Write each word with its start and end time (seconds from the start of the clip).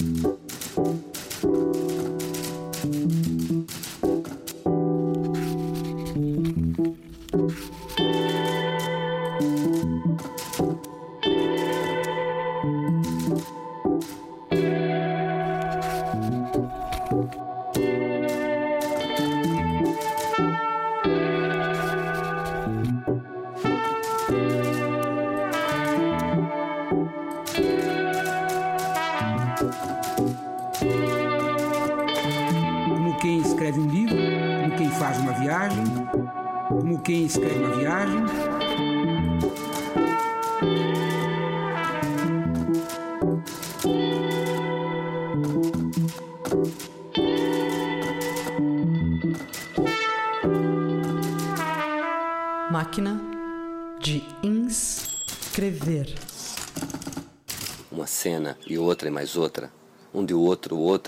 quem 0.00 0.39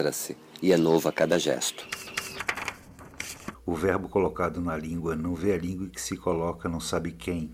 outra-se, 0.02 0.36
e 0.60 0.72
é 0.72 0.76
novo 0.76 1.08
a 1.08 1.12
cada 1.12 1.38
gesto. 1.38 1.86
O 3.64 3.74
verbo 3.74 4.08
colocado 4.08 4.60
na 4.60 4.76
língua 4.76 5.14
não 5.14 5.34
vê 5.34 5.52
a 5.52 5.56
língua 5.56 5.88
que 5.88 6.00
se 6.00 6.16
coloca 6.16 6.68
não 6.68 6.80
sabe 6.80 7.12
quem. 7.12 7.52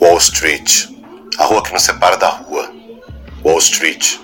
Wall 0.00 0.18
Street. 0.18 0.88
A 1.38 1.44
rua 1.44 1.62
que 1.62 1.72
nos 1.72 1.82
separa 1.82 2.16
da 2.16 2.30
rua. 2.30 2.72
Wall 3.44 3.58
Street. 3.58 4.18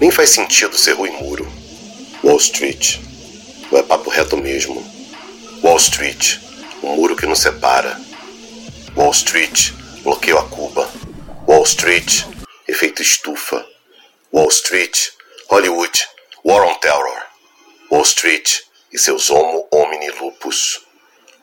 Nem 0.00 0.10
faz 0.10 0.30
sentido 0.30 0.76
ser 0.78 0.94
rua 0.94 1.08
e 1.08 1.22
muro. 1.22 1.46
Wall 2.24 2.38
Street. 2.38 2.98
Ou 3.70 3.78
é 3.78 3.82
papo 3.82 4.08
reto 4.08 4.36
mesmo. 4.36 4.95
Wall 5.66 5.78
Street. 5.78 6.38
O 6.80 6.94
muro 6.94 7.16
que 7.16 7.26
nos 7.26 7.40
separa. 7.40 8.00
Wall 8.94 9.10
Street, 9.10 9.72
bloqueio 10.04 10.38
a 10.38 10.48
Cuba. 10.48 10.88
Wall 11.44 11.64
Street, 11.64 12.22
efeito 12.68 13.02
estufa. 13.02 13.66
Wall 14.32 14.46
Street, 14.46 15.08
Hollywood, 15.50 16.08
War 16.44 16.64
on 16.64 16.74
Terror. 16.74 17.20
Wall 17.90 18.02
Street 18.02 18.60
e 18.92 18.98
seus 18.98 19.28
Homo 19.28 19.66
homini 19.72 20.08
lupus. 20.12 20.82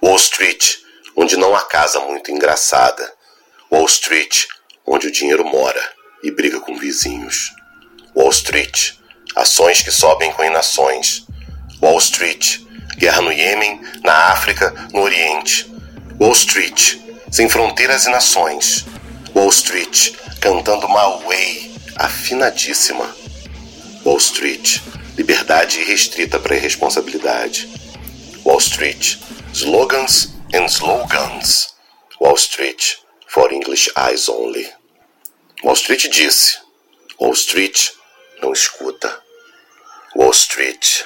Wall 0.01 0.15
Street, 0.15 0.77
onde 1.17 1.35
não 1.35 1.53
há 1.53 1.61
casa 1.65 1.99
muito 1.99 2.31
engraçada. 2.31 3.13
Wall 3.69 3.85
Street, 3.87 4.45
onde 4.87 5.07
o 5.07 5.11
dinheiro 5.11 5.43
mora 5.43 5.93
e 6.23 6.31
briga 6.31 6.61
com 6.61 6.77
vizinhos. 6.77 7.51
Wall 8.15 8.29
Street, 8.29 8.93
ações 9.35 9.81
que 9.81 9.91
sobem 9.91 10.31
com 10.31 10.45
inações. 10.45 11.25
Wall 11.81 11.97
Street, 11.97 12.63
guerra 12.97 13.21
no 13.21 13.31
Iêmen, 13.31 13.81
na 14.03 14.31
África, 14.31 14.73
no 14.91 15.01
Oriente. 15.01 15.71
Wall 16.19 16.33
Street, 16.33 16.97
sem 17.31 17.49
fronteiras 17.49 18.05
e 18.05 18.09
nações. 18.09 18.85
Wall 19.35 19.49
Street, 19.49 20.11
cantando 20.39 20.87
My 20.87 21.25
Way, 21.27 21.71
afinadíssima. 21.97 23.15
Wall 24.05 24.17
Street, 24.17 24.79
liberdade 25.17 25.79
irrestrita 25.79 26.39
para 26.39 26.55
irresponsabilidade. 26.55 27.67
Wall 28.45 28.59
Street, 28.59 29.17
slogans 29.53 30.33
and 30.53 30.65
slogans. 30.67 31.73
Wall 32.19 32.37
Street, 32.37 32.97
for 33.27 33.51
English 33.51 33.89
eyes 33.95 34.29
only. 34.29 34.69
Wall 35.63 35.75
Street 35.75 36.09
disse: 36.09 36.57
Wall 37.19 37.33
Street 37.33 37.91
não 38.41 38.53
escuta. 38.53 39.21
Wall 40.15 40.31
Street, 40.31 41.05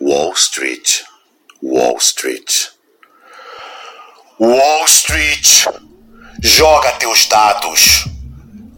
Wall 0.00 0.34
Street, 0.34 1.04
Wall 1.60 2.00
Street. 2.00 2.72
Wall 4.38 4.86
Street, 4.86 5.66
joga 6.40 6.92
teus 6.92 7.28
dados, 7.28 8.08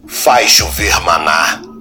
faz 0.05 0.51
chover 0.51 0.99
maná. 1.01 1.72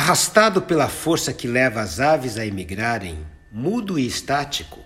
Arrastado 0.00 0.62
pela 0.62 0.88
força 0.88 1.32
que 1.32 1.48
leva 1.48 1.80
as 1.80 1.98
aves 1.98 2.38
a 2.38 2.46
emigrarem, 2.46 3.18
mudo 3.50 3.98
e 3.98 4.06
estático, 4.06 4.78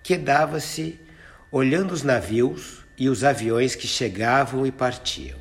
quedava-se 0.00 1.00
olhando 1.50 1.90
os 1.90 2.04
navios 2.04 2.84
e 2.96 3.08
os 3.08 3.24
aviões 3.24 3.74
que 3.74 3.88
chegavam 3.88 4.64
e 4.64 4.70
partiam, 4.70 5.40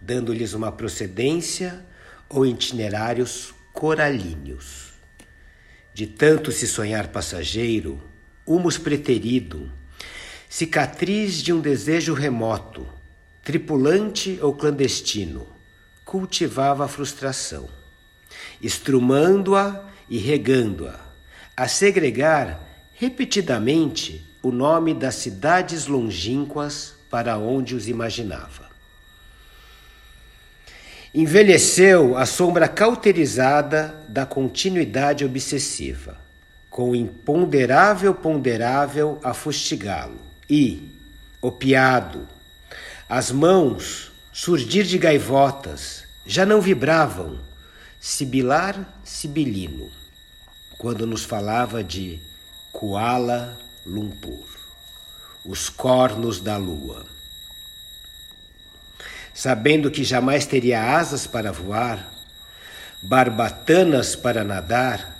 dando-lhes 0.00 0.54
uma 0.54 0.70
procedência 0.70 1.84
ou 2.28 2.46
itinerários 2.46 3.52
coralíneos. 3.72 4.92
De 5.92 6.06
tanto 6.06 6.52
se 6.52 6.68
sonhar 6.68 7.08
passageiro, 7.08 8.00
humus 8.46 8.78
preterido, 8.78 9.68
cicatriz 10.48 11.42
de 11.42 11.52
um 11.52 11.60
desejo 11.60 12.14
remoto, 12.14 12.86
tripulante 13.42 14.38
ou 14.40 14.54
clandestino, 14.54 15.44
cultivava 16.04 16.84
a 16.84 16.88
frustração 16.88 17.77
estrumando-a 18.62 19.84
e 20.08 20.18
regando-a, 20.18 20.98
a 21.56 21.68
segregar 21.68 22.60
repetidamente 22.94 24.26
o 24.42 24.50
nome 24.50 24.94
das 24.94 25.16
cidades 25.16 25.86
longínquas 25.86 26.94
para 27.10 27.38
onde 27.38 27.74
os 27.74 27.88
imaginava. 27.88 28.68
Envelheceu 31.14 32.16
a 32.16 32.26
sombra 32.26 32.68
cauterizada 32.68 34.04
da 34.08 34.26
continuidade 34.26 35.24
obsessiva, 35.24 36.18
com 36.68 36.90
o 36.90 36.96
imponderável 36.96 38.14
ponderável 38.14 39.18
a 39.24 39.32
fustigá-lo, 39.32 40.20
e, 40.48 40.90
opiado, 41.40 42.28
as 43.08 43.30
mãos 43.32 44.12
surdir 44.32 44.84
de 44.84 44.98
gaivotas 44.98 46.04
já 46.26 46.44
não 46.44 46.60
vibravam 46.60 47.47
sibilar 48.00 49.00
sibilino, 49.04 49.90
quando 50.78 51.06
nos 51.06 51.24
falava 51.24 51.82
de 51.82 52.20
Kuala 52.72 53.58
Lumpur, 53.84 54.46
os 55.44 55.68
cornos 55.68 56.40
da 56.40 56.56
lua. 56.56 57.04
Sabendo 59.34 59.90
que 59.90 60.04
jamais 60.04 60.46
teria 60.46 60.96
asas 60.96 61.26
para 61.26 61.50
voar, 61.50 62.12
barbatanas 63.02 64.14
para 64.14 64.44
nadar, 64.44 65.16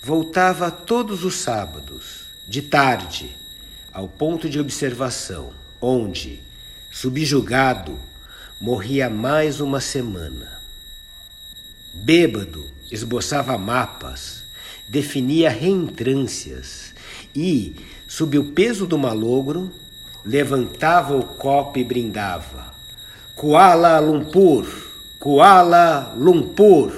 voltava 0.00 0.70
todos 0.70 1.24
os 1.24 1.36
sábados, 1.36 2.26
de 2.46 2.62
tarde, 2.62 3.36
ao 3.92 4.08
ponto 4.08 4.48
de 4.48 4.60
observação, 4.60 5.52
onde, 5.80 6.42
subjugado, 6.90 7.98
morria 8.60 9.08
mais 9.08 9.60
uma 9.60 9.80
semana. 9.80 10.63
Bêbado, 11.94 12.64
esboçava 12.90 13.56
mapas, 13.56 14.44
definia 14.88 15.48
reentrâncias 15.48 16.94
e, 17.34 17.76
sob 18.06 18.38
o 18.38 18.52
peso 18.52 18.86
do 18.86 18.98
malogro, 18.98 19.72
levantava 20.24 21.16
o 21.16 21.22
copo 21.22 21.78
e 21.78 21.84
brindava. 21.84 22.74
Kuala 23.34 23.98
Lumpur, 23.98 24.66
Kuala 25.18 26.14
Lumpur. 26.16 26.92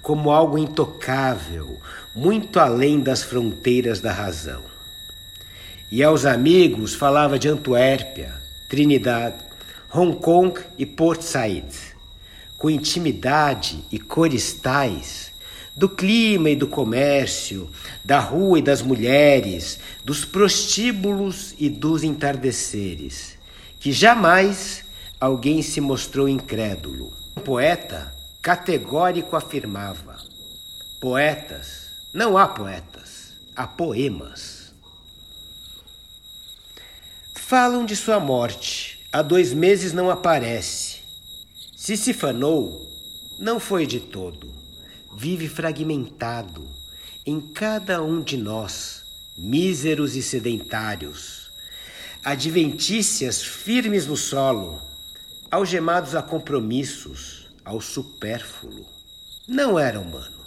Como 0.00 0.30
algo 0.30 0.56
intocável, 0.56 1.78
muito 2.14 2.58
além 2.58 3.00
das 3.00 3.22
fronteiras 3.22 4.00
da 4.00 4.12
razão. 4.12 4.62
E 5.90 6.02
aos 6.02 6.24
amigos 6.24 6.94
falava 6.94 7.38
de 7.38 7.48
Antuérpia, 7.48 8.34
Trinidad, 8.68 9.34
Hong 9.92 10.16
Kong 10.16 10.60
e 10.76 10.84
Port 10.84 11.22
Said, 11.22 11.64
com 12.58 12.68
intimidade 12.68 13.82
e 13.90 13.98
cores 13.98 14.52
tais 14.52 15.32
do 15.78 15.88
clima 15.88 16.50
e 16.50 16.56
do 16.56 16.66
comércio, 16.66 17.70
da 18.04 18.18
rua 18.18 18.58
e 18.58 18.62
das 18.62 18.82
mulheres, 18.82 19.78
dos 20.04 20.24
prostíbulos 20.24 21.54
e 21.56 21.70
dos 21.70 22.02
entardeceres, 22.02 23.38
que 23.78 23.92
jamais 23.92 24.84
alguém 25.20 25.62
se 25.62 25.80
mostrou 25.80 26.28
incrédulo. 26.28 27.12
Um 27.36 27.40
poeta 27.42 28.12
categórico 28.42 29.36
afirmava: 29.36 30.16
Poetas, 31.00 31.90
não 32.12 32.36
há 32.36 32.48
poetas, 32.48 33.34
há 33.54 33.68
poemas. 33.68 34.74
Falam 37.34 37.86
de 37.86 37.94
sua 37.94 38.18
morte, 38.18 39.00
há 39.12 39.22
dois 39.22 39.54
meses 39.54 39.92
não 39.92 40.10
aparece. 40.10 40.97
Se 41.88 41.96
se 41.96 42.12
fanou, 42.12 42.86
não 43.38 43.58
foi 43.58 43.86
de 43.86 43.98
todo. 43.98 44.52
Vive 45.16 45.48
fragmentado 45.48 46.68
em 47.24 47.40
cada 47.40 48.02
um 48.02 48.20
de 48.20 48.36
nós, 48.36 49.02
míseros 49.38 50.14
e 50.14 50.20
sedentários. 50.20 51.50
Adventícias 52.22 53.42
firmes 53.42 54.06
no 54.06 54.18
solo, 54.18 54.82
algemados 55.50 56.14
a 56.14 56.20
compromissos, 56.20 57.48
ao 57.64 57.80
supérfluo. 57.80 58.84
Não 59.48 59.78
era 59.78 59.98
humano. 59.98 60.44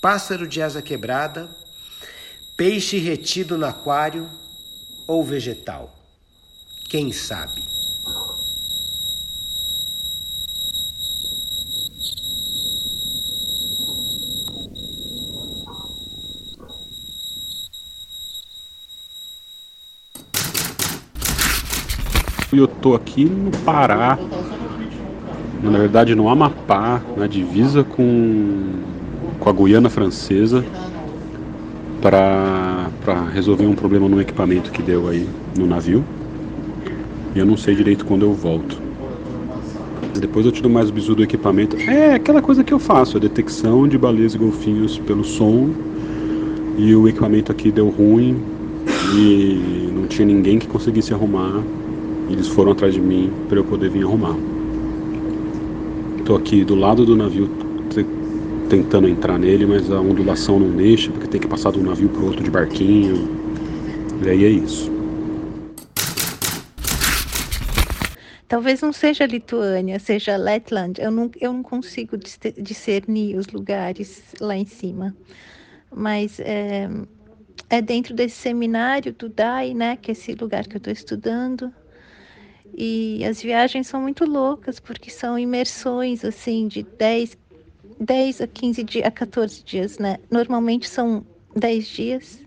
Pássaro 0.00 0.48
de 0.48 0.60
asa 0.60 0.82
quebrada, 0.82 1.48
peixe 2.56 2.98
retido 2.98 3.56
no 3.56 3.66
aquário 3.66 4.28
ou 5.06 5.24
vegetal. 5.24 5.96
Quem 6.88 7.12
sabe? 7.12 7.75
Eu 22.52 22.68
tô 22.68 22.94
aqui 22.94 23.24
no 23.24 23.50
Pará, 23.64 24.16
na 25.62 25.78
verdade 25.78 26.14
no 26.14 26.28
Amapá, 26.28 27.02
na 27.16 27.26
divisa 27.26 27.82
com, 27.82 28.82
com 29.40 29.50
a 29.50 29.52
Guiana 29.52 29.90
Francesa, 29.90 30.64
para 32.00 32.88
resolver 33.32 33.66
um 33.66 33.74
problema 33.74 34.08
no 34.08 34.20
equipamento 34.20 34.70
que 34.70 34.80
deu 34.80 35.08
aí 35.08 35.28
no 35.58 35.66
navio. 35.66 36.04
E 37.34 37.38
eu 37.38 37.44
não 37.44 37.56
sei 37.56 37.74
direito 37.74 38.06
quando 38.06 38.22
eu 38.22 38.32
volto. 38.32 38.80
Depois 40.18 40.46
eu 40.46 40.52
tiro 40.52 40.70
mais 40.70 40.88
o 40.88 40.92
bizu 40.92 41.14
do 41.14 41.22
equipamento. 41.22 41.76
É 41.76 42.14
aquela 42.14 42.40
coisa 42.40 42.64
que 42.64 42.72
eu 42.72 42.78
faço, 42.78 43.16
a 43.16 43.20
detecção 43.20 43.86
de 43.88 43.98
baleias 43.98 44.34
e 44.34 44.38
golfinhos 44.38 44.98
pelo 45.00 45.24
som. 45.24 45.70
E 46.78 46.94
o 46.94 47.08
equipamento 47.08 47.50
aqui 47.50 47.70
deu 47.70 47.88
ruim 47.90 48.40
e 49.14 49.90
não 49.92 50.06
tinha 50.06 50.26
ninguém 50.26 50.58
que 50.58 50.66
conseguisse 50.66 51.12
arrumar. 51.12 51.62
Eles 52.28 52.48
foram 52.48 52.72
atrás 52.72 52.94
de 52.94 53.00
mim 53.00 53.32
para 53.48 53.58
eu 53.58 53.64
poder 53.64 53.90
vir 53.90 54.04
arrumar. 54.04 54.36
Estou 56.18 56.36
aqui 56.36 56.64
do 56.64 56.74
lado 56.74 57.06
do 57.06 57.14
navio 57.14 57.48
tentando 58.68 59.08
entrar 59.08 59.38
nele, 59.38 59.64
mas 59.64 59.90
a 59.90 60.00
ondulação 60.00 60.58
não 60.58 60.76
deixa, 60.76 61.10
porque 61.10 61.28
tem 61.28 61.40
que 61.40 61.46
passar 61.46 61.72
de 61.72 61.78
um 61.78 61.84
navio 61.84 62.08
para 62.08 62.22
outro 62.22 62.42
de 62.42 62.50
barquinho. 62.50 63.28
E 64.24 64.28
aí 64.28 64.44
é 64.44 64.48
isso. 64.48 64.90
Talvez 68.48 68.80
não 68.80 68.92
seja 68.92 69.26
Lituânia, 69.26 69.98
seja 69.98 70.36
Letland. 70.36 71.00
Eu 71.00 71.10
não, 71.10 71.30
eu 71.40 71.52
não 71.52 71.62
consigo 71.62 72.16
discernir 72.16 73.36
os 73.36 73.48
lugares 73.48 74.22
lá 74.40 74.56
em 74.56 74.66
cima. 74.66 75.14
Mas 75.94 76.38
é, 76.38 76.88
é 77.68 77.82
dentro 77.82 78.14
desse 78.14 78.36
seminário 78.36 79.12
do 79.12 79.28
DAI, 79.28 79.74
né? 79.74 79.96
Que 79.96 80.10
é 80.10 80.12
esse 80.12 80.32
lugar 80.34 80.66
que 80.66 80.76
eu 80.76 80.78
estou 80.78 80.92
estudando. 80.92 81.72
E 82.78 83.24
as 83.24 83.40
viagens 83.40 83.86
são 83.86 84.02
muito 84.02 84.26
loucas, 84.26 84.78
porque 84.78 85.10
são 85.10 85.38
imersões, 85.38 86.22
assim, 86.22 86.68
de 86.68 86.82
10, 86.82 87.34
10 87.98 88.42
a 88.42 88.46
15 88.46 88.84
dias, 88.84 89.06
a 89.06 89.10
14 89.10 89.64
dias, 89.64 89.98
né? 89.98 90.18
Normalmente 90.30 90.86
são 90.86 91.24
10 91.56 91.86
dias. 91.88 92.44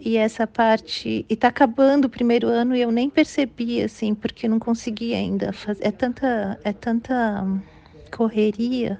E 0.00 0.16
essa 0.16 0.46
parte. 0.46 1.26
E 1.28 1.36
tá 1.36 1.48
acabando 1.48 2.06
o 2.06 2.08
primeiro 2.08 2.48
ano 2.48 2.74
e 2.74 2.80
eu 2.80 2.90
nem 2.90 3.10
percebi, 3.10 3.82
assim, 3.82 4.14
porque 4.14 4.48
não 4.48 4.58
consegui 4.58 5.14
ainda 5.14 5.52
fazer. 5.52 5.86
É 5.86 5.90
tanta, 5.90 6.58
é 6.64 6.72
tanta 6.72 7.46
correria. 8.10 8.98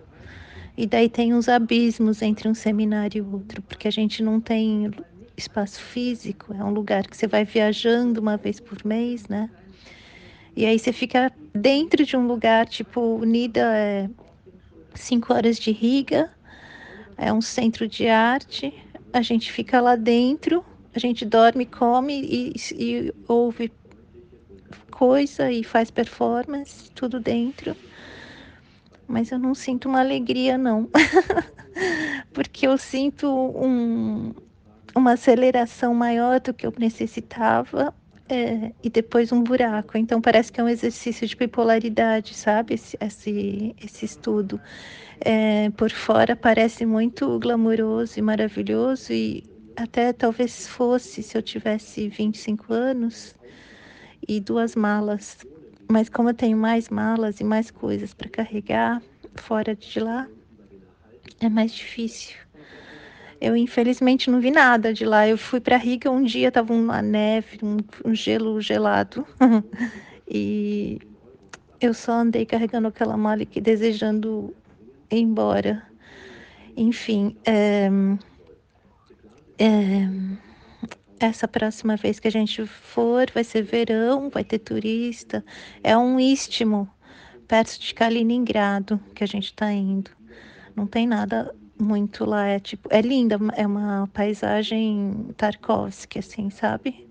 E 0.77 0.87
daí 0.87 1.09
tem 1.09 1.33
uns 1.33 1.49
abismos 1.49 2.21
entre 2.21 2.47
um 2.47 2.55
seminário 2.55 3.25
e 3.25 3.35
outro, 3.35 3.62
porque 3.62 3.89
a 3.89 3.91
gente 3.91 4.23
não 4.23 4.39
tem 4.39 4.91
espaço 5.35 5.81
físico, 5.81 6.53
é 6.53 6.62
um 6.62 6.71
lugar 6.71 7.06
que 7.06 7.17
você 7.17 7.27
vai 7.27 7.45
viajando 7.45 8.21
uma 8.21 8.37
vez 8.37 8.61
por 8.61 8.85
mês, 8.85 9.27
né? 9.29 9.49
E 10.56 10.65
aí 10.67 10.79
você 10.79 10.93
fica 10.93 11.33
dentro 11.55 12.05
de 12.05 12.17
um 12.17 12.27
lugar, 12.27 12.67
tipo, 12.67 13.01
Unida 13.01 13.61
é 13.77 14.09
cinco 14.95 15.33
horas 15.33 15.59
de 15.59 15.73
Riga, 15.73 16.31
é 17.17 17.33
um 17.33 17.41
centro 17.41 17.89
de 17.89 18.09
arte, 18.09 18.73
a 19.12 19.23
gente 19.23 19.51
fica 19.51 19.81
lá 19.81 19.97
dentro 19.97 20.65
a 20.95 20.99
gente 20.99 21.25
dorme, 21.25 21.67
come 21.67 22.21
e, 22.23 22.55
e 22.73 23.15
ouve 23.27 23.73
coisa 24.91 25.51
e 25.51 25.65
faz 25.65 25.91
performance, 25.91 26.89
tudo 26.93 27.19
dentro. 27.19 27.77
Mas 29.09 29.33
eu 29.33 29.39
não 29.39 29.56
sinto 29.56 29.89
uma 29.89 29.99
alegria, 29.99 30.56
não. 30.56 30.89
Porque 32.33 32.67
eu 32.67 32.79
sinto 32.79 33.27
um, 33.29 34.33
uma 34.95 35.15
aceleração 35.15 35.93
maior 35.93 36.39
do 36.39 36.55
que 36.55 36.65
eu 36.65 36.73
necessitava 36.79 37.93
é, 38.29 38.73
e 38.82 38.91
depois 38.91 39.32
um 39.32 39.43
buraco. 39.43 39.97
Então 39.99 40.21
parece 40.21 40.53
que 40.53 40.61
é 40.61 40.65
um 40.65 40.69
exercício 40.69 41.26
de 41.26 41.37
bipolaridade, 41.37 42.35
sabe? 42.35 42.75
Esse, 42.75 42.97
esse, 43.00 43.75
esse 43.82 44.05
estudo. 44.05 44.61
É, 45.21 45.71
por 45.71 45.91
fora 45.91 46.37
parece 46.37 46.85
muito 46.87 47.38
glamouroso 47.38 48.19
e 48.19 48.23
maravilhoso 48.23 49.12
e 49.12 49.44
até 49.76 50.12
talvez 50.12 50.67
fosse 50.67 51.23
se 51.23 51.37
eu 51.37 51.43
tivesse 51.43 52.09
25 52.09 52.73
anos 52.73 53.35
e 54.27 54.41
duas 54.41 54.75
malas. 54.75 55.39
Mas 55.89 56.08
como 56.08 56.31
eu 56.31 56.34
tenho 56.34 56.56
mais 56.56 56.89
malas 56.89 57.41
e 57.41 57.44
mais 57.44 57.70
coisas 57.70 58.15
para 58.15 58.29
carregar 58.29 59.03
fora 59.37 59.75
de 59.75 60.01
lá, 60.01 60.29
é 61.41 61.48
mais 61.48 61.72
difícil. 61.72 62.44
Eu 63.44 63.55
infelizmente 63.55 64.31
não 64.31 64.41
vi 64.41 64.51
nada 64.51 64.91
de 64.91 65.05
lá. 65.05 65.29
Eu 65.29 65.36
fui 65.36 65.60
para 65.60 65.77
Riga 65.77 66.10
um 66.10 66.22
dia, 66.22 66.51
tava 66.51 66.72
uma 66.72 67.03
neve, 67.03 67.58
um, 67.63 67.77
um 68.03 68.15
gelo 68.15 68.58
gelado. 68.58 69.27
e 70.27 70.98
eu 71.79 71.93
só 71.93 72.13
andei 72.13 72.46
carregando 72.46 72.89
aquela 72.89 73.19
mala 73.19 73.43
e 73.43 73.60
desejando 73.60 74.56
ir 75.10 75.19
embora. 75.19 75.82
Enfim, 76.74 77.36
é, 77.44 77.91
é, 79.58 80.08
essa 81.20 81.46
próxima 81.46 81.96
vez 81.96 82.19
que 82.19 82.29
a 82.29 82.32
gente 82.32 82.65
for, 82.65 83.31
vai 83.34 83.44
ser 83.44 83.60
verão, 83.60 84.31
vai 84.31 84.43
ter 84.43 84.58
turista. 84.58 85.44
É 85.82 85.94
um 85.94 86.19
istmo 86.19 86.89
perto 87.46 87.79
de 87.79 87.93
Kaliningrado 87.93 88.98
que 89.15 89.22
a 89.22 89.29
gente 89.29 89.48
está 89.48 89.70
indo. 89.70 90.10
Não 90.74 90.86
tem 90.86 91.06
nada 91.06 91.55
muito 91.78 92.24
lá, 92.24 92.46
é 92.46 92.58
tipo, 92.58 92.88
é 92.90 93.00
linda, 93.00 93.38
é 93.56 93.66
uma 93.66 94.08
paisagem 94.12 95.28
Tarkovsky, 95.36 96.19
assim, 96.19 96.50
sabe? 96.50 97.08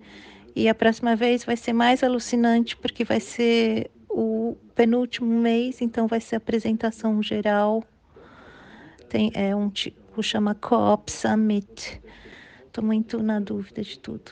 E 0.56 0.70
a 0.70 0.76
próxima 0.76 1.16
vez 1.16 1.44
vai 1.44 1.58
ser 1.58 1.74
mais 1.74 2.04
alucinante 2.04 2.78
porque 2.78 3.04
vai 3.04 3.20
ser 3.20 3.90
o 4.10 4.56
penúltimo 4.76 5.40
mês, 5.40 5.82
então 5.82 6.08
vai 6.08 6.22
ser 6.22 6.36
apresentação 6.36 7.22
geral. 7.22 7.84
Tem 9.10 9.32
é 9.34 9.56
um 9.56 9.70
tipo 9.70 10.22
chama 10.22 10.54
Co-op 10.54 11.12
Summit 11.12 12.02
Estou 12.74 12.84
muito 12.84 13.22
na 13.22 13.40
dúvida 13.40 13.84
de 13.84 14.00
tudo. 14.00 14.32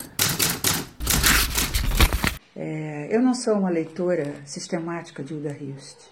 É, 2.56 3.08
eu 3.16 3.22
não 3.22 3.36
sou 3.36 3.54
uma 3.54 3.70
leitora 3.70 4.34
sistemática 4.48 5.24
de 5.24 5.36
Hilda 5.36 5.56
Hilst, 5.56 6.08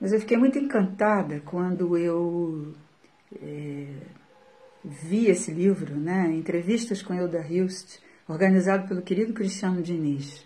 mas 0.00 0.12
eu 0.12 0.18
fiquei 0.18 0.36
muito 0.36 0.58
encantada 0.58 1.40
quando 1.44 1.96
eu 1.96 2.74
é, 3.40 3.86
vi 4.84 5.26
esse 5.26 5.50
livro, 5.50 5.94
né, 5.94 6.30
Entrevistas 6.32 7.02
com 7.02 7.14
Hilda 7.14 7.46
Hilst, 7.48 7.98
organizado 8.28 8.88
pelo 8.88 9.02
querido 9.02 9.32
Cristiano 9.32 9.82
Diniz. 9.82 10.44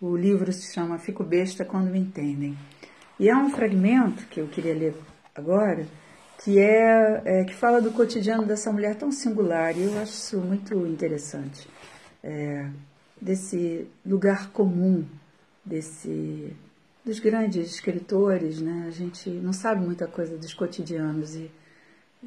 O 0.00 0.16
livro 0.16 0.52
se 0.52 0.72
chama 0.72 0.98
Fico 0.98 1.22
Besta 1.22 1.64
Quando 1.64 1.90
Me 1.90 1.98
Entendem. 1.98 2.56
E 3.18 3.28
há 3.30 3.38
um 3.38 3.50
fragmento 3.50 4.26
que 4.26 4.40
eu 4.40 4.48
queria 4.48 4.74
ler 4.74 4.94
agora, 5.34 5.86
que 6.42 6.58
é, 6.58 7.22
é, 7.24 7.44
que 7.44 7.54
fala 7.54 7.80
do 7.80 7.92
cotidiano 7.92 8.46
dessa 8.46 8.72
mulher 8.72 8.96
tão 8.96 9.12
singular 9.12 9.76
e 9.76 9.82
eu 9.82 9.98
acho 9.98 10.12
isso 10.12 10.38
muito 10.38 10.86
interessante. 10.86 11.68
é, 12.22 12.68
desse 13.20 13.86
lugar 14.04 14.50
comum, 14.50 15.04
desse 15.64 16.54
dos 17.04 17.18
grandes 17.18 17.70
escritores, 17.70 18.60
né? 18.60 18.84
A 18.86 18.90
gente 18.90 19.30
não 19.30 19.52
sabe 19.52 19.84
muita 19.84 20.06
coisa 20.06 20.36
dos 20.36 20.52
cotidianos 20.52 21.34
e, 21.34 21.50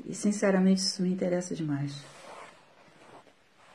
e 0.06 0.14
sinceramente 0.14 0.82
isso 0.82 1.02
me 1.02 1.10
interessa 1.10 1.56
demais. 1.56 1.94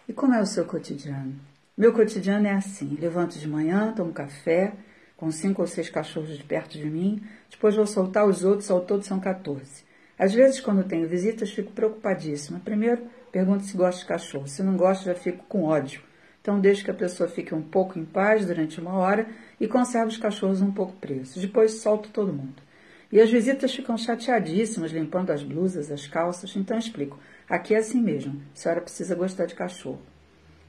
E 0.09 0.13
como 0.13 0.35
é 0.35 0.41
o 0.41 0.47
seu 0.47 0.65
cotidiano? 0.65 1.35
Meu 1.77 1.93
cotidiano 1.93 2.47
é 2.47 2.53
assim: 2.53 2.97
levanto 3.01 3.39
de 3.39 3.47
manhã, 3.47 3.93
tomo 3.95 4.13
café 4.13 4.73
com 5.19 5.33
cinco 5.33 5.63
ou 5.63 5.69
seis 5.69 5.91
cachorros 5.91 6.39
de 6.39 6.45
perto 6.45 6.79
de 6.79 6.89
mim, 6.89 7.21
depois 7.51 7.75
vou 7.75 7.87
soltar 7.87 8.25
os 8.25 8.45
outros, 8.45 8.71
ao 8.71 8.81
todo 8.81 9.03
são 9.03 9.19
14. 9.19 9.85
Às 10.17 10.33
vezes, 10.33 10.61
quando 10.61 10.85
tenho 10.85 11.09
visitas, 11.09 11.51
fico 11.51 11.73
preocupadíssima. 11.73 12.61
Primeiro, 12.65 13.03
pergunto 13.33 13.65
se 13.65 13.77
gosta 13.77 14.01
de 14.01 14.07
cachorro. 14.07 14.47
Se 14.47 14.63
não 14.63 14.77
gosta, 14.77 15.07
já 15.07 15.15
fico 15.15 15.45
com 15.49 15.65
ódio. 15.65 16.03
Então, 16.41 16.61
deixo 16.61 16.85
que 16.85 16.91
a 16.91 16.95
pessoa 16.95 17.29
fique 17.29 17.55
um 17.55 17.63
pouco 17.63 17.99
em 17.99 18.05
paz 18.05 18.47
durante 18.47 18.81
uma 18.81 18.95
hora 18.95 19.29
e 19.61 19.67
conservo 19.67 20.09
os 20.09 20.17
cachorros 20.17 20.63
um 20.63 20.73
pouco 20.73 20.93
presos. 20.95 21.43
Depois, 21.43 21.81
solto 21.81 22.11
todo 22.11 22.33
mundo. 22.33 22.63
E 23.11 23.21
as 23.21 23.31
visitas 23.31 23.75
ficam 23.75 23.97
chateadíssimas, 23.97 24.93
limpando 24.93 25.31
as 25.31 25.43
blusas, 25.43 25.91
as 25.91 26.07
calças. 26.07 26.55
Então, 26.57 26.79
explico. 26.79 27.19
Aqui 27.49 27.75
é 27.75 27.79
assim 27.79 28.03
mesmo. 28.03 28.43
A 28.55 28.57
senhora 28.57 28.81
precisa 28.81 29.15
gostar 29.15 29.47
de 29.47 29.55
cachorro. 29.55 30.03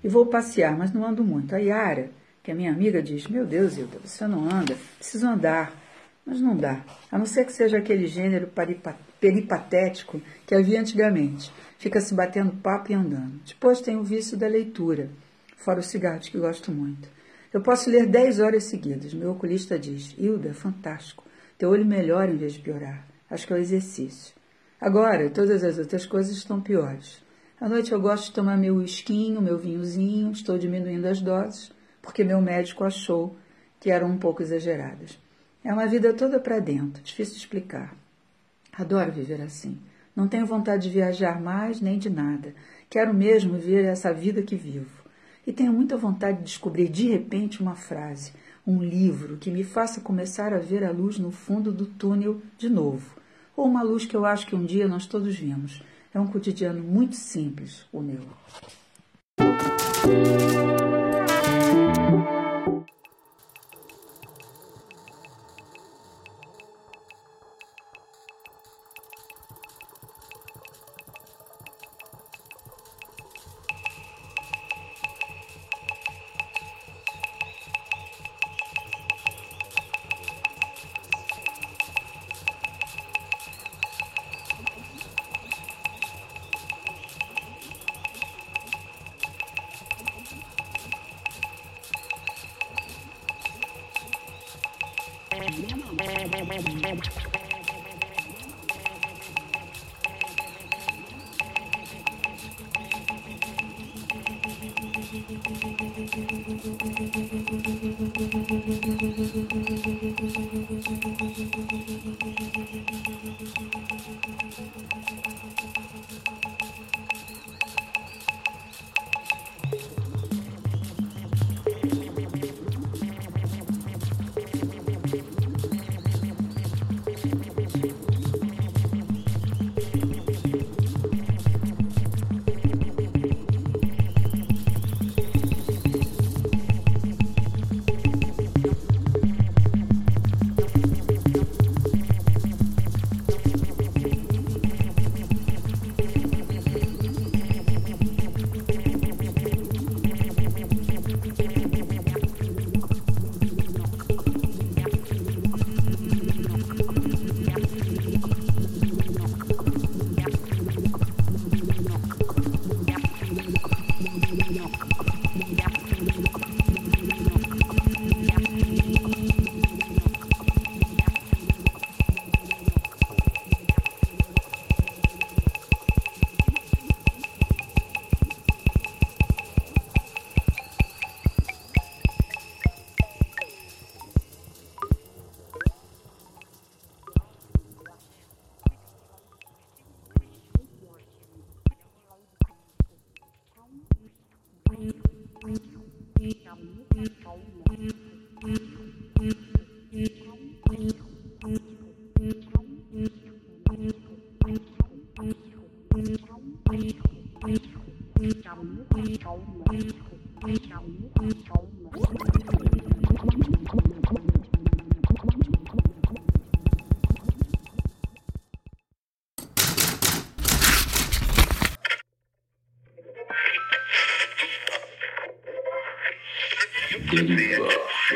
E 0.03 0.07
vou 0.07 0.25
passear, 0.25 0.77
mas 0.77 0.93
não 0.93 1.05
ando 1.05 1.23
muito. 1.23 1.53
A 1.53 1.57
Yara, 1.57 2.11
que 2.41 2.51
é 2.51 2.53
minha 2.53 2.71
amiga, 2.71 3.03
diz: 3.03 3.27
Meu 3.27 3.45
Deus, 3.45 3.77
Hilda, 3.77 3.99
você 4.03 4.25
não 4.25 4.45
anda, 4.45 4.75
preciso 4.97 5.27
andar. 5.27 5.73
Mas 6.25 6.41
não 6.41 6.55
dá, 6.55 6.83
a 7.11 7.17
não 7.17 7.25
ser 7.25 7.43
que 7.43 7.51
seja 7.51 7.79
aquele 7.79 8.05
gênero 8.05 8.51
peripatético 9.19 10.21
que 10.45 10.53
havia 10.53 10.79
antigamente. 10.79 11.51
Fica 11.79 11.99
se 11.99 12.13
batendo 12.13 12.51
papo 12.57 12.91
e 12.91 12.95
andando. 12.95 13.39
Depois 13.47 13.81
tem 13.81 13.97
o 13.97 14.03
vício 14.03 14.37
da 14.37 14.47
leitura, 14.47 15.09
fora 15.57 15.79
os 15.79 15.87
cigarros 15.87 16.29
que 16.29 16.37
gosto 16.37 16.71
muito. 16.71 17.09
Eu 17.51 17.61
posso 17.61 17.89
ler 17.89 18.05
dez 18.05 18.39
horas 18.39 18.65
seguidas. 18.65 19.13
Meu 19.13 19.31
oculista 19.31 19.79
diz: 19.79 20.13
Hilda, 20.19 20.53
fantástico. 20.53 21.23
Teu 21.59 21.71
olho 21.71 21.85
melhora 21.85 22.31
em 22.31 22.37
vez 22.37 22.53
de 22.53 22.61
piorar. 22.61 23.05
Acho 23.29 23.45
que 23.45 23.51
é 23.51 23.57
o 23.57 23.59
exercício. 23.59 24.33
Agora, 24.79 25.29
todas 25.29 25.61
as 25.61 25.77
outras 25.77 26.05
coisas 26.05 26.37
estão 26.37 26.61
piores. 26.61 27.21
À 27.59 27.67
noite 27.67 27.91
eu 27.91 27.99
gosto 27.99 28.27
de 28.27 28.31
tomar 28.31 28.57
meu 28.57 28.77
whiskinho, 28.77 29.41
meu 29.41 29.57
vinhozinho, 29.57 30.31
estou 30.31 30.57
diminuindo 30.57 31.05
as 31.05 31.21
doses, 31.21 31.69
porque 32.01 32.23
meu 32.23 32.41
médico 32.41 32.85
achou 32.85 33.35
que 33.77 33.91
eram 33.91 34.07
um 34.07 34.17
pouco 34.17 34.41
exageradas. 34.41 35.19
É 35.61 35.73
uma 35.73 35.85
vida 35.85 36.13
toda 36.13 36.39
para 36.39 36.59
dentro, 36.59 37.03
difícil 37.03 37.33
de 37.33 37.41
explicar. 37.41 37.93
Adoro 38.71 39.11
viver 39.11 39.41
assim. 39.41 39.77
Não 40.15 40.29
tenho 40.29 40.45
vontade 40.45 40.83
de 40.83 40.93
viajar 40.93 41.41
mais 41.41 41.81
nem 41.81 41.99
de 41.99 42.09
nada. 42.09 42.55
Quero 42.89 43.13
mesmo 43.13 43.57
ver 43.57 43.83
essa 43.83 44.13
vida 44.13 44.41
que 44.41 44.55
vivo. 44.55 45.03
E 45.45 45.51
tenho 45.51 45.73
muita 45.73 45.97
vontade 45.97 46.37
de 46.37 46.45
descobrir 46.45 46.87
de 46.87 47.09
repente 47.09 47.61
uma 47.61 47.75
frase, 47.75 48.31
um 48.65 48.83
livro 48.83 49.37
que 49.37 49.51
me 49.51 49.63
faça 49.63 50.01
começar 50.01 50.53
a 50.53 50.59
ver 50.59 50.83
a 50.83 50.91
luz 50.91 51.17
no 51.17 51.31
fundo 51.31 51.71
do 51.71 51.85
túnel 51.85 52.41
de 52.57 52.69
novo. 52.69 53.17
Ou 53.55 53.65
uma 53.65 53.83
luz 53.83 54.05
que 54.05 54.15
eu 54.15 54.25
acho 54.25 54.47
que 54.47 54.55
um 54.55 54.65
dia 54.65 54.87
nós 54.87 55.05
todos 55.05 55.35
vimos 55.35 55.81
é 56.13 56.19
um 56.19 56.27
cotidiano 56.27 56.83
muito 56.83 57.15
simples, 57.15 57.85
o 57.91 58.01
meu. 58.01 58.21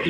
No 0.05 0.10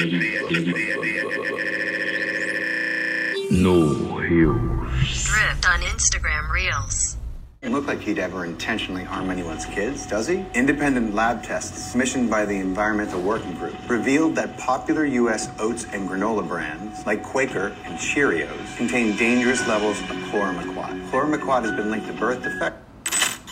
Hills. 4.18 5.26
Drift 5.26 5.70
on 5.70 5.82
Instagram 5.82 6.52
Reels. 6.52 7.18
It 7.62 7.70
look 7.70 7.86
like 7.86 8.02
he'd 8.02 8.18
ever 8.18 8.44
intentionally 8.44 9.04
harm 9.04 9.30
anyone's 9.30 9.66
kids, 9.68 10.08
does 10.08 10.28
he? 10.28 10.44
Independent 10.56 11.14
lab 11.14 11.44
tests 11.44 11.92
commissioned 11.92 12.28
by 12.32 12.44
the 12.44 12.56
Environmental 12.56 13.22
Working 13.22 13.54
Group 13.54 13.76
revealed 13.88 14.36
that 14.36 14.58
popular 14.58 15.06
U.S. 15.06 15.48
oats 15.60 15.86
and 15.94 16.10
granola 16.10 16.48
brands, 16.48 17.06
like 17.06 17.22
Quaker 17.22 17.76
and 17.86 18.00
Cheerios, 18.00 18.76
contain 18.76 19.16
dangerous 19.16 19.68
levels 19.68 20.00
of 20.02 20.08
chloramiquat. 20.32 21.12
Chloramiquat 21.12 21.66
has 21.66 21.72
been 21.74 21.92
linked 21.92 22.08
to 22.08 22.14
birth 22.14 22.42
defects. 22.42 22.80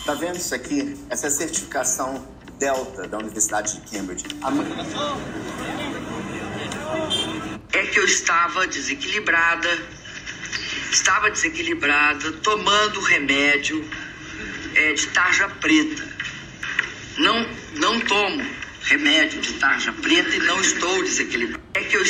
Tá 0.04 0.14
vendo 0.14 0.38
isso 0.38 0.52
aqui? 0.56 0.98
Essa 1.08 1.26
é 1.26 1.28
a 1.28 1.30
certificação 1.30 2.26
Delta, 2.62 3.08
da 3.08 3.18
Universidade 3.18 3.80
de 3.80 3.80
Cambridge. 3.90 4.24
É 4.24 4.28
que 4.28 4.36
eu 4.36 5.41
estava 8.12 8.66
desequilibrada, 8.66 9.68
estava 10.90 11.30
desequilibrada, 11.30 12.30
tomando 12.32 13.00
remédio 13.00 13.88
é, 14.74 14.92
de 14.92 15.06
tarja 15.08 15.48
preta. 15.48 16.06
Não, 17.16 17.46
não 17.76 18.00
tomo 18.00 18.44
remédio 18.82 19.40
de 19.40 19.54
tarja 19.54 19.92
preta 19.94 20.36
e 20.36 20.38
não 20.40 20.60
estou 20.60 21.02
desequilibrada. 21.02 21.62
É 21.74 21.80
que 21.80 21.96
eu 21.96 22.04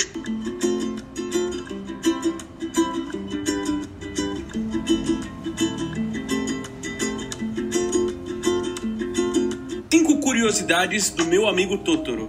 Cinco 9.91 10.21
curiosidades 10.21 11.11
do 11.11 11.25
meu 11.27 11.47
amigo 11.49 11.79
Totoro. 11.79 12.29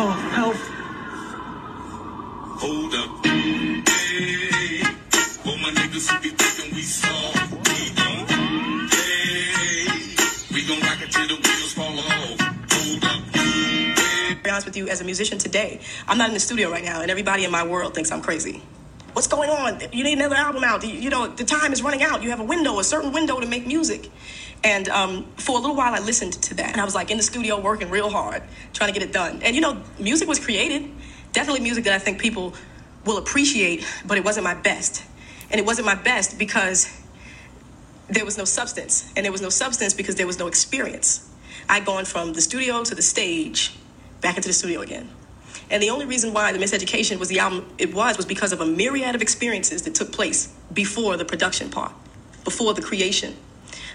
Oh, 0.00 0.40
help. 0.40 0.67
Niggas 5.98 6.10
who 6.10 6.20
be 6.22 6.28
thinking 6.30 6.74
we 6.74 6.82
soft, 6.82 7.52
we 7.52 7.90
don't. 7.94 8.90
Hey, 8.90 9.86
we 10.52 10.66
gon' 10.66 10.80
rock 10.80 11.02
it 11.02 11.10
till 11.10 11.26
the 11.26 11.34
wheels 11.34 11.72
fall 11.72 11.98
off. 11.98 12.40
Hold 12.72 13.04
up. 13.04 13.32
To 13.32 14.36
be 14.42 14.50
honest 14.50 14.66
with 14.66 14.76
you, 14.76 14.88
as 14.88 15.00
a 15.00 15.04
musician 15.04 15.38
today, 15.38 15.80
I'm 16.06 16.18
not 16.18 16.28
in 16.28 16.34
the 16.34 16.40
studio 16.40 16.70
right 16.70 16.84
now, 16.84 17.00
and 17.00 17.10
everybody 17.10 17.44
in 17.44 17.50
my 17.50 17.66
world 17.66 17.94
thinks 17.94 18.12
I'm 18.12 18.22
crazy. 18.22 18.62
What's 19.12 19.26
going 19.26 19.50
on? 19.50 19.80
You 19.92 20.04
need 20.04 20.18
another 20.18 20.36
album 20.36 20.62
out. 20.62 20.86
You 20.86 21.10
know, 21.10 21.26
the 21.26 21.44
time 21.44 21.72
is 21.72 21.82
running 21.82 22.02
out. 22.02 22.22
You 22.22 22.30
have 22.30 22.40
a 22.40 22.44
window, 22.44 22.78
a 22.78 22.84
certain 22.84 23.12
window 23.12 23.40
to 23.40 23.46
make 23.46 23.66
music. 23.66 24.10
And 24.62 24.88
um, 24.88 25.26
for 25.36 25.56
a 25.56 25.60
little 25.60 25.76
while, 25.76 25.94
I 25.94 25.98
listened 25.98 26.34
to 26.34 26.54
that, 26.54 26.72
and 26.72 26.80
I 26.80 26.84
was 26.84 26.94
like 26.94 27.10
in 27.10 27.16
the 27.16 27.22
studio 27.22 27.60
working 27.60 27.90
real 27.90 28.10
hard, 28.10 28.42
trying 28.72 28.92
to 28.92 28.98
get 28.98 29.08
it 29.08 29.12
done. 29.12 29.40
And 29.42 29.54
you 29.54 29.60
know, 29.60 29.82
music 29.98 30.28
was 30.28 30.38
created. 30.38 30.90
Definitely 31.32 31.62
music 31.62 31.84
that 31.84 31.94
I 31.94 31.98
think 31.98 32.20
people 32.20 32.54
will 33.04 33.18
appreciate, 33.18 33.86
but 34.06 34.18
it 34.18 34.24
wasn't 34.24 34.44
my 34.44 34.54
best. 34.54 35.04
And 35.50 35.58
it 35.58 35.66
wasn't 35.66 35.86
my 35.86 35.94
best 35.94 36.38
because 36.38 36.94
there 38.08 38.24
was 38.24 38.38
no 38.38 38.44
substance. 38.44 39.10
And 39.16 39.24
there 39.24 39.32
was 39.32 39.42
no 39.42 39.48
substance 39.48 39.94
because 39.94 40.16
there 40.16 40.26
was 40.26 40.38
no 40.38 40.46
experience. 40.46 41.28
I'd 41.68 41.84
gone 41.84 42.04
from 42.04 42.32
the 42.32 42.40
studio 42.40 42.82
to 42.84 42.94
the 42.94 43.02
stage, 43.02 43.76
back 44.20 44.36
into 44.36 44.48
the 44.48 44.54
studio 44.54 44.80
again. 44.80 45.08
And 45.70 45.82
the 45.82 45.90
only 45.90 46.06
reason 46.06 46.32
why 46.32 46.52
the 46.52 46.58
Miseducation 46.58 47.18
was 47.18 47.28
the 47.28 47.40
album 47.40 47.70
it 47.76 47.94
was 47.94 48.16
was 48.16 48.24
because 48.24 48.52
of 48.52 48.60
a 48.60 48.66
myriad 48.66 49.14
of 49.14 49.20
experiences 49.20 49.82
that 49.82 49.94
took 49.94 50.12
place 50.12 50.52
before 50.72 51.16
the 51.16 51.24
production 51.24 51.68
part, 51.68 51.92
before 52.44 52.72
the 52.72 52.80
creation. 52.80 53.36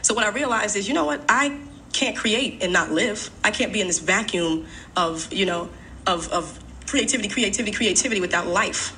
So 0.04 0.14
what 0.14 0.26
I 0.26 0.30
realized 0.30 0.76
is, 0.76 0.88
you 0.88 0.94
know 0.94 1.06
what? 1.06 1.22
I 1.28 1.60
can't 1.94 2.16
create 2.16 2.62
and 2.62 2.74
not 2.74 2.92
live. 2.92 3.30
I 3.44 3.52
can't 3.52 3.74
be 3.74 3.82
in 3.82 3.88
this 3.88 4.00
vacuum 4.00 4.68
of, 4.96 5.32
you 5.34 5.46
know, 5.46 5.70
of, 6.06 6.30
of 6.30 6.60
creativity, 6.86 7.30
creativity, 7.30 7.72
creativity 7.76 8.22
without 8.22 8.46
life. 8.46 8.96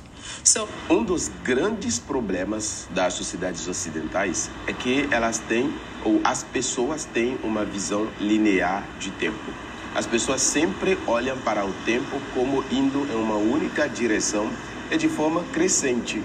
Um 0.88 1.04
dos 1.04 1.32
grandes 1.44 1.98
problemas 1.98 2.88
das 2.92 3.16
sociedades 3.16 3.68
ocidentais 3.68 4.52
é 4.68 4.74
que 4.74 5.08
elas 5.10 5.40
têm, 5.40 5.74
ou 6.04 6.22
as 6.24 6.44
pessoas 6.44 7.04
têm, 7.04 7.36
uma 7.44 7.66
visão 7.66 8.08
linear 8.22 8.88
de 9.00 9.10
tempo. 9.10 9.52
As 9.96 10.06
pessoas 10.06 10.42
sempre 10.42 11.00
olham 11.08 11.36
para 11.40 11.66
o 11.66 11.74
tempo 11.84 12.22
como 12.36 12.64
indo 12.72 13.08
em 13.12 13.16
uma 13.16 13.38
única 13.38 13.90
direção 13.90 14.48
e 14.92 14.98
de 14.98 15.10
forma 15.10 15.44
crescente. 15.52 16.22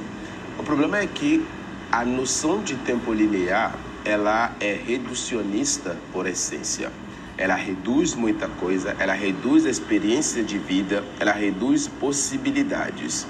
O 0.58 0.62
problema 0.62 0.98
é 0.98 1.06
que 1.06 1.42
a 1.90 2.04
noção 2.04 2.62
de 2.62 2.76
tempo 2.76 3.14
linear 3.14 3.74
ela 4.04 4.54
é 4.60 4.74
reducionista 4.74 5.96
por 6.12 6.26
essência. 6.26 6.92
Ela 7.38 7.54
reduz 7.54 8.14
muita 8.14 8.48
coisa, 8.48 8.94
ela 8.98 9.14
reduz 9.14 9.64
a 9.64 9.70
experiência 9.70 10.42
de 10.42 10.58
vida, 10.58 11.02
ela 11.18 11.32
reduz 11.32 11.88
possibilidades. 11.88 13.26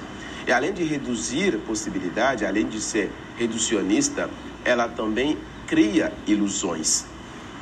E 0.46 0.52
além 0.52 0.72
de 0.72 0.84
reduzir 0.84 1.58
possibilidade, 1.66 2.44
além 2.44 2.66
de 2.66 2.80
ser 2.80 3.10
reducionista, 3.36 4.28
ela 4.64 4.88
também 4.88 5.36
cria 5.66 6.12
ilusões. 6.26 7.06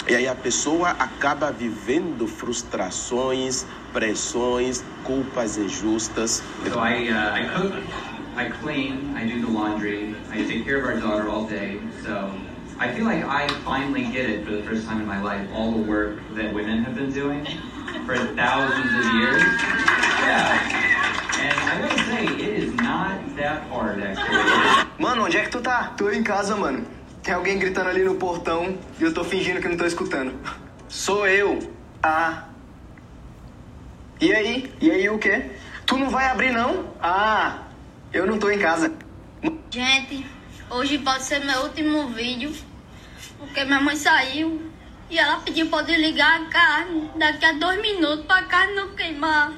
E 0.08 0.14
aí 0.14 0.26
a 0.26 0.34
pessoa 0.34 0.90
acaba 0.90 1.52
vivendo 1.52 2.26
frustrações, 2.26 3.66
pressões, 3.92 4.82
culpas 5.04 5.58
injustas. 5.58 6.42
So 6.64 6.78
I, 6.78 7.10
uh, 7.10 7.34
I 7.34 7.48
cook, 7.54 7.74
I 8.36 8.50
clean, 8.62 9.14
I 9.14 9.26
do 9.26 9.44
the 9.44 9.52
laundry, 9.52 10.14
I 10.32 10.44
take 10.44 10.64
care 10.64 10.78
of 10.78 10.86
our 10.86 10.98
daughter 10.98 11.28
all 11.28 11.44
day. 11.44 11.80
So 12.02 12.30
I 12.80 12.88
feel 12.94 13.04
like 13.04 13.24
I 13.24 13.48
finally 13.64 14.04
get 14.04 14.30
it 14.30 14.46
for 14.46 14.52
the 14.52 14.62
first 14.62 14.86
time 14.86 15.00
in 15.00 15.06
my 15.06 15.20
life, 15.20 15.46
all 15.52 15.72
the 15.72 15.82
work 15.82 16.20
that 16.36 16.54
women 16.54 16.84
have 16.84 16.94
been 16.94 17.12
doing 17.12 17.44
for 18.06 18.16
thousands 18.34 19.04
of 19.04 19.12
years. 19.12 19.42
Yeah. 20.22 20.94
Mano, 24.98 25.24
onde 25.24 25.36
é 25.36 25.42
que 25.42 25.50
tu 25.50 25.60
tá? 25.60 25.94
Tô 25.96 26.10
em 26.10 26.22
casa, 26.22 26.56
mano. 26.56 26.86
Tem 27.22 27.34
alguém 27.34 27.58
gritando 27.58 27.88
ali 27.88 28.02
no 28.02 28.16
portão 28.16 28.76
e 28.98 29.02
eu 29.02 29.14
tô 29.14 29.22
fingindo 29.22 29.60
que 29.60 29.68
não 29.68 29.76
tô 29.76 29.84
escutando. 29.84 30.34
Sou 30.88 31.26
eu. 31.26 31.58
Ah. 32.02 32.44
E 34.20 34.32
aí? 34.32 34.72
E 34.80 34.90
aí 34.90 35.08
o 35.08 35.18
quê? 35.18 35.50
Tu 35.86 35.96
não 35.96 36.10
vai 36.10 36.26
abrir 36.26 36.50
não? 36.50 36.92
Ah, 37.00 37.58
eu 38.12 38.26
não 38.26 38.38
tô 38.38 38.50
em 38.50 38.58
casa. 38.58 38.92
Gente, 39.70 40.26
hoje 40.70 40.98
pode 40.98 41.22
ser 41.22 41.44
meu 41.44 41.62
último 41.62 42.08
vídeo, 42.08 42.52
porque 43.38 43.64
minha 43.64 43.80
mãe 43.80 43.94
saiu 43.94 44.70
e 45.10 45.18
ela 45.18 45.40
pediu 45.40 45.66
pra 45.68 45.80
eu 45.80 45.84
desligar 45.84 46.42
a 46.42 46.44
carne 46.46 47.10
daqui 47.16 47.44
a 47.44 47.52
dois 47.52 47.80
minutos 47.80 48.26
pra 48.26 48.42
carne 48.42 48.74
não 48.74 48.88
queimar. 48.94 49.52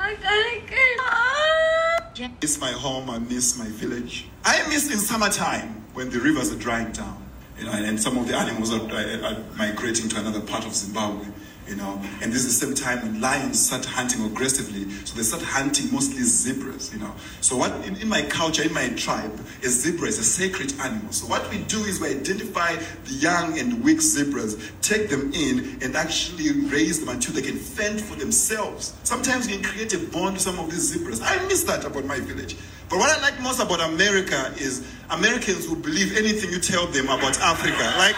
A 0.00 0.16
carne 0.16 0.62
queimar. 0.66 2.40
miss 2.40 2.58
my 2.58 2.72
home, 2.72 3.10
I 3.10 3.18
miss 3.18 3.58
my 3.58 3.66
village. 3.66 4.28
I 4.46 4.66
miss 4.68 4.90
in 4.90 4.96
summertime 4.96 5.84
when 5.92 6.08
the 6.08 6.18
rivers 6.18 6.50
are 6.50 6.56
drying 6.58 6.90
down, 6.92 7.22
you 7.58 7.66
know, 7.66 7.72
and, 7.72 7.84
and 7.84 8.00
some 8.00 8.16
of 8.16 8.26
the 8.26 8.34
animals 8.34 8.72
are, 8.72 8.80
are, 8.80 9.24
are 9.24 9.36
migrating 9.58 10.08
to 10.08 10.18
another 10.18 10.40
part 10.40 10.64
of 10.64 10.74
Zimbabwe, 10.74 11.26
you 11.70 11.76
know. 11.76 12.02
And 12.20 12.32
this 12.32 12.44
is 12.44 12.58
the 12.58 12.66
same 12.66 12.74
time 12.74 13.00
when 13.02 13.20
lions 13.20 13.64
start 13.64 13.84
hunting 13.84 14.24
aggressively, 14.26 14.90
so 15.04 15.16
they 15.16 15.22
start 15.22 15.42
hunting 15.42 15.90
mostly 15.92 16.22
zebras, 16.22 16.92
you 16.92 16.98
know. 16.98 17.14
So 17.40 17.56
what 17.56 17.72
in, 17.86 17.96
in 17.96 18.08
my 18.08 18.22
culture, 18.22 18.62
in 18.62 18.74
my 18.74 18.88
tribe, 18.90 19.32
a 19.62 19.68
zebra 19.68 20.08
is 20.08 20.18
a 20.18 20.24
sacred 20.24 20.74
animal. 20.80 21.12
So 21.12 21.26
what 21.26 21.48
we 21.50 21.58
do 21.64 21.78
is 21.84 22.00
we 22.00 22.08
identify 22.08 22.74
the 22.74 23.12
young 23.12 23.58
and 23.58 23.82
weak 23.82 24.00
zebras, 24.00 24.58
take 24.82 25.08
them 25.08 25.32
in, 25.32 25.78
and 25.80 25.96
actually 25.96 26.50
raise 26.68 27.00
them 27.00 27.08
until 27.08 27.34
they 27.34 27.42
can 27.42 27.56
fend 27.56 28.00
for 28.00 28.16
themselves. 28.16 28.94
Sometimes 29.04 29.46
we 29.46 29.54
can 29.54 29.62
create 29.62 29.94
a 29.94 29.98
bond 29.98 30.34
with 30.34 30.42
some 30.42 30.58
of 30.58 30.70
these 30.70 30.92
zebras. 30.92 31.20
I 31.22 31.38
miss 31.46 31.62
that 31.64 31.84
about 31.84 32.04
my 32.04 32.18
village. 32.18 32.56
But 32.88 32.98
what 32.98 33.16
I 33.16 33.22
like 33.22 33.40
most 33.40 33.60
about 33.60 33.80
America 33.80 34.52
is 34.58 34.84
Americans 35.10 35.64
who 35.64 35.76
believe 35.76 36.16
anything 36.16 36.50
you 36.50 36.58
tell 36.58 36.88
them 36.88 37.04
about 37.04 37.38
Africa. 37.38 37.94
Like, 37.96 38.16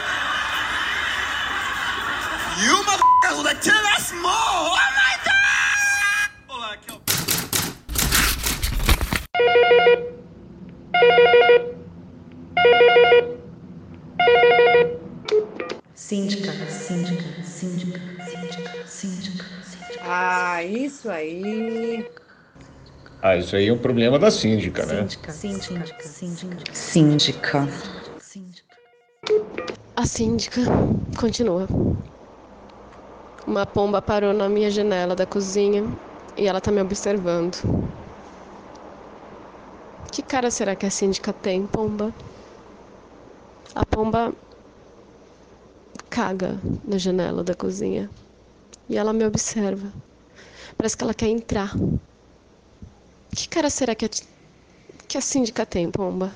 you 2.61 2.75
motherfuckers 2.85 3.37
would 3.37 3.47
like, 3.47 3.61
tell 3.63 3.85
us 3.97 4.13
more! 4.13 4.31
Oh 4.31 4.77
my 4.97 5.17
god! 5.25 5.33
Síndica, 15.95 16.53
síndica, 16.69 17.43
síndica, 17.43 18.01
síndica, 18.27 18.87
síndica, 18.87 19.45
síndica. 19.65 20.01
Ah, 20.05 20.63
isso 20.63 21.11
aí. 21.11 22.07
Ah, 23.23 23.37
isso 23.37 23.57
aí 23.57 23.69
é 23.69 23.73
um 23.73 23.79
problema 23.79 24.19
da 24.19 24.31
síndica, 24.31 24.85
né? 24.85 25.09
Síndica, 25.09 25.33
síndica, 25.33 26.75
síndica. 26.75 26.75
Síndica. 26.75 27.69
A 29.97 30.05
síndica 30.05 30.61
continua. 31.19 31.67
Uma 33.53 33.67
pomba 33.67 34.01
parou 34.01 34.33
na 34.33 34.49
minha 34.49 34.71
janela 34.71 35.15
da 35.15 35.27
cozinha 35.27 35.85
e 36.35 36.47
ela 36.47 36.59
tá 36.59 36.73
me 36.73 36.81
observando. 36.81 37.59
Que 40.11 40.23
cara 40.23 40.51
será 40.51 40.75
que 40.75 40.87
a 40.87 40.91
síndica 40.91 41.35
tem, 41.35 41.67
pomba? 41.67 42.15
A 43.75 43.85
pomba 43.85 44.33
caga 46.09 46.59
na 46.83 46.97
janela 46.97 47.45
da 47.45 47.55
cozinha 47.55 48.11
e 48.89 48.97
ela 48.97 49.13
me 49.13 49.27
observa. 49.27 49.93
Parece 50.79 50.97
que 50.97 51.05
ela 51.05 51.13
quer 51.15 51.29
entrar. 51.29 51.73
Que 53.37 53.49
cara 53.49 53.69
será 53.69 53.95
que 53.95 54.07
a, 54.07 54.09
que 55.09 55.19
a 55.19 55.21
síndica 55.21 55.67
tem, 55.67 55.91
pomba? 55.91 56.33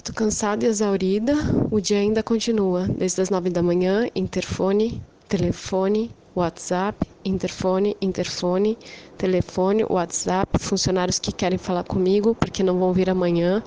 Eu 0.00 0.04
tô 0.04 0.14
cansada 0.14 0.64
e 0.64 0.68
exaurida. 0.68 1.34
O 1.70 1.78
dia 1.78 1.98
ainda 1.98 2.22
continua. 2.22 2.88
Desde 2.88 3.20
as 3.20 3.28
nove 3.28 3.50
da 3.50 3.62
manhã, 3.62 4.08
interfone, 4.16 5.02
telefone, 5.28 6.10
WhatsApp, 6.34 7.06
interfone, 7.22 7.94
interfone, 8.00 8.78
telefone, 9.18 9.84
WhatsApp, 9.90 10.58
funcionários 10.58 11.18
que 11.18 11.30
querem 11.30 11.58
falar 11.58 11.84
comigo 11.84 12.34
porque 12.34 12.62
não 12.62 12.78
vão 12.78 12.94
vir 12.94 13.10
amanhã. 13.10 13.62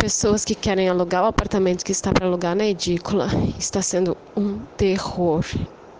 pessoas 0.00 0.44
que 0.44 0.56
querem 0.56 0.88
alugar 0.88 1.22
o 1.22 1.26
apartamento 1.26 1.84
que 1.84 1.92
está 1.92 2.12
para 2.12 2.26
alugar 2.26 2.56
na 2.56 2.66
edícula. 2.66 3.28
Está 3.56 3.80
sendo 3.80 4.16
um 4.36 4.58
terror. 4.76 5.44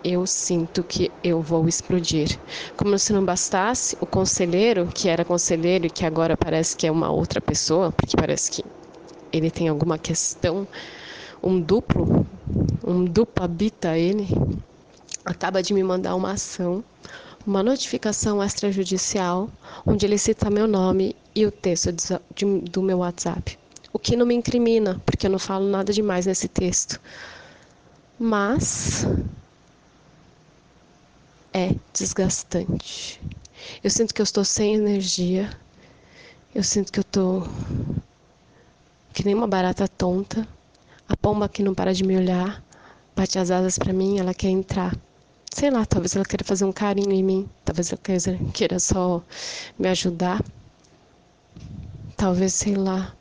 Eu 0.02 0.26
sinto 0.26 0.82
que 0.82 1.08
eu 1.22 1.40
vou 1.40 1.68
explodir. 1.68 2.36
Como 2.76 2.98
se 2.98 3.12
não 3.12 3.24
bastasse, 3.24 3.96
o 4.00 4.06
conselheiro, 4.06 4.88
que 4.92 5.08
era 5.08 5.24
conselheiro 5.24 5.86
e 5.86 5.90
que 5.90 6.04
agora 6.04 6.36
parece 6.36 6.76
que 6.76 6.84
é 6.84 6.90
uma 6.90 7.12
outra 7.12 7.40
pessoa, 7.40 7.92
porque 7.92 8.16
parece 8.16 8.50
que 8.50 8.64
ele 9.36 9.50
tem 9.50 9.68
alguma 9.68 9.98
questão, 9.98 10.66
um 11.42 11.60
duplo, 11.60 12.26
um 12.86 13.04
duplo 13.04 13.44
habita 13.44 13.98
ele, 13.98 14.28
acaba 15.24 15.62
de 15.62 15.74
me 15.74 15.82
mandar 15.82 16.14
uma 16.14 16.32
ação, 16.32 16.84
uma 17.46 17.62
notificação 17.62 18.42
extrajudicial, 18.42 19.50
onde 19.84 20.06
ele 20.06 20.16
cita 20.18 20.48
meu 20.48 20.66
nome 20.66 21.16
e 21.34 21.44
o 21.44 21.50
texto 21.50 21.92
de- 21.92 22.60
do 22.70 22.80
meu 22.80 22.98
WhatsApp. 22.98 23.58
O 23.92 23.98
que 23.98 24.16
não 24.16 24.24
me 24.24 24.34
incrimina, 24.34 25.00
porque 25.04 25.26
eu 25.26 25.30
não 25.30 25.38
falo 25.38 25.68
nada 25.68 25.92
demais 25.92 26.26
nesse 26.26 26.48
texto. 26.48 27.00
Mas 28.18 29.04
é 31.52 31.74
desgastante. 31.92 33.20
Eu 33.82 33.90
sinto 33.90 34.14
que 34.14 34.20
eu 34.20 34.24
estou 34.24 34.44
sem 34.44 34.74
energia. 34.74 35.50
Eu 36.54 36.62
sinto 36.62 36.92
que 36.92 36.98
eu 36.98 37.02
estou 37.02 37.48
que 39.14 39.24
nem 39.24 39.34
uma 39.34 39.46
barata 39.46 39.86
tonta. 39.88 40.46
A 41.08 41.16
pomba 41.16 41.48
que 41.48 41.62
não 41.62 41.72
para 41.74 41.94
de 41.94 42.02
me 42.04 42.16
olhar, 42.16 42.62
bate 43.14 43.38
as 43.38 43.50
asas 43.50 43.78
para 43.78 43.92
mim, 43.92 44.18
ela 44.18 44.34
quer 44.34 44.48
entrar. 44.48 44.94
Sei 45.54 45.70
lá, 45.70 45.86
talvez 45.86 46.16
ela 46.16 46.24
queira 46.24 46.44
fazer 46.44 46.64
um 46.64 46.72
carinho 46.72 47.12
em 47.12 47.22
mim, 47.22 47.48
talvez 47.64 47.92
ela 47.92 48.00
queira- 48.52 48.80
só 48.80 49.22
me 49.78 49.88
ajudar. 49.88 50.42
Talvez, 52.16 52.54
sei 52.54 52.74
lá. 52.74 53.14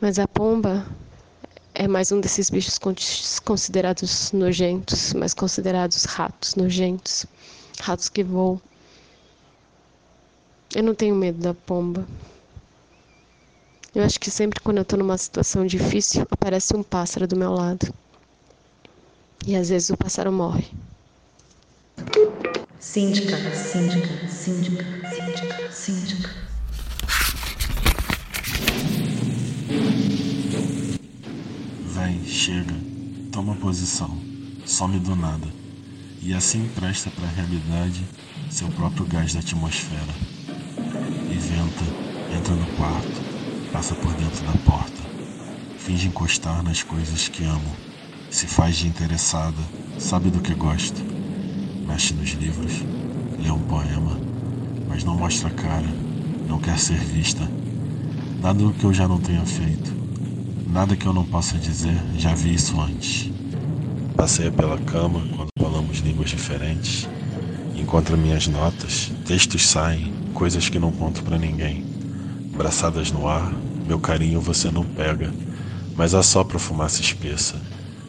Mas 0.00 0.18
a 0.18 0.28
pomba 0.28 0.86
é 1.74 1.88
mais 1.88 2.12
um 2.12 2.20
desses 2.20 2.50
bichos 2.50 2.78
con- 2.78 2.94
considerados 3.44 4.32
nojentos, 4.32 5.14
mas 5.14 5.32
considerados 5.32 6.04
ratos 6.04 6.54
nojentos. 6.56 7.24
Ratos 7.80 8.08
que 8.08 8.22
voam. 8.22 8.60
Eu 10.74 10.82
não 10.82 10.94
tenho 10.94 11.14
medo 11.14 11.38
da 11.38 11.54
pomba. 11.54 12.06
Eu 13.94 14.04
acho 14.04 14.20
que 14.20 14.30
sempre 14.30 14.60
quando 14.60 14.78
eu 14.78 14.84
tô 14.84 14.96
numa 14.96 15.16
situação 15.16 15.66
difícil, 15.66 16.26
aparece 16.30 16.76
um 16.76 16.82
pássaro 16.82 17.26
do 17.26 17.36
meu 17.36 17.52
lado. 17.52 17.92
E 19.46 19.56
às 19.56 19.70
vezes 19.70 19.88
o 19.88 19.96
pássaro 19.96 20.30
morre. 20.30 20.66
Síndica, 22.78 23.36
síndica, 23.54 24.28
síndica, 24.28 24.84
síndica, 25.10 25.72
síndica. 25.72 26.30
Vem, 31.86 32.24
chega, 32.24 32.74
toma 33.32 33.54
posição, 33.56 34.16
some 34.66 34.98
do 34.98 35.16
nada. 35.16 35.48
E 36.20 36.34
assim 36.34 36.66
empresta 36.66 37.10
para 37.10 37.24
a 37.24 37.30
realidade 37.30 38.04
seu 38.50 38.68
próprio 38.68 39.06
gás 39.06 39.32
da 39.32 39.40
atmosfera. 39.40 40.14
Inventa, 41.30 41.84
entra 42.36 42.54
no 42.54 42.66
quarto, 42.76 43.27
passa 43.72 43.94
por 43.96 44.14
dentro 44.14 44.44
da 44.44 44.52
porta. 44.58 45.02
Finge 45.76 46.08
encostar 46.08 46.62
nas 46.62 46.82
coisas 46.82 47.28
que 47.28 47.44
amo. 47.44 47.76
Se 48.30 48.46
faz 48.46 48.76
de 48.76 48.86
interessada, 48.86 49.62
sabe 49.96 50.30
do 50.30 50.40
que 50.40 50.54
gosta. 50.54 51.00
Mexe 51.86 52.14
nos 52.14 52.30
livros, 52.30 52.72
lê 53.38 53.50
um 53.50 53.62
poema, 53.62 54.20
mas 54.86 55.04
não 55.04 55.16
mostra 55.16 55.48
a 55.48 55.52
cara, 55.52 55.94
não 56.46 56.58
quer 56.58 56.78
ser 56.78 56.98
vista. 56.98 57.50
Nada 58.40 58.72
que 58.72 58.84
eu 58.84 58.92
já 58.92 59.08
não 59.08 59.20
tenha 59.20 59.44
feito. 59.44 59.96
Nada 60.66 60.96
que 60.96 61.06
eu 61.06 61.12
não 61.12 61.24
possa 61.24 61.58
dizer, 61.58 61.96
já 62.18 62.34
vi 62.34 62.54
isso 62.54 62.80
antes. 62.80 63.30
Passeia 64.16 64.50
pela 64.50 64.78
cama 64.78 65.26
quando 65.30 65.50
falamos 65.58 65.98
línguas 65.98 66.30
diferentes. 66.30 67.08
Encontra 67.74 68.16
minhas 68.16 68.46
notas, 68.46 69.12
textos 69.24 69.66
saem, 69.66 70.12
coisas 70.34 70.68
que 70.68 70.78
não 70.78 70.92
conto 70.92 71.22
pra 71.22 71.38
ninguém. 71.38 71.97
Braçadas 72.58 73.12
no 73.12 73.28
ar, 73.28 73.52
meu 73.86 74.00
carinho 74.00 74.40
você 74.40 74.68
não 74.68 74.84
pega, 74.84 75.32
mas 75.96 76.12
assopra 76.12 76.58
fumaça 76.58 77.00
espessa. 77.00 77.54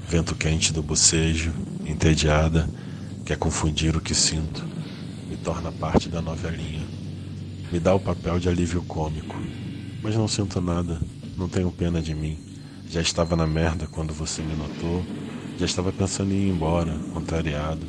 Vento 0.09 0.33
quente 0.33 0.73
do 0.73 0.81
bocejo, 0.81 1.53
entediada, 1.85 2.67
quer 3.23 3.38
confundir 3.38 3.95
o 3.95 4.01
que 4.01 4.15
sinto. 4.15 4.65
Me 5.29 5.38
torna 5.38 5.71
parte 5.71 6.09
da 6.09 6.19
novelinha. 6.19 6.81
Me 7.71 7.79
dá 7.79 7.93
o 7.93 7.99
papel 7.99 8.39
de 8.39 8.49
alívio 8.49 8.81
cômico. 8.81 9.35
Mas 10.01 10.15
não 10.15 10.27
sinto 10.27 10.59
nada, 10.59 10.99
não 11.38 11.47
tenho 11.47 11.71
pena 11.71 12.01
de 12.01 12.15
mim. 12.15 12.39
Já 12.89 13.01
estava 13.01 13.35
na 13.35 13.45
merda 13.45 13.85
quando 13.85 14.15
você 14.15 14.41
me 14.41 14.55
notou. 14.55 15.05
Já 15.59 15.67
estava 15.67 15.93
pensando 15.93 16.33
em 16.33 16.47
ir 16.47 16.49
embora, 16.49 16.97
contrariado. 17.13 17.85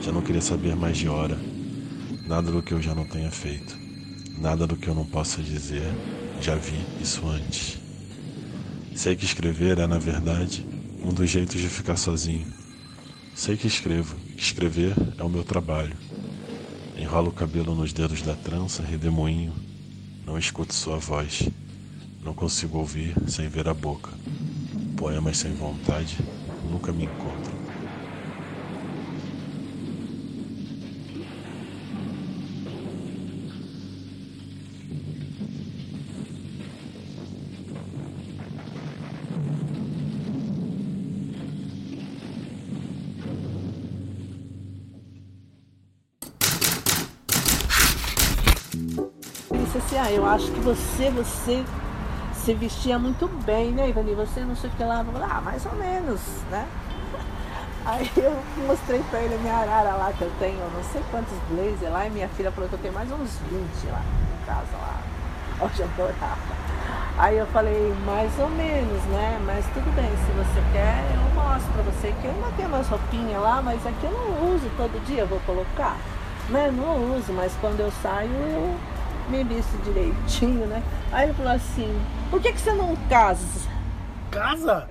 Já 0.00 0.10
não 0.10 0.22
queria 0.22 0.40
saber 0.40 0.74
mais 0.74 0.96
de 0.96 1.06
hora. 1.06 1.38
Nada 2.26 2.50
do 2.50 2.62
que 2.62 2.72
eu 2.72 2.80
já 2.80 2.94
não 2.94 3.04
tenha 3.04 3.30
feito. 3.30 3.87
Nada 4.40 4.68
do 4.68 4.76
que 4.76 4.86
eu 4.86 4.94
não 4.94 5.04
possa 5.04 5.42
dizer. 5.42 5.82
Já 6.40 6.54
vi 6.54 6.78
isso 7.00 7.26
antes. 7.26 7.78
Sei 8.94 9.16
que 9.16 9.24
escrever 9.24 9.78
é, 9.78 9.86
na 9.86 9.98
verdade, 9.98 10.64
um 11.02 11.12
dos 11.12 11.28
jeitos 11.28 11.60
de 11.60 11.68
ficar 11.68 11.96
sozinho. 11.96 12.46
Sei 13.34 13.56
que 13.56 13.66
escrevo. 13.66 14.16
Escrever 14.36 14.94
é 15.18 15.24
o 15.24 15.28
meu 15.28 15.42
trabalho. 15.42 15.96
Enrolo 16.96 17.30
o 17.30 17.32
cabelo 17.32 17.74
nos 17.74 17.92
dedos 17.92 18.22
da 18.22 18.34
trança, 18.34 18.82
redemoinho. 18.82 19.52
Não 20.24 20.38
escuto 20.38 20.72
sua 20.72 20.98
voz. 20.98 21.48
Não 22.22 22.32
consigo 22.32 22.78
ouvir 22.78 23.14
sem 23.26 23.48
ver 23.48 23.68
a 23.68 23.74
boca. 23.74 24.10
Poemas 24.96 25.38
sem 25.38 25.52
vontade 25.52 26.16
nunca 26.70 26.92
me 26.92 27.04
encontram. 27.04 27.57
Você, 50.68 51.08
você 51.10 51.64
se 52.34 52.52
vestia 52.52 52.98
muito 52.98 53.26
bem, 53.46 53.70
né, 53.70 53.88
Ivani? 53.88 54.14
Você 54.14 54.40
não 54.40 54.54
sei 54.54 54.68
o 54.68 54.72
que 54.74 54.84
lá. 54.84 55.02
Ah, 55.30 55.40
mais 55.40 55.64
ou 55.64 55.72
menos, 55.76 56.20
né? 56.50 56.66
Aí 57.86 58.10
eu 58.18 58.36
mostrei 58.66 59.02
pra 59.10 59.20
ele 59.20 59.36
a 59.36 59.38
minha 59.38 59.54
arara 59.54 59.94
lá, 59.94 60.12
que 60.12 60.22
eu 60.22 60.30
tenho 60.38 60.58
não 60.58 60.84
sei 60.92 61.02
quantos 61.10 61.32
blazers 61.48 61.90
lá, 61.90 62.06
e 62.06 62.10
minha 62.10 62.28
filha 62.28 62.52
falou 62.52 62.68
que 62.68 62.74
eu 62.74 62.80
tenho 62.80 62.92
mais 62.92 63.10
uns 63.10 63.38
20 63.50 63.86
lá 63.90 64.02
em 64.42 64.44
casa 64.44 64.76
lá, 64.78 65.00
onde 65.64 65.80
eu 65.80 65.88
morava. 65.96 66.58
Aí 67.16 67.38
eu 67.38 67.46
falei, 67.46 67.94
mais 68.04 68.38
ou 68.38 68.50
menos, 68.50 69.02
né? 69.04 69.40
Mas 69.46 69.64
tudo 69.72 69.90
bem, 69.96 70.10
se 70.10 70.32
você 70.32 70.62
quer, 70.72 71.02
eu 71.14 71.42
mostro 71.42 71.72
pra 71.72 71.82
você 71.84 72.14
que 72.20 72.26
eu 72.26 72.30
ainda 72.30 72.52
tenho 72.58 72.68
umas 72.68 72.86
roupinhas 72.88 73.40
lá, 73.40 73.62
mas 73.62 73.86
aqui 73.86 74.04
eu 74.04 74.12
não 74.12 74.54
uso 74.54 74.70
todo 74.76 75.02
dia, 75.06 75.22
eu 75.22 75.26
vou 75.26 75.40
colocar. 75.46 75.96
Né? 76.50 76.70
Não 76.70 77.16
uso, 77.16 77.32
mas 77.32 77.52
quando 77.60 77.80
eu 77.80 77.90
saio 78.02 78.30
eu 78.30 78.76
me 79.28 79.44
visto 79.44 79.76
direitinho, 79.84 80.66
né? 80.66 80.82
Aí 81.12 81.24
ele 81.24 81.34
falou 81.34 81.52
assim, 81.52 82.00
por 82.30 82.40
que, 82.40 82.52
que 82.52 82.60
você 82.60 82.72
não 82.72 82.96
casa? 83.08 83.68
Casa? 84.30 84.86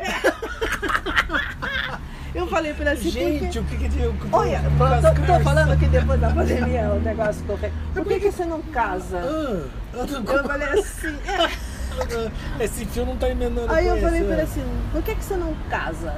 Eu 2.36 2.46
falei 2.48 2.72
pra 2.74 2.92
ele 2.92 3.00
assim, 3.00 3.10
Gente, 3.10 3.60
porque... 3.62 3.76
o 3.76 3.80
que 3.80 3.90
que 3.90 4.00
eu... 4.00 4.16
Olha, 4.32 4.62
tô, 4.78 5.34
tô 5.34 5.40
falando 5.40 5.80
que 5.80 5.88
depois 5.88 6.20
da 6.20 6.30
pandemia 6.30 6.90
o 6.90 7.00
negócio 7.00 7.42
ficou 7.42 7.58
feio. 7.58 7.74
Por 7.94 8.06
que, 8.06 8.20
que 8.20 8.32
você 8.32 8.46
não 8.46 8.62
casa? 8.62 9.20
Ah, 9.20 9.68
eu 9.96 10.44
falei 10.44 10.68
assim, 10.80 11.18
é. 11.26 12.64
Esse 12.64 12.86
fio 12.86 13.08
não 13.08 13.18
tá 13.18 13.28
emendando 13.28 13.74
Aí 13.74 13.88
eu 13.88 13.98
falei 14.00 14.20
esse, 14.20 14.28
pra 14.28 14.34
ele 14.36 14.42
é. 14.42 14.44
assim, 14.44 14.64
por 14.92 15.02
que, 15.02 15.16
que 15.16 15.24
você 15.24 15.36
não 15.36 15.56
casa? 15.68 16.14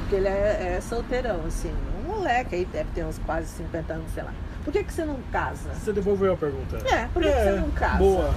Porque 0.00 0.14
ele 0.14 0.28
é, 0.28 0.76
é 0.76 0.80
solteirão, 0.80 1.40
assim, 1.46 1.74
um 2.02 2.08
moleque 2.08 2.54
aí 2.54 2.64
deve 2.64 2.90
ter 2.94 3.04
uns 3.04 3.18
quase 3.18 3.48
50 3.48 3.92
anos, 3.92 4.10
sei 4.14 4.22
lá. 4.22 4.32
Por 4.68 4.72
que, 4.72 4.84
que 4.84 4.92
você 4.92 5.06
não 5.06 5.16
casa? 5.32 5.72
Você 5.72 5.94
devolveu 5.94 6.34
a 6.34 6.36
pergunta. 6.36 6.76
É, 6.94 7.06
por 7.06 7.22
que, 7.22 7.32
que 7.32 7.42
você 7.42 7.52
não 7.52 7.70
casa? 7.70 7.96
Boa. 7.96 8.34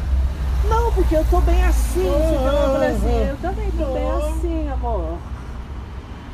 Não, 0.69 0.89
porque 0.93 1.13
eu 1.13 1.25
tô 1.25 1.41
bem 1.41 1.61
assim. 1.65 2.07
Eu 2.07 2.71
falei 2.71 2.89
assim, 2.91 3.19
ah, 3.19 3.27
eu 3.31 3.37
também 3.41 3.71
tô 3.71 3.85
bem 3.91 4.11
assim, 4.11 4.69
amor. 4.69 5.17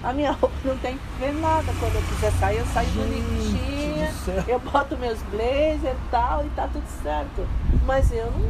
A 0.03 0.13
minha 0.13 0.33
roupa 0.33 0.55
não 0.63 0.77
tem 0.77 0.99
que 0.99 1.19
ver 1.19 1.33
nada. 1.33 1.73
Quando 1.79 1.95
eu 1.95 2.01
quiser 2.03 2.31
sair, 2.33 2.57
eu 2.59 2.65
saio 2.67 2.87
bonitinha. 2.91 4.05
do 4.05 4.13
céu. 4.23 4.43
Eu 4.47 4.59
boto 4.59 4.95
meus 4.97 5.19
blazers 5.31 5.81
e 5.83 6.11
tal 6.11 6.45
e 6.45 6.49
tá 6.49 6.69
tudo 6.71 6.85
certo. 7.01 7.47
Mas 7.83 8.11
eu 8.11 8.29
não. 8.29 8.49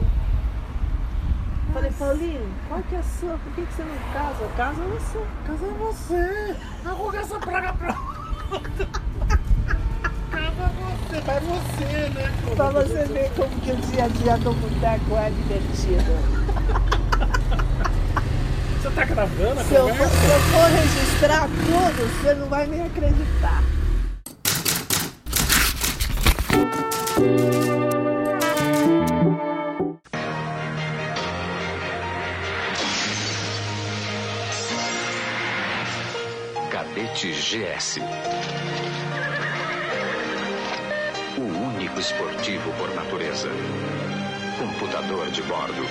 Falei, 1.74 1.92
Paulinho, 1.98 2.54
qual 2.68 2.84
que 2.84 2.94
é 2.94 3.00
a 3.00 3.04
sua? 3.04 3.38
Por 3.38 3.54
que, 3.54 3.62
que 3.62 3.74
você 3.74 3.84
não 3.84 3.96
casa? 4.12 4.46
Casa 4.58 4.82
você. 4.82 5.26
Casa 5.46 5.68
você. 5.80 6.56
Arruga 6.86 7.20
essa 7.20 7.40
praga 7.40 7.72
pra. 7.72 7.96
Casa 10.58 10.74
você. 10.74 11.22
Vai 11.22 11.40
você, 11.40 12.10
né? 12.10 12.34
Pra 12.56 12.70
você 12.72 13.06
ver 13.06 13.32
como 13.36 13.62
que 13.62 13.72
o 13.72 13.76
dia 13.76 14.04
a 14.04 14.08
dia 14.08 14.38
do 14.38 14.54
boteco 14.54 15.16
é 15.18 15.30
divertido. 15.30 16.48
tá 18.98 19.06
gravando 19.06 19.60
a 19.60 19.64
Se 19.64 19.76
eu, 19.76 19.88
for, 19.90 20.08
se 20.08 20.26
eu 20.26 20.40
for 20.40 20.70
registrar 20.72 21.48
tudo, 21.48 22.22
você 22.22 22.34
não 22.34 22.48
vai 22.48 22.66
nem 22.66 22.82
acreditar. 22.82 23.64
Cadete 36.72 37.32
GS. 37.34 38.00
Esportivo 42.00 42.72
por 42.74 42.94
natureza. 42.94 43.50
Computador 44.60 45.32
de 45.32 45.42
bordo. 45.42 45.84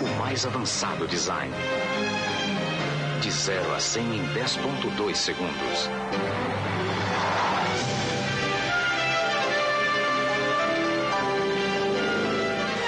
O 0.00 0.18
mais 0.18 0.46
avançado 0.46 1.06
design. 1.06 1.54
De 3.20 3.30
0 3.30 3.74
a 3.74 3.78
100 3.78 4.16
em 4.16 4.26
10.2 4.32 5.14
segundos. 5.16 5.90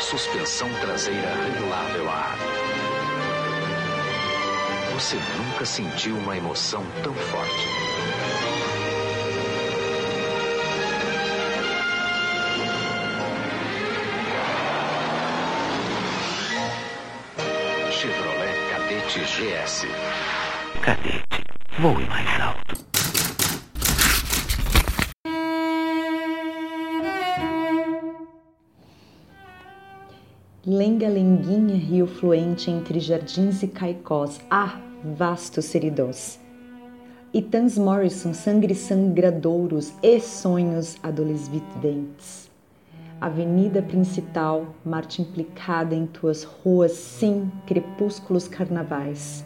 Suspensão 0.00 0.72
traseira 0.80 1.34
regulável 1.44 2.08
a 2.08 2.14
ar. 2.14 2.85
Você 4.96 5.16
nunca 5.36 5.66
sentiu 5.66 6.16
uma 6.16 6.34
emoção 6.38 6.82
tão 7.04 7.12
forte. 7.12 7.66
Chevrolet 17.92 18.54
Cadete 18.70 19.20
GS. 19.20 19.86
Cadete, 20.80 21.44
voe 21.78 22.06
mais 22.06 22.40
alto. 22.40 22.86
Lenga-lenguinha, 30.64 31.76
rio 31.76 32.06
fluente 32.06 32.70
entre 32.70 32.98
jardins 32.98 33.62
e 33.62 33.68
caicós. 33.68 34.40
Ah, 34.50 34.85
vasto 35.04 35.62
seridós. 35.62 36.38
E 37.32 37.42
Tans 37.42 37.76
Morrison, 37.76 38.32
sangue 38.32 38.74
sangradouros 38.74 39.92
e 40.02 40.20
sonhos 40.20 40.96
adolescentes. 41.02 42.50
Avenida 43.20 43.82
principal, 43.82 44.74
Marte 44.84 45.22
implicada 45.22 45.94
em 45.94 46.06
tuas 46.06 46.44
ruas, 46.44 46.92
sim, 46.92 47.50
crepúsculos 47.66 48.46
carnavais. 48.46 49.44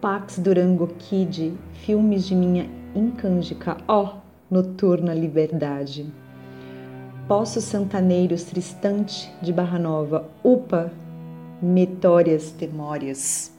Pax 0.00 0.38
Durango 0.38 0.88
Kid, 0.98 1.54
filmes 1.72 2.24
de 2.24 2.34
minha 2.34 2.68
incândica, 2.94 3.76
ó, 3.86 4.16
noturna 4.50 5.12
liberdade. 5.12 6.06
Poços 7.26 7.64
Santaneiros 7.64 8.44
Tristante 8.44 9.30
de 9.42 9.52
Barra 9.52 9.78
Nova, 9.78 10.28
Upa, 10.42 10.90
Metórias 11.60 12.50
Temórias. 12.52 13.57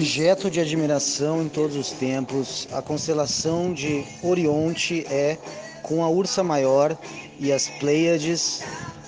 Objeto 0.00 0.50
de 0.50 0.58
admiração 0.58 1.42
em 1.42 1.48
todos 1.50 1.76
os 1.76 1.90
tempos, 1.90 2.66
a 2.72 2.80
constelação 2.80 3.70
de 3.70 4.02
Orionte 4.22 5.06
é, 5.10 5.36
com 5.82 6.02
a 6.02 6.08
Ursa 6.08 6.42
Maior 6.42 6.96
e 7.38 7.52
as 7.52 7.68
Pleiades, 7.68 8.62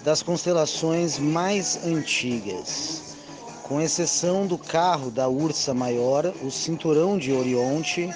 das 0.05 0.23
constelações 0.23 1.19
mais 1.19 1.83
antigas. 1.87 3.17
Com 3.63 3.81
exceção 3.81 4.47
do 4.47 4.59
carro 4.59 5.11
da 5.11 5.27
Ursa 5.31 5.73
Maior, 5.73 6.31
o 6.43 6.51
cinturão 6.51 7.17
de 7.17 7.33
Orionte 7.33 8.11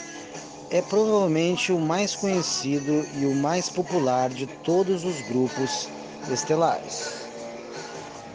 é 0.68 0.82
provavelmente 0.82 1.72
o 1.72 1.78
mais 1.78 2.14
conhecido 2.14 3.06
e 3.18 3.24
o 3.24 3.34
mais 3.34 3.70
popular 3.70 4.28
de 4.28 4.46
todos 4.46 5.02
os 5.02 5.22
grupos 5.22 5.88
estelares. 6.30 7.26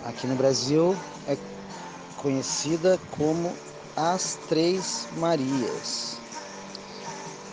Aqui 0.03 0.25
no 0.25 0.35
Brasil 0.35 0.95
é 1.27 1.37
conhecida 2.17 2.99
como 3.11 3.51
as 3.95 4.37
Três 4.47 5.07
Marias. 5.17 6.17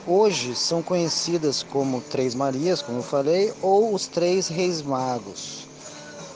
Hoje 0.06 0.54
são 0.54 0.82
conhecidas 0.82 1.62
como 1.62 2.00
Três 2.00 2.34
Marias, 2.34 2.80
como 2.80 2.98
eu 2.98 3.02
falei, 3.02 3.52
ou 3.60 3.94
os 3.94 4.06
Três 4.06 4.48
Reis 4.48 4.80
Magos. 4.80 5.66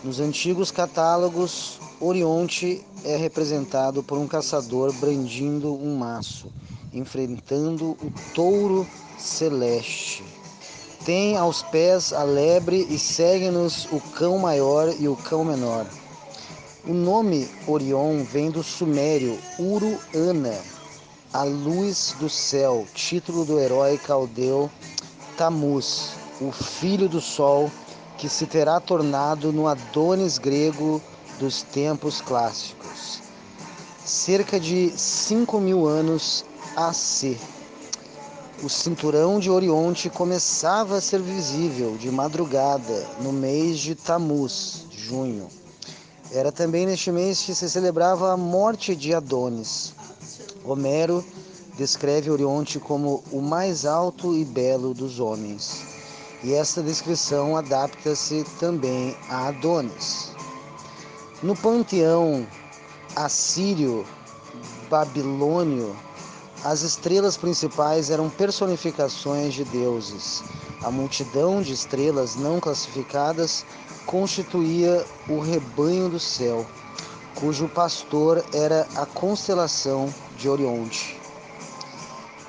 Nos 0.04 0.20
antigos 0.20 0.70
catálogos, 0.70 1.78
Orionte 2.00 2.84
é 3.04 3.16
representado 3.16 4.02
por 4.02 4.18
um 4.18 4.26
caçador 4.26 4.92
brandindo 4.94 5.72
um 5.72 5.96
maço, 5.96 6.52
enfrentando 6.92 7.90
o 7.92 8.12
touro 8.34 8.86
celeste. 9.16 10.24
Tem 11.04 11.36
aos 11.36 11.62
pés 11.62 12.12
a 12.12 12.22
lebre 12.24 12.86
e 12.90 12.98
segue-nos 12.98 13.86
o 13.92 14.00
cão 14.00 14.38
maior 14.38 14.92
e 14.98 15.08
o 15.08 15.16
cão 15.16 15.44
menor. 15.44 15.86
O 16.84 16.92
nome 16.92 17.48
Orion 17.68 18.24
vem 18.24 18.50
do 18.50 18.60
sumério 18.60 19.38
Uru-Ana, 19.56 20.58
a 21.32 21.44
luz 21.44 22.16
do 22.18 22.28
céu, 22.28 22.84
título 22.92 23.44
do 23.44 23.60
herói 23.60 23.96
caldeu 23.98 24.68
Tamuz, 25.36 26.14
o 26.40 26.50
filho 26.50 27.08
do 27.08 27.20
sol, 27.20 27.70
que 28.18 28.28
se 28.28 28.46
terá 28.46 28.80
tornado 28.80 29.52
no 29.52 29.68
Adonis 29.68 30.38
grego 30.38 31.00
dos 31.38 31.62
tempos 31.62 32.20
clássicos. 32.20 33.20
Cerca 34.04 34.58
de 34.58 34.90
5 34.90 35.60
mil 35.60 35.86
anos 35.86 36.44
AC. 36.74 37.38
O 38.60 38.68
cinturão 38.68 39.38
de 39.38 39.48
Orionte 39.48 40.10
começava 40.10 40.96
a 40.96 41.00
ser 41.00 41.20
visível 41.20 41.96
de 41.96 42.10
madrugada 42.10 43.08
no 43.20 43.32
mês 43.32 43.78
de 43.78 43.94
Tamuz, 43.94 44.84
junho. 44.90 45.61
Era 46.34 46.50
também 46.50 46.86
neste 46.86 47.12
mês 47.12 47.42
que 47.42 47.54
se 47.54 47.68
celebrava 47.68 48.32
a 48.32 48.36
morte 48.38 48.96
de 48.96 49.12
Adonis. 49.12 49.92
Homero 50.64 51.22
descreve 51.76 52.30
Orionte 52.30 52.78
como 52.78 53.22
o 53.30 53.42
mais 53.42 53.84
alto 53.84 54.34
e 54.34 54.42
belo 54.42 54.94
dos 54.94 55.20
homens. 55.20 55.84
E 56.42 56.54
esta 56.54 56.82
descrição 56.82 57.54
adapta-se 57.54 58.46
também 58.58 59.14
a 59.28 59.48
Adonis. 59.48 60.32
No 61.42 61.54
panteão 61.54 62.46
assírio 63.14 64.06
babilônio, 64.88 65.94
as 66.64 66.80
estrelas 66.80 67.36
principais 67.36 68.08
eram 68.08 68.30
personificações 68.30 69.52
de 69.52 69.64
deuses. 69.64 70.42
A 70.82 70.90
multidão 70.90 71.60
de 71.60 71.74
estrelas 71.74 72.36
não 72.36 72.58
classificadas 72.58 73.66
constituía 74.06 75.06
o 75.28 75.38
rebanho 75.38 76.08
do 76.08 76.20
céu, 76.20 76.66
cujo 77.34 77.68
pastor 77.68 78.44
era 78.52 78.86
a 78.94 79.06
constelação 79.06 80.12
de 80.36 80.48
Orionte. 80.48 81.20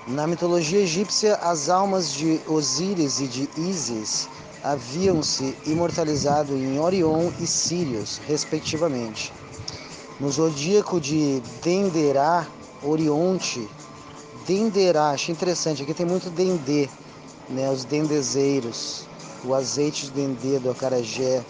Na 0.06 0.28
mitologia 0.28 0.80
egípcia, 0.80 1.36
as 1.36 1.70
almas 1.70 2.12
de 2.12 2.42
Osíris 2.48 3.22
e 3.22 3.28
de 3.28 3.50
Ísis 3.58 4.28
haviam-se 4.62 5.58
imortalizado 5.66 6.56
em 6.56 6.80
Orion 6.80 7.32
e 7.39 7.48
Sírios, 7.48 8.20
respectivamente. 8.28 9.34
No 10.20 10.30
zodíaco 10.30 11.00
de 11.00 11.42
Denderá, 11.62 12.48
Orionte, 12.82 13.70
Denderá, 14.46 15.12
achei 15.12 15.34
interessante, 15.34 15.84
aqui 15.84 15.94
tem 15.94 16.06
muito 16.06 16.30
dendê, 16.30 16.89
né, 17.50 17.70
os 17.72 17.86
dendezeiros, 17.86 19.08
o 19.45 19.53
azeite 19.53 20.06
de 20.06 20.12
dendê 20.12 20.60
do 20.60 20.71
acarajé 20.71 21.43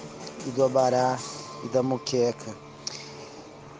e 0.46 0.50
do 0.52 0.64
abará 0.64 1.18
e 1.64 1.68
da 1.70 1.84
moqueca. 1.84 2.56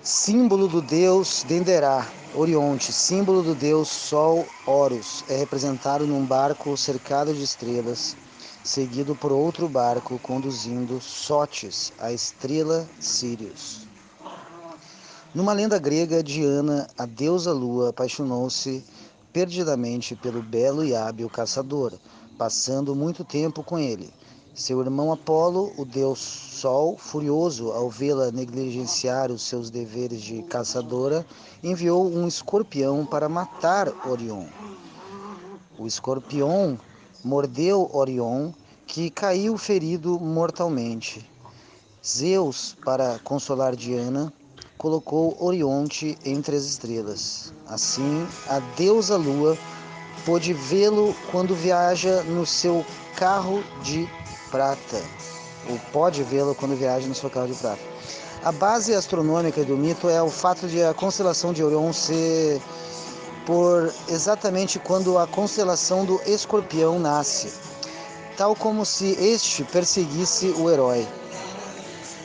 Símbolo 0.02 0.68
do 0.68 0.82
deus 0.82 1.44
Denderá, 1.48 2.08
Orionte, 2.36 2.92
símbolo 2.92 3.42
do 3.42 3.56
deus 3.56 3.88
Sol 3.88 4.46
Horus, 4.66 5.24
é 5.30 5.38
representado 5.38 6.06
num 6.06 6.26
barco 6.26 6.76
cercado 6.76 7.34
de 7.34 7.44
estrelas, 7.44 8.16
seguido 8.64 9.16
por 9.16 9.32
outro 9.32 9.70
barco 9.70 10.20
conduzindo 10.20 11.00
Sotes, 11.00 11.94
a 12.00 12.12
estrela 12.12 12.88
Sirius. 13.00 13.88
Numa 15.34 15.54
lenda 15.54 15.80
grega, 15.80 16.22
Diana, 16.22 16.88
a 16.98 17.06
deusa 17.06 17.54
lua, 17.54 17.90
apaixonou-se 17.90 18.84
perdidamente 19.32 20.16
pelo 20.16 20.44
belo 20.44 20.84
e 20.84 20.96
hábil 20.96 21.30
caçador, 21.30 21.94
passando 22.44 22.94
muito 22.94 23.24
tempo 23.24 23.64
com 23.64 23.80
ele. 23.80 24.14
Seu 24.54 24.82
irmão 24.82 25.14
Apolo, 25.14 25.72
o 25.78 25.86
deus 25.86 26.20
Sol, 26.20 26.98
furioso 26.98 27.72
ao 27.72 27.90
vê-la 27.90 28.32
negligenciar 28.32 29.32
os 29.32 29.44
seus 29.44 29.70
deveres 29.70 30.22
de 30.22 30.44
caçadora, 30.44 31.26
enviou 31.64 32.06
um 32.06 32.28
escorpião 32.28 33.06
para 33.06 33.30
matar 33.30 33.88
Orion. 34.06 34.46
O 35.80 35.88
escorpião 35.88 36.78
mordeu 37.24 37.90
Orion, 37.94 38.52
que 38.86 39.10
caiu 39.10 39.58
ferido 39.58 40.20
mortalmente. 40.20 41.26
Zeus, 42.06 42.76
para 42.84 43.20
consolar 43.20 43.74
Diana, 43.74 44.34
colocou 44.78 45.38
Orionte 45.40 46.18
entre 46.26 46.58
as 46.58 46.66
estrelas. 46.66 47.54
Assim, 47.68 48.28
a 48.50 48.60
deusa 48.76 49.16
Lua 49.16 49.58
pôde 50.26 50.54
vê-lo 50.54 51.16
quando 51.32 51.56
viaja 51.56 52.24
no 52.24 52.46
seu 52.46 52.86
carro 53.16 53.64
de 53.82 54.10
prata. 54.50 55.02
Ou 55.70 55.80
pode 55.92 56.24
vê-lo 56.24 56.54
quando 56.56 56.76
viaja 56.76 57.08
no 57.08 57.16
seu 57.16 57.30
carro 57.30 57.48
de 57.48 57.56
prata. 57.56 57.80
A 58.44 58.52
base 58.52 58.94
astronômica 58.94 59.64
do 59.64 59.78
mito 59.78 60.10
é 60.10 60.22
o 60.22 60.30
fato 60.30 60.68
de 60.68 60.84
a 60.84 60.94
constelação 60.94 61.54
de 61.54 61.64
Orion 61.64 61.94
ser 61.94 62.62
por 63.46 63.94
exatamente 64.10 64.80
quando 64.80 65.18
a 65.18 65.28
constelação 65.28 66.06
do 66.06 66.20
Escorpião 66.26 67.00
nasce, 67.00 67.54
tal 68.38 68.56
como 68.56 68.86
se 68.86 69.12
este 69.12 69.64
perseguisse 69.64 70.48
o 70.58 70.70
herói. 70.70 71.08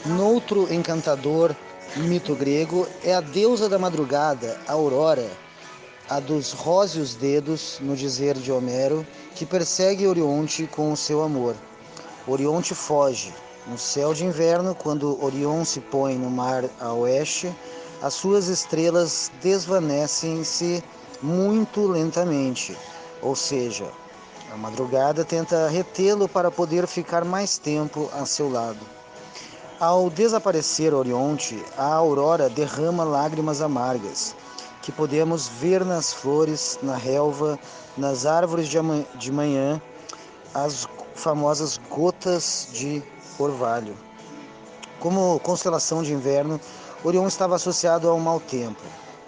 Noutro 0.07 0.73
encantador 0.73 1.55
mito 1.97 2.35
grego 2.35 2.87
é 3.03 3.15
a 3.15 3.21
deusa 3.21 3.69
da 3.69 3.79
madrugada, 3.79 4.59
a 4.67 4.73
Aurora, 4.73 5.29
a 6.09 6.21
dos 6.21 6.53
róseos 6.53 7.14
dedos, 7.14 7.79
no 7.81 7.94
dizer 7.94 8.35
de 8.37 8.51
Homero, 8.51 9.07
que 9.35 9.44
persegue 9.44 10.07
Orionte 10.07 10.66
com 10.66 10.92
o 10.92 10.97
seu 10.97 11.23
amor. 11.23 11.55
Orionte 12.27 12.75
foge. 12.75 13.33
No 13.66 13.77
céu 13.77 14.14
de 14.14 14.25
inverno, 14.25 14.75
quando 14.75 15.23
Orion 15.23 15.62
se 15.64 15.81
põe 15.81 16.16
no 16.16 16.31
mar 16.31 16.64
a 16.81 16.92
oeste, 16.92 17.55
as 18.03 18.14
suas 18.14 18.49
estrelas 18.49 19.31
desvanecem-se 19.42 20.83
muito 21.21 21.87
lentamente, 21.87 22.75
ou 23.21 23.37
seja, 23.37 23.87
a 24.53 24.57
madrugada 24.57 25.25
tenta 25.25 25.68
retê-lo 25.68 26.27
para 26.27 26.51
poder 26.51 26.87
ficar 26.87 27.25
mais 27.25 27.59
tempo 27.59 28.09
a 28.14 28.25
seu 28.25 28.51
lado. 28.51 28.79
Ao 29.79 30.09
desaparecer 30.09 30.94
Orionte, 30.94 31.62
a 31.77 31.92
aurora 31.92 32.49
derrama 32.49 33.05
lágrimas 33.05 33.61
amargas, 33.61 34.35
que 34.88 34.92
podemos 34.92 35.48
ver 35.48 35.85
nas 35.85 36.14
flores, 36.14 36.79
na 36.83 36.96
relva, 36.96 37.59
nas 37.94 38.24
árvores 38.24 38.70
de 38.70 39.31
manhã, 39.31 39.83
as 40.55 40.88
famosas 41.14 41.79
gotas 41.90 42.68
de 42.72 43.03
orvalho. 43.38 43.94
Como 44.98 45.38
constelação 45.40 46.03
de 46.03 46.14
inverno, 46.14 46.59
Orion 47.05 47.27
estava 47.27 47.57
associado 47.57 48.09
ao 48.09 48.18
mau 48.18 48.40
tempo. 48.40 48.81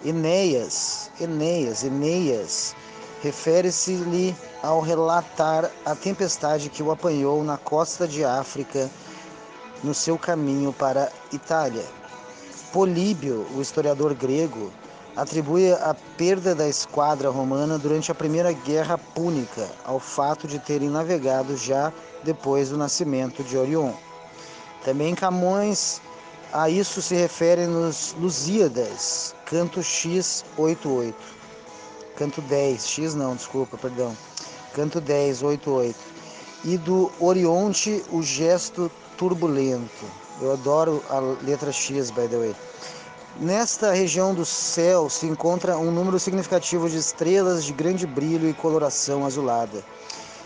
Enéas, 0.03 1.11
Enéas, 1.21 1.83
Eneias, 1.83 2.75
refere-se-lhe 3.21 4.35
ao 4.63 4.81
relatar 4.81 5.69
a 5.85 5.93
tempestade 5.93 6.71
que 6.71 6.81
o 6.81 6.89
apanhou 6.89 7.43
na 7.43 7.59
costa 7.59 8.07
de 8.07 8.25
África 8.25 8.89
no 9.83 9.93
seu 9.93 10.17
caminho 10.17 10.73
para 10.73 11.11
Itália. 11.31 11.85
Políbio, 12.73 13.45
o 13.55 13.61
historiador 13.61 14.15
grego, 14.15 14.71
atribui 15.15 15.71
a 15.73 15.95
perda 16.17 16.55
da 16.55 16.67
esquadra 16.67 17.29
romana 17.29 17.77
durante 17.77 18.11
a 18.11 18.15
Primeira 18.15 18.51
Guerra 18.53 18.97
Púnica 18.97 19.67
ao 19.85 19.99
fato 19.99 20.47
de 20.47 20.59
terem 20.59 20.89
navegado 20.89 21.57
já 21.57 21.91
depois 22.23 22.69
do 22.69 22.77
nascimento 22.77 23.43
de 23.43 23.57
Orion. 23.57 23.91
Também 24.83 25.13
Camões 25.13 26.01
a 26.53 26.69
isso 26.69 27.01
se 27.01 27.15
refere 27.15 27.65
nos 27.65 28.13
Lusíadas, 28.19 29.35
canto 29.45 29.81
X 29.81 30.43
88. 30.57 31.15
Canto 32.17 32.41
10, 32.41 32.85
X 32.85 33.15
não, 33.15 33.35
desculpa, 33.35 33.77
perdão. 33.77 34.15
Canto 34.73 34.99
10, 34.99 35.43
88. 35.43 35.97
E 36.65 36.77
do 36.77 37.11
Orionte, 37.19 38.03
o 38.11 38.21
gesto 38.21 38.91
turbulento. 39.17 40.05
Eu 40.41 40.51
adoro 40.51 41.03
a 41.09 41.19
letra 41.43 41.71
X, 41.71 42.11
by 42.11 42.27
the 42.27 42.37
way. 42.37 42.55
Nesta 43.39 43.93
região 43.93 44.35
do 44.35 44.45
céu 44.45 45.09
se 45.09 45.25
encontra 45.25 45.77
um 45.77 45.89
número 45.89 46.19
significativo 46.19 46.89
de 46.89 46.97
estrelas 46.97 47.63
de 47.63 47.71
grande 47.71 48.05
brilho 48.05 48.47
e 48.47 48.53
coloração 48.53 49.25
azulada. 49.25 49.83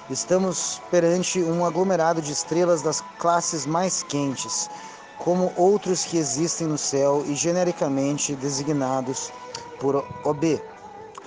Estamos 0.10 0.80
perante 0.91 1.41
um 1.41 1.65
aglomerado 1.65 2.21
de 2.21 2.32
estrelas 2.32 2.84
das 2.84 3.02
classes 3.17 3.65
mais 3.65 4.04
quentes, 4.04 4.69
como 5.17 5.52
outros 5.58 6.06
que 6.06 6.17
existem 6.17 6.67
no 6.67 6.78
céu 6.78 7.26
e 7.28 7.34
genericamente 7.34 8.36
designados 8.36 9.32
por 9.80 10.06
OB. 10.24 10.62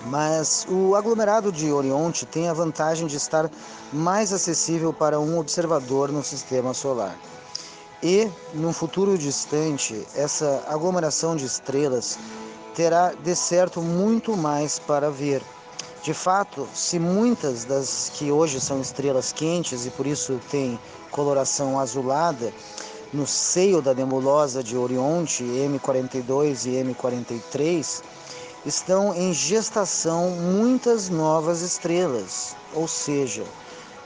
Mas 0.05 0.65
o 0.69 0.95
aglomerado 0.95 1.51
de 1.51 1.71
Orionte 1.73 2.25
tem 2.25 2.47
a 2.47 2.53
vantagem 2.53 3.05
de 3.05 3.17
estar 3.17 3.51
mais 3.91 4.31
acessível 4.31 4.93
para 4.93 5.19
um 5.19 5.37
observador 5.37 6.09
no 6.09 6.23
sistema 6.23 6.73
solar. 6.73 7.15
E, 8.01 8.31
num 8.53 8.71
futuro 8.71 9.17
distante, 9.17 10.07
essa 10.15 10.63
aglomeração 10.67 11.35
de 11.35 11.45
estrelas 11.45 12.17
terá 12.73 13.13
de 13.13 13.35
certo 13.35 13.81
muito 13.81 14.37
mais 14.37 14.79
para 14.79 15.11
ver. 15.11 15.41
De 16.01 16.13
fato, 16.13 16.65
se 16.73 16.97
muitas 16.97 17.65
das 17.65 18.09
que 18.15 18.31
hoje 18.31 18.61
são 18.61 18.79
estrelas 18.79 19.33
quentes 19.33 19.85
e 19.85 19.89
por 19.89 20.07
isso 20.07 20.39
têm 20.49 20.79
coloração 21.11 21.77
azulada, 21.77 22.53
no 23.11 23.27
seio 23.27 23.81
da 23.81 23.93
nebulosa 23.93 24.63
de 24.63 24.77
Orionte 24.77 25.43
M42 25.43 26.67
e 26.67 26.93
M43, 26.93 28.01
estão 28.65 29.13
em 29.13 29.33
gestação 29.33 30.29
muitas 30.29 31.09
novas 31.09 31.61
estrelas, 31.61 32.55
ou 32.73 32.87
seja, 32.87 33.43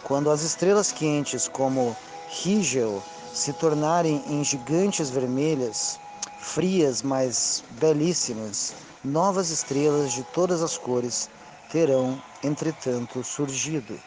quando 0.04 0.32
as 0.32 0.42
estrelas 0.42 0.92
quentes 0.92 1.48
como 1.48 1.96
Rigel 2.28 3.04
se 3.34 3.52
tornarem 3.52 4.24
em 4.30 4.44
gigantes 4.44 5.10
vermelhas, 5.10 6.00
frias, 6.38 7.02
mas 7.02 7.64
belíssimas, 7.80 8.76
novas 9.04 9.50
estrelas 9.50 10.14
de 10.14 10.24
todas 10.24 10.62
as 10.62 10.78
cores 10.78 11.30
terão, 11.72 12.22
entretanto, 12.44 13.24
surgido. 13.24 14.00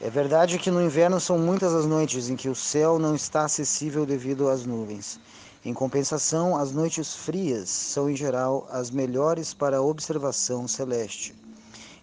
É 0.00 0.08
verdade 0.08 0.60
que 0.60 0.70
no 0.70 0.80
inverno 0.80 1.18
são 1.18 1.36
muitas 1.36 1.74
as 1.74 1.84
noites 1.84 2.28
em 2.30 2.36
que 2.36 2.48
o 2.48 2.54
céu 2.54 3.00
não 3.00 3.16
está 3.16 3.44
acessível 3.44 4.06
devido 4.06 4.48
às 4.48 4.64
nuvens. 4.64 5.18
Em 5.64 5.74
compensação, 5.74 6.56
as 6.56 6.70
noites 6.70 7.16
frias 7.16 7.68
são 7.68 8.08
em 8.08 8.14
geral 8.14 8.68
as 8.70 8.92
melhores 8.92 9.52
para 9.52 9.78
a 9.78 9.82
observação 9.82 10.68
celeste, 10.68 11.34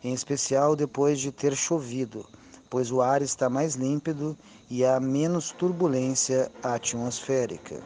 em 0.03 0.13
especial 0.13 0.75
depois 0.75 1.21
de 1.21 1.31
ter 1.31 1.55
chovido, 1.55 2.25
pois 2.69 2.91
o 2.91 3.01
ar 3.01 3.21
está 3.21 3.49
mais 3.49 3.75
límpido 3.75 4.37
e 4.69 4.83
há 4.83 4.99
menos 4.99 5.51
turbulência 5.51 6.51
atmosférica. 6.63 7.79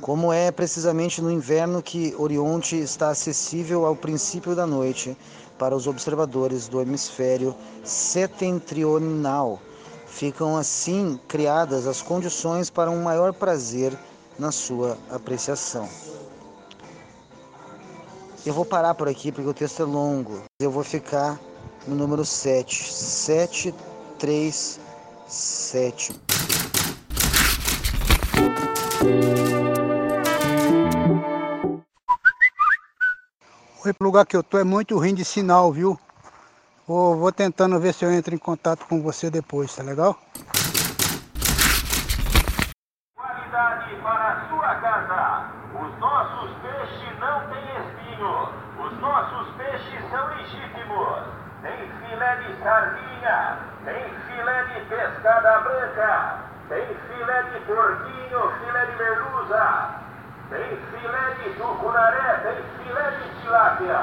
Como 0.00 0.32
é 0.32 0.50
precisamente 0.50 1.22
no 1.22 1.30
inverno 1.30 1.82
que 1.82 2.14
Orionte 2.18 2.76
está 2.76 3.08
acessível 3.08 3.86
ao 3.86 3.96
princípio 3.96 4.54
da 4.54 4.66
noite 4.66 5.16
para 5.58 5.74
os 5.74 5.86
observadores 5.86 6.68
do 6.68 6.80
hemisfério 6.82 7.54
setentrional, 7.82 9.58
ficam 10.06 10.56
assim 10.56 11.18
criadas 11.26 11.86
as 11.86 12.02
condições 12.02 12.68
para 12.68 12.90
um 12.90 13.02
maior 13.02 13.32
prazer 13.32 13.96
na 14.38 14.52
sua 14.52 14.98
apreciação. 15.10 15.88
Eu 18.44 18.52
vou 18.52 18.64
parar 18.64 18.94
por 18.94 19.08
aqui 19.08 19.32
porque 19.32 19.48
o 19.48 19.54
texto 19.54 19.82
é 19.82 19.84
longo. 19.84 20.42
Eu 20.60 20.70
vou 20.70 20.84
ficar 20.84 21.40
no 21.86 21.94
número 21.94 22.24
7. 22.24 22.92
7, 22.92 23.74
3, 24.18 24.80
7. 25.26 26.20
O 33.98 34.04
lugar 34.04 34.26
que 34.26 34.36
eu 34.36 34.42
tô 34.42 34.58
é 34.58 34.64
muito 34.64 34.98
ruim 34.98 35.14
de 35.14 35.24
sinal, 35.24 35.72
viu? 35.72 35.98
Vou, 36.88 37.16
vou 37.16 37.32
tentando 37.32 37.78
ver 37.78 37.94
se 37.94 38.04
eu 38.04 38.12
entro 38.12 38.34
em 38.34 38.38
contato 38.38 38.84
com 38.86 39.00
você 39.00 39.30
depois, 39.30 39.74
tá 39.74 39.82
legal? 39.82 40.18
Qualidade 43.14 43.96
para 44.02 44.32
a 44.32 44.48
sua 44.48 44.74
casa. 44.76 45.50
Os 45.74 45.98
nossos 46.00 46.50
peixes 46.62 47.18
não 47.20 47.40
têm 47.48 47.64
espinho. 47.82 48.48
Os 48.86 49.00
nossos 49.00 49.54
peixes 49.56 50.10
são 50.10 50.28
legítimos. 50.34 51.22
Tem 51.62 51.78
filé 52.08 52.36
de 52.36 52.62
sardinha, 52.62 53.58
tem 53.84 54.02
filé 54.28 54.64
de 54.64 54.75
pescada 54.88 55.60
branca, 55.60 56.44
tem 56.68 56.86
filé 56.86 57.42
de 57.52 57.60
porquinho, 57.66 58.40
filé 58.60 58.86
de 58.86 58.96
merluza, 58.96 59.64
tem 60.50 60.78
filé 60.90 61.24
de 61.42 61.50
tucunaré, 61.58 62.28
tem 62.42 62.58
filé 62.84 63.06
de 63.10 63.42
tilápia. 63.42 64.00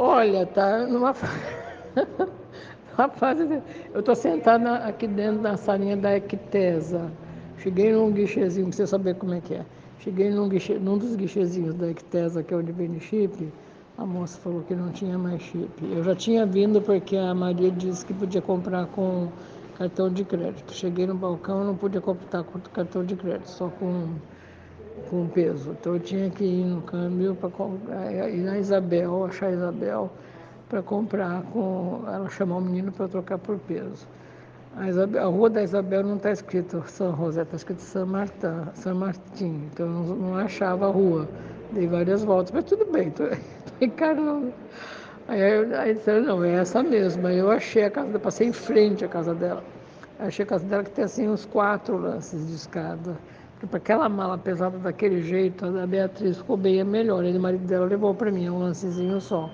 Olha, 0.00 0.46
tá 0.46 0.78
numa. 0.86 1.14
Rapaz, 2.96 3.38
eu 3.94 4.02
tô 4.02 4.14
sentada 4.14 4.76
aqui 4.76 5.06
dentro 5.06 5.42
da 5.42 5.56
salinha 5.56 5.96
da 5.96 6.16
Ectesa. 6.16 7.10
Cheguei 7.58 7.92
num 7.92 8.12
guichezinho, 8.12 8.68
pra 8.68 8.76
você 8.76 8.86
saber 8.86 9.14
como 9.14 9.34
é 9.34 9.40
que 9.40 9.54
é. 9.54 9.64
Cheguei 10.00 10.30
num, 10.30 10.48
guiche, 10.48 10.74
num 10.74 10.96
dos 10.96 11.16
guichezinhos 11.16 11.74
da 11.74 11.88
Ectesa, 11.88 12.42
que 12.42 12.54
é 12.54 12.56
onde 12.56 12.70
vende 12.70 13.00
chip. 13.00 13.52
A 13.98 14.06
moça 14.06 14.38
falou 14.38 14.62
que 14.62 14.76
não 14.76 14.92
tinha 14.92 15.18
mais 15.18 15.42
chip. 15.42 15.68
Eu 15.82 16.04
já 16.04 16.14
tinha 16.14 16.46
vindo 16.46 16.80
porque 16.80 17.16
a 17.16 17.34
Maria 17.34 17.68
disse 17.68 18.06
que 18.06 18.14
podia 18.14 18.40
comprar 18.40 18.86
com 18.86 19.26
cartão 19.76 20.08
de 20.08 20.24
crédito. 20.24 20.72
Cheguei 20.72 21.04
no 21.04 21.16
balcão, 21.16 21.64
não 21.64 21.74
podia 21.74 22.00
comprar 22.00 22.44
com 22.44 22.60
cartão 22.60 23.04
de 23.04 23.16
crédito, 23.16 23.50
só 23.50 23.68
com, 23.68 24.10
com 25.10 25.26
peso. 25.26 25.72
Então 25.72 25.94
eu 25.94 25.98
tinha 25.98 26.30
que 26.30 26.44
ir 26.44 26.64
no 26.64 26.80
câmbio 26.82 27.34
para 27.34 28.30
ir 28.30 28.44
na 28.44 28.56
Isabel, 28.56 29.24
achar 29.24 29.46
a 29.46 29.52
Isabel, 29.52 30.12
para 30.68 30.80
comprar 30.80 31.42
com. 31.52 32.04
Ela 32.06 32.30
chamar 32.30 32.58
o 32.58 32.60
menino 32.60 32.92
para 32.92 33.08
trocar 33.08 33.38
por 33.38 33.58
peso. 33.58 34.06
A, 34.76 34.88
Isabel, 34.88 35.24
a, 35.24 35.26
rua 35.26 35.50
da 35.50 35.60
Isabel 35.60 36.04
não 36.04 36.18
está 36.18 36.30
escrito 36.30 36.84
São 36.86 37.16
José, 37.16 37.42
está 37.42 37.56
escrito 37.56 37.80
São 37.80 38.06
Martin, 38.06 38.46
São. 38.74 38.96
Então 39.72 39.86
eu 39.86 39.92
não, 39.92 40.04
não 40.14 40.36
achava 40.36 40.86
a 40.86 40.88
rua. 40.88 41.28
Dei 41.72 41.86
várias 41.86 42.24
voltas, 42.24 42.52
mas 42.52 42.64
tudo 42.64 42.90
bem, 42.90 43.10
tô, 43.10 43.24
tô 43.28 43.84
encarando. 43.84 44.52
Aí, 45.28 45.42
aí 45.74 45.94
disseram, 45.94 46.22
não, 46.22 46.44
é 46.44 46.54
essa 46.54 46.82
mesma. 46.82 47.32
Eu 47.32 47.50
achei 47.50 47.84
a 47.84 47.90
casa 47.90 48.18
passei 48.18 48.48
em 48.48 48.52
frente 48.52 49.04
à 49.04 49.08
casa 49.08 49.34
dela. 49.34 49.62
Achei 50.18 50.42
a 50.42 50.46
casa 50.46 50.64
dela 50.64 50.82
que 50.82 50.90
tem 50.90 51.04
assim 51.04 51.28
uns 51.28 51.44
quatro 51.44 51.98
lances 51.98 52.46
de 52.46 52.54
escada. 52.54 53.16
Porque 53.52 53.66
para 53.66 53.78
aquela 53.78 54.08
mala 54.08 54.38
pesada 54.38 54.78
daquele 54.78 55.20
jeito, 55.20 55.66
a 55.66 55.86
Beatriz 55.86 56.38
ficou 56.38 56.56
bem 56.56 56.82
melhor. 56.84 57.24
Ele, 57.24 57.36
o 57.36 57.40
marido 57.40 57.66
dela, 57.66 57.86
levou 57.86 58.14
para 58.14 58.30
mim 58.30 58.48
um 58.48 58.60
lancezinho 58.60 59.20
só. 59.20 59.50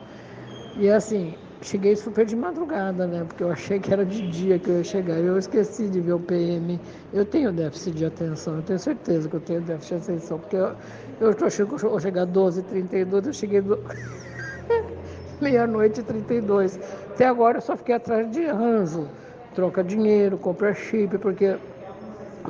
E 0.76 0.88
assim, 0.88 1.34
cheguei 1.62 1.96
super 1.96 2.26
de 2.26 2.36
madrugada, 2.36 3.06
né? 3.06 3.24
Porque 3.24 3.42
eu 3.42 3.50
achei 3.50 3.78
que 3.80 3.92
era 3.92 4.04
de 4.04 4.20
dia 4.22 4.58
que 4.58 4.68
eu 4.70 4.78
ia 4.78 4.84
chegar. 4.84 5.18
Eu 5.18 5.38
esqueci 5.38 5.88
de 5.88 6.00
ver 6.00 6.12
o 6.14 6.20
PM. 6.20 6.80
Eu 7.12 7.24
tenho 7.24 7.52
déficit 7.52 7.96
de 7.96 8.04
atenção, 8.04 8.56
eu 8.56 8.62
tenho 8.62 8.78
certeza 8.78 9.28
que 9.28 9.36
eu 9.36 9.40
tenho 9.40 9.60
déficit 9.62 9.96
de 9.96 10.02
atenção. 10.04 10.38
Porque 10.38 10.56
eu, 10.56 11.30
estou 11.30 11.46
achando 11.46 11.68
que 11.68 11.84
eu 11.84 11.90
vou 11.90 12.00
chegar 12.00 12.22
às 12.22 12.28
12h32, 12.28 13.26
eu 13.26 13.32
cheguei 13.32 13.60
do... 13.60 13.78
meia-noite 15.40 16.00
e 16.00 16.04
32. 16.04 16.78
Até 17.14 17.26
agora 17.26 17.58
eu 17.58 17.62
só 17.62 17.76
fiquei 17.76 17.94
atrás 17.94 18.30
de 18.30 18.46
ranzo. 18.46 19.08
Troca 19.54 19.84
dinheiro, 19.84 20.36
compra 20.38 20.74
chip, 20.74 21.16
porque 21.18 21.56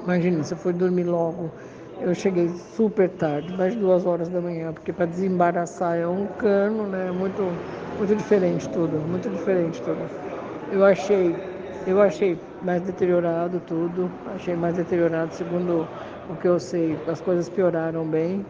imagina, 0.03 0.43
se 0.43 0.55
eu 0.55 0.59
for 0.59 0.73
dormir 0.73 1.05
logo, 1.05 1.51
eu 2.01 2.15
cheguei 2.15 2.49
super 2.49 3.09
tarde, 3.11 3.53
mais 3.53 3.75
duas 3.77 4.05
horas 4.07 4.29
da 4.29 4.41
manhã, 4.41 4.73
porque 4.73 4.93
para 4.93 5.07
desembaraçar 5.07 5.97
é 5.97 6.09
um 6.09 6.27
cano, 6.27 6.87
né? 6.87 7.11
Muito, 7.13 7.43
muito 7.97 8.15
diferente 8.17 8.69
tudo, 8.71 9.05
muito 9.05 9.31
diferente 9.31 9.83
tudo. 9.83 10.11
Eu 10.69 10.85
achei, 10.85 11.43
eu 11.87 12.01
achei 12.01 12.41
mais 12.61 12.83
deteriorado 12.83 13.61
tudo, 13.61 14.21
achei 14.27 14.57
mais 14.57 14.77
deteriorado, 14.77 15.35
segundo 15.35 15.91
o 16.29 16.37
que 16.37 16.49
eu 16.49 16.59
sei, 16.61 17.03
as 17.07 17.21
coisas 17.21 17.49
pioraram 17.49 18.09
bem, 18.09 18.47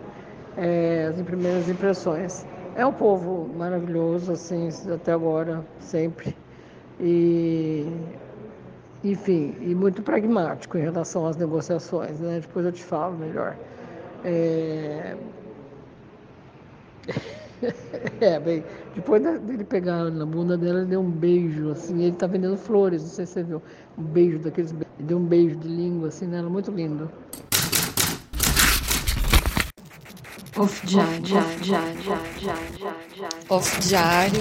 é, 0.56 1.06
as 1.06 1.20
primeiras 1.22 1.68
impressões. 1.68 2.46
É 2.74 2.86
um 2.86 2.92
povo 2.94 3.48
maravilhoso, 3.54 4.32
assim, 4.32 4.68
até 4.92 5.12
agora, 5.12 5.66
sempre. 5.78 6.36
E, 6.98 8.18
enfim, 9.02 9.56
e 9.60 9.74
muito 9.74 10.02
pragmático 10.02 10.78
em 10.78 10.82
relação 10.82 11.26
às 11.26 11.36
negociações, 11.36 12.18
né? 12.20 12.40
Depois 12.40 12.64
eu 12.66 12.72
te 12.72 12.84
falo 12.84 13.16
melhor. 13.18 13.60
É, 14.22 15.16
é 18.20 18.40
bem, 18.40 18.64
depois 18.94 19.22
dele 19.22 19.64
pegar 19.64 20.10
na 20.10 20.26
bunda 20.26 20.56
dela, 20.56 20.80
ele 20.80 20.88
deu 20.88 21.00
um 21.00 21.10
beijo, 21.10 21.70
assim, 21.70 22.02
ele 22.02 22.16
tá 22.16 22.26
vendendo 22.26 22.56
flores, 22.56 23.02
não 23.02 23.08
sei 23.08 23.26
se 23.26 23.32
você 23.32 23.42
viu. 23.42 23.62
Um 23.96 24.02
beijo 24.02 24.38
daqueles 24.38 24.72
Ele 24.72 24.84
deu 24.98 25.18
um 25.18 25.24
beijo 25.24 25.56
de 25.56 25.68
língua, 25.68 26.08
assim, 26.08 26.26
nela, 26.26 26.48
muito 26.48 26.70
lindo. 26.70 27.10
Off 30.56 30.86
diário, 30.86 31.36
off 33.48 33.80
diário. 33.80 34.40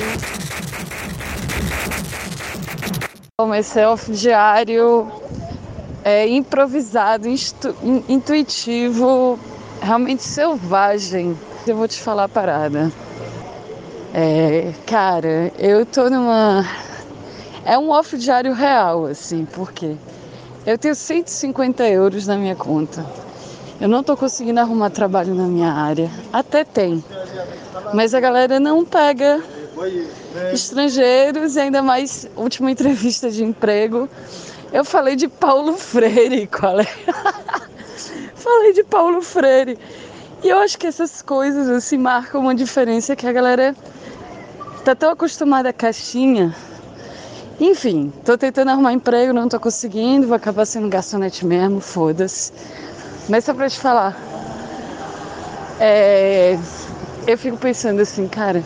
Bom, 3.40 3.56
esse 3.56 3.80
é 3.80 3.88
off 3.88 4.12
diário 4.12 5.12
é 6.04 6.28
improvisado, 6.28 7.28
intuitivo, 8.10 9.40
realmente 9.82 10.24
selvagem. 10.24 11.38
Eu 11.66 11.78
vou 11.78 11.88
te 11.88 12.00
falar 12.02 12.26
a 12.26 12.30
parada. 12.30 12.92
É, 14.16 14.72
cara, 14.86 15.52
eu 15.58 15.84
tô 15.88 16.08
numa. 16.08 16.64
É 17.66 17.80
um 17.80 17.90
off 17.90 18.16
diário 18.16 18.54
real, 18.54 19.08
assim, 19.08 19.44
porque 19.44 19.96
eu 20.68 20.78
tenho 20.78 20.94
150 20.94 21.84
euros 21.88 22.28
na 22.28 22.38
minha 22.38 22.56
conta. 22.56 23.04
Eu 23.82 23.90
não 23.90 24.02
estou 24.02 24.16
conseguindo 24.16 24.60
arrumar 24.60 24.92
trabalho 24.92 25.34
na 25.34 25.46
minha 25.46 25.74
área. 25.74 26.12
Até 26.32 26.64
tem. 26.64 27.04
Mas 27.92 28.14
a 28.14 28.20
galera 28.20 28.60
não 28.60 28.86
pega 28.86 29.42
estrangeiros 30.54 31.56
e 31.56 31.62
ainda 31.62 31.82
mais 31.82 32.30
última 32.36 32.70
entrevista 32.70 33.32
de 33.32 33.44
emprego. 33.44 34.08
Eu 34.72 34.86
falei 34.86 35.16
de 35.16 35.28
Paulo 35.28 35.74
Freire, 35.74 36.46
qual 36.56 36.80
é? 36.80 36.88
falei 38.36 38.74
de 38.74 38.84
Paulo 38.84 39.24
Freire. 39.24 39.80
E 40.44 40.50
eu 40.50 40.60
acho 40.60 40.78
que 40.78 40.86
essas 40.86 41.24
coisas 41.24 41.68
assim 41.68 41.98
marcam 41.98 42.42
uma 42.42 42.54
diferença 42.54 43.16
que 43.16 43.26
a 43.26 43.32
galera 43.32 43.76
tá 44.84 44.94
tão 44.94 45.12
acostumada 45.12 45.70
à 45.70 45.74
caixinha. 45.74 46.54
Enfim, 47.60 48.12
tô 48.26 48.38
tentando 48.38 48.72
arrumar 48.72 48.92
emprego, 48.92 49.32
não 49.32 49.48
tô 49.48 49.60
conseguindo, 49.60 50.28
vou 50.28 50.36
acabar 50.36 50.66
sendo 50.66 50.90
garçonete 50.90 51.46
mesmo, 51.46 51.80
foda-se. 51.80 52.52
Mas 53.30 53.46
só 53.46 53.54
pra 53.54 53.70
te 53.70 53.80
falar, 53.80 54.18
é, 55.80 56.58
eu 57.26 57.38
fico 57.38 57.56
pensando 57.58 58.02
assim, 58.02 58.28
cara, 58.28 58.62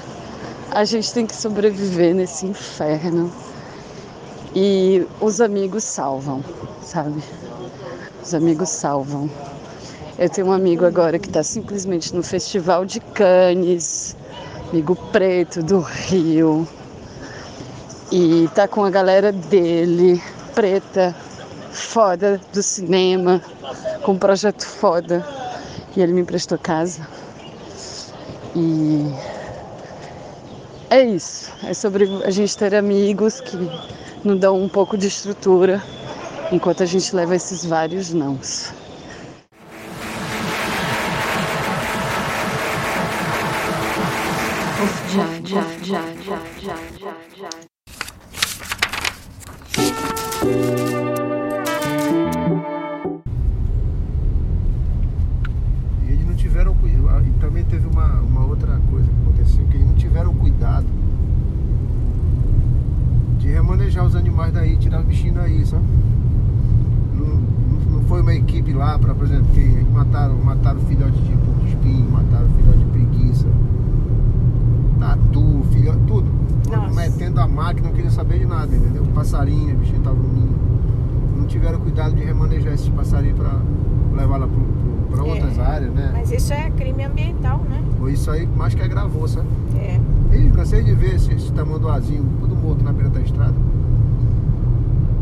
a 0.72 0.84
gente 0.84 1.14
tem 1.14 1.26
que 1.28 1.36
sobreviver 1.36 2.16
nesse 2.16 2.48
inferno. 2.48 3.32
E 4.56 5.06
os 5.22 5.40
amigos 5.40 5.84
salvam, 5.84 6.44
sabe? 6.82 7.22
Os 8.24 8.34
amigos 8.34 8.70
salvam. 8.70 9.30
Eu 10.18 10.30
tenho 10.30 10.48
um 10.48 10.52
amigo 10.52 10.84
agora 10.84 11.20
que 11.20 11.28
está 11.28 11.44
simplesmente 11.44 12.16
no 12.16 12.24
Festival 12.24 12.86
de 12.86 13.00
Cannes, 13.00 14.16
amigo 14.72 14.96
preto 15.12 15.64
do 15.64 15.80
Rio, 15.80 16.68
e 18.12 18.50
tá 18.54 18.68
com 18.68 18.84
a 18.84 18.90
galera 18.90 19.32
dele, 19.32 20.22
preta, 20.54 21.16
foda 21.72 22.40
do 22.54 22.62
cinema, 22.62 23.42
com 24.04 24.14
um 24.14 24.18
projeto 24.18 24.66
foda. 24.66 25.26
E 25.96 26.02
ele 26.02 26.14
me 26.14 26.22
emprestou 26.22 26.58
casa. 26.58 27.08
E 28.56 29.12
é 30.90 31.04
isso. 31.04 31.52
É 31.64 31.74
sobre 31.74 32.06
a 32.24 32.30
gente 32.30 32.56
ter 32.58 32.76
amigos 32.76 33.42
que 33.42 33.58
nos 34.24 34.40
dão 34.40 34.62
um 34.62 34.70
pouco 34.70 34.98
de 34.98 35.08
estrutura 35.08 35.82
enquanto 36.52 36.84
a 36.84 36.86
gente 36.86 37.16
leva 37.16 37.36
esses 37.36 37.66
vários 37.66 38.14
nãos. 38.14 38.72
Já, 45.48 45.62
já, 45.82 46.02
já, 46.02 46.02
já, 46.22 46.40
já, 46.60 46.76
já, 47.00 47.14
já. 47.38 47.50
E 56.04 56.12
eles 56.12 56.28
não 56.28 56.36
tiveram 56.36 56.76
cuidado. 56.76 57.26
E 57.26 57.32
também 57.40 57.64
teve 57.64 57.88
uma, 57.88 58.20
uma 58.20 58.46
outra 58.46 58.78
coisa 58.92 59.08
que 59.08 59.22
aconteceu, 59.22 59.66
que 59.68 59.78
eles 59.78 59.88
não 59.88 59.96
tiveram 59.96 60.36
cuidado 60.36 60.86
de 63.40 63.48
remanejar 63.48 64.06
os 64.06 64.18
animais 64.18 64.52
daí, 64.52 64.76
tirar 64.76 65.00
os 65.00 65.06
bichinhos 65.06 65.36
daí, 65.36 65.66
sabe? 65.66 65.86
Não, 67.14 68.04
foi 68.10 68.20
uma 68.20 68.34
equipe 68.36 68.74
lá 68.74 69.00
para, 69.00 69.16
por 69.16 69.24
exemplo, 69.24 69.48
que 69.54 69.62
mataram, 69.94 70.36
mataram 70.40 70.82
filhote 70.82 71.18
de 71.22 71.38
porco 71.38 71.66
espinho, 71.68 72.10
mataram 72.12 72.48
filhote 72.50 72.52
de 72.52 72.57
preguiça, 72.57 72.57
tatu, 75.00 75.64
filhote, 75.72 76.00
tudo. 76.08 76.28
Nossa. 76.70 76.94
Metendo 76.94 77.40
a 77.40 77.48
máquina, 77.48 77.88
não 77.88 77.96
queria 77.96 78.12
saber 78.12 78.40
de 78.40 78.46
nada, 78.46 78.76
entendeu? 78.76 79.04
Passarinho, 79.14 79.76
o 79.76 79.80
bichinho 79.80 80.02
tava 80.02 80.16
no 80.16 80.34
ninho. 80.34 80.56
Não 81.38 81.46
tiveram 81.46 81.80
cuidado 81.80 82.16
de 82.16 82.24
remanejar 82.24 82.74
esses 82.74 82.90
passarinhos 82.90 83.38
para 83.38 83.52
levar 84.16 84.38
lá 84.38 84.48
para 85.10 85.24
outras 85.24 85.58
É, 85.58 85.62
áreas, 85.62 85.94
né? 85.94 86.12
Mas 86.14 86.32
isso 86.32 86.52
é 86.54 86.70
crime 86.72 87.04
ambiental, 87.06 87.62
né? 87.70 87.82
Isso 88.12 88.30
aí 88.32 88.46
mais 88.48 88.74
que 88.76 88.82
agravou, 88.82 89.28
sabe? 89.28 89.48
É. 89.76 90.00
Ih, 90.34 90.52
cansei 90.52 90.84
de 90.84 90.94
ver 90.94 91.16
esse, 91.16 91.34
esse 91.34 91.52
tamanduazinho, 91.52 92.26
tudo 92.40 92.56
morto 92.56 92.84
na 92.84 92.92
beira 92.92 93.10
da 93.10 93.22
estrada. 93.22 93.56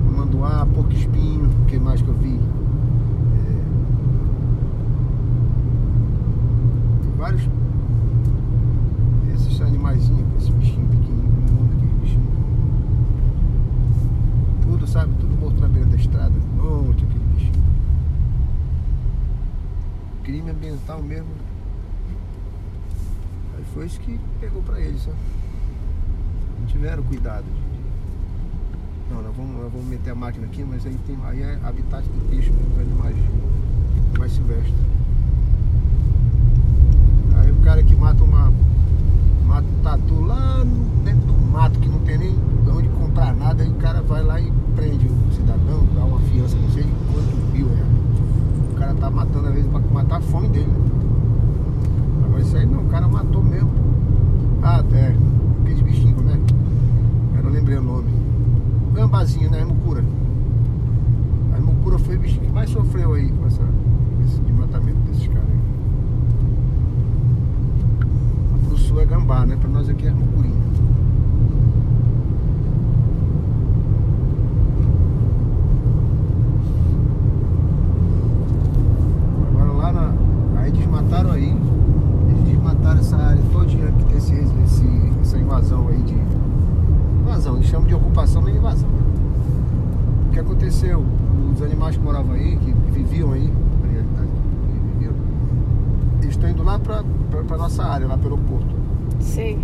Tamanduá, 0.05 0.67
porco 0.73 0.91
espinho, 0.93 1.45
o 1.45 1.65
que 1.65 1.77
mais 1.79 2.01
que 2.01 2.07
eu 2.07 2.13
vi? 2.15 2.39
É... 3.37 3.61
Vários 7.17 7.41
animaizinho, 9.75 10.25
esse 10.37 10.51
bichinho 10.51 10.87
pequenininho, 10.87 11.47
imundo, 11.49 11.73
aquele 11.75 11.93
bichinho. 11.99 12.31
Tudo, 14.63 14.87
sabe? 14.87 15.13
Tudo 15.19 15.35
morto 15.35 15.59
na 15.59 15.67
beira 15.67 15.87
da 15.87 15.95
estrada. 15.97 16.33
Monte 16.55 17.03
aquele 17.03 17.25
bichinho. 17.33 17.63
Crime 20.23 20.49
ambiental 20.49 21.01
mesmo. 21.01 21.29
Aí 23.57 23.63
foi 23.73 23.85
isso 23.85 23.99
que 23.99 24.19
pegou 24.39 24.61
pra 24.63 24.79
eles. 24.79 25.07
Não 26.59 26.65
tiveram 26.67 27.03
cuidado 27.03 27.43
de. 27.43 27.75
Não, 29.13 29.21
nós 29.21 29.35
vamos, 29.35 29.61
nós 29.61 29.71
vamos 29.71 29.87
meter 29.87 30.11
a 30.11 30.15
máquina 30.15 30.47
aqui, 30.47 30.63
mas 30.63 30.83
aí 30.85 30.97
tem 31.05 31.15
aí 31.25 31.41
é 31.41 31.59
habitat 31.63 32.03
do 32.07 32.29
peixe 32.29 32.49
mesmo, 32.49 32.79
animais, 32.79 33.15
mais 34.17 34.31
silvestres. 34.31 34.73
Aí 37.37 37.51
o 37.51 37.55
cara 37.57 37.83
que 37.83 37.95
mata 37.95 38.23
uma 38.23 38.51
Mata 39.47 39.65
um 39.67 39.83
tatu 39.83 40.21
lá 40.25 40.63
no- 40.65 41.03
dentro 41.03 41.27
do 41.27 41.33
mato, 41.51 41.79
que 41.79 41.87
não 41.87 41.99
tem 41.99 42.17
nem 42.17 42.31
de 42.63 42.69
onde 42.69 42.89
comprar 42.89 43.33
nada, 43.35 43.63
aí 43.63 43.69
o 43.69 43.73
cara 43.75 44.01
vai 44.01 44.23
lá 44.23 44.39
e 44.41 44.51
prende 44.75 45.07
o 45.07 45.33
cidadão, 45.33 45.83
dá 45.95 46.03
uma 46.03 46.19
fiança, 46.21 46.55
não 46.57 46.69
sei 46.71 46.83
de 46.83 46.91
quantos 47.13 47.53
mil 47.53 47.67
é. 47.69 48.71
O 48.71 48.75
cara 48.75 48.93
tá 48.95 49.09
matando 49.09 49.47
às 49.47 49.53
vezes 49.53 49.69
pra 49.69 49.79
matar 49.93 50.17
a 50.17 50.21
fome 50.21 50.49
dele. 50.49 50.65
né? 50.67 50.79
Agora 52.25 52.41
isso 52.41 52.57
aí 52.57 52.65
não, 52.65 52.81
o 52.81 52.85
cara 52.89 53.07
matou 53.07 53.43
mesmo. 53.43 53.69
Ah, 54.63 54.83
é. 54.93 55.15
Aqueles 55.61 55.81
bichinhos, 55.81 56.15
como 56.15 56.29
é? 56.29 56.39
Eu 57.37 57.43
não 57.43 57.51
lembrei 57.51 57.77
o 57.77 57.81
nome. 57.83 58.09
Gambazinho, 58.93 59.49
né? 59.51 59.63
Mucura. 59.63 60.03
A 61.55 61.59
mucura 61.61 61.97
foi 61.99 62.15
o 62.17 62.19
bichinho 62.19 62.41
que 62.45 62.51
mais 62.51 62.69
sofreu 62.69 63.13
aí 63.13 63.29
com 63.31 63.45
essa, 63.45 63.61
esse 64.25 64.39
desmatamento 64.41 64.97
desses 65.07 65.27
caras 65.27 65.43
aí. 65.43 65.55
Pro 68.67 68.77
sul 68.95 69.01
é 69.01 69.05
gambá, 69.05 69.45
né? 69.45 69.57
Pra 69.59 69.69
nós 69.69 69.89
aqui 69.89 70.07
é 70.07 70.11
mucurinha. 70.11 70.55
Agora 79.49 79.71
lá 79.73 79.91
na. 79.91 80.13
Aí 80.61 80.71
desmataram 80.71 81.31
aí. 81.31 81.53
Eles 82.29 82.43
desmataram 82.45 82.99
essa 82.99 83.17
área 83.17 83.41
todinha 83.51 83.91
que 83.91 84.05
tem 84.05 84.17
esse, 84.17 84.33
esse, 84.33 85.13
essa 85.21 85.37
invasão 85.37 85.89
aí 85.89 86.01
de. 86.01 86.15
Invasão, 87.21 87.55
eles 87.57 87.67
chamam 87.67 87.87
de 87.87 87.95
ocupação, 87.95 88.41
não 88.41 88.49
é 88.49 88.51
invasão. 88.53 88.89
O 90.27 90.31
que 90.31 90.39
aconteceu? 90.39 91.03
Os 91.53 91.61
animais 91.61 91.97
que 91.97 92.03
moravam 92.03 92.33
aí, 92.33 92.57
que 92.57 92.71
viviam 92.91 93.33
aí, 93.33 93.51
na 93.81 93.91
realidade, 93.91 94.29
que 94.67 94.93
viviam, 94.93 95.13
estão 96.29 96.49
indo 96.49 96.63
lá 96.63 96.79
pra, 96.79 97.03
pra, 97.45 97.57
nossa 97.57 97.83
área, 97.83 98.07
lá 98.07 98.17
pelo 98.17 98.35
aeroporto. 98.35 98.84
Sei. 99.25 99.57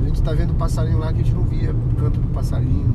A 0.00 0.04
gente 0.04 0.22
tá 0.22 0.32
vendo 0.32 0.52
passarinho 0.54 0.98
lá 0.98 1.12
que 1.12 1.20
a 1.20 1.24
gente 1.24 1.34
não 1.34 1.44
via, 1.44 1.74
canto 1.98 2.20
do 2.20 2.28
passarinho. 2.28 2.92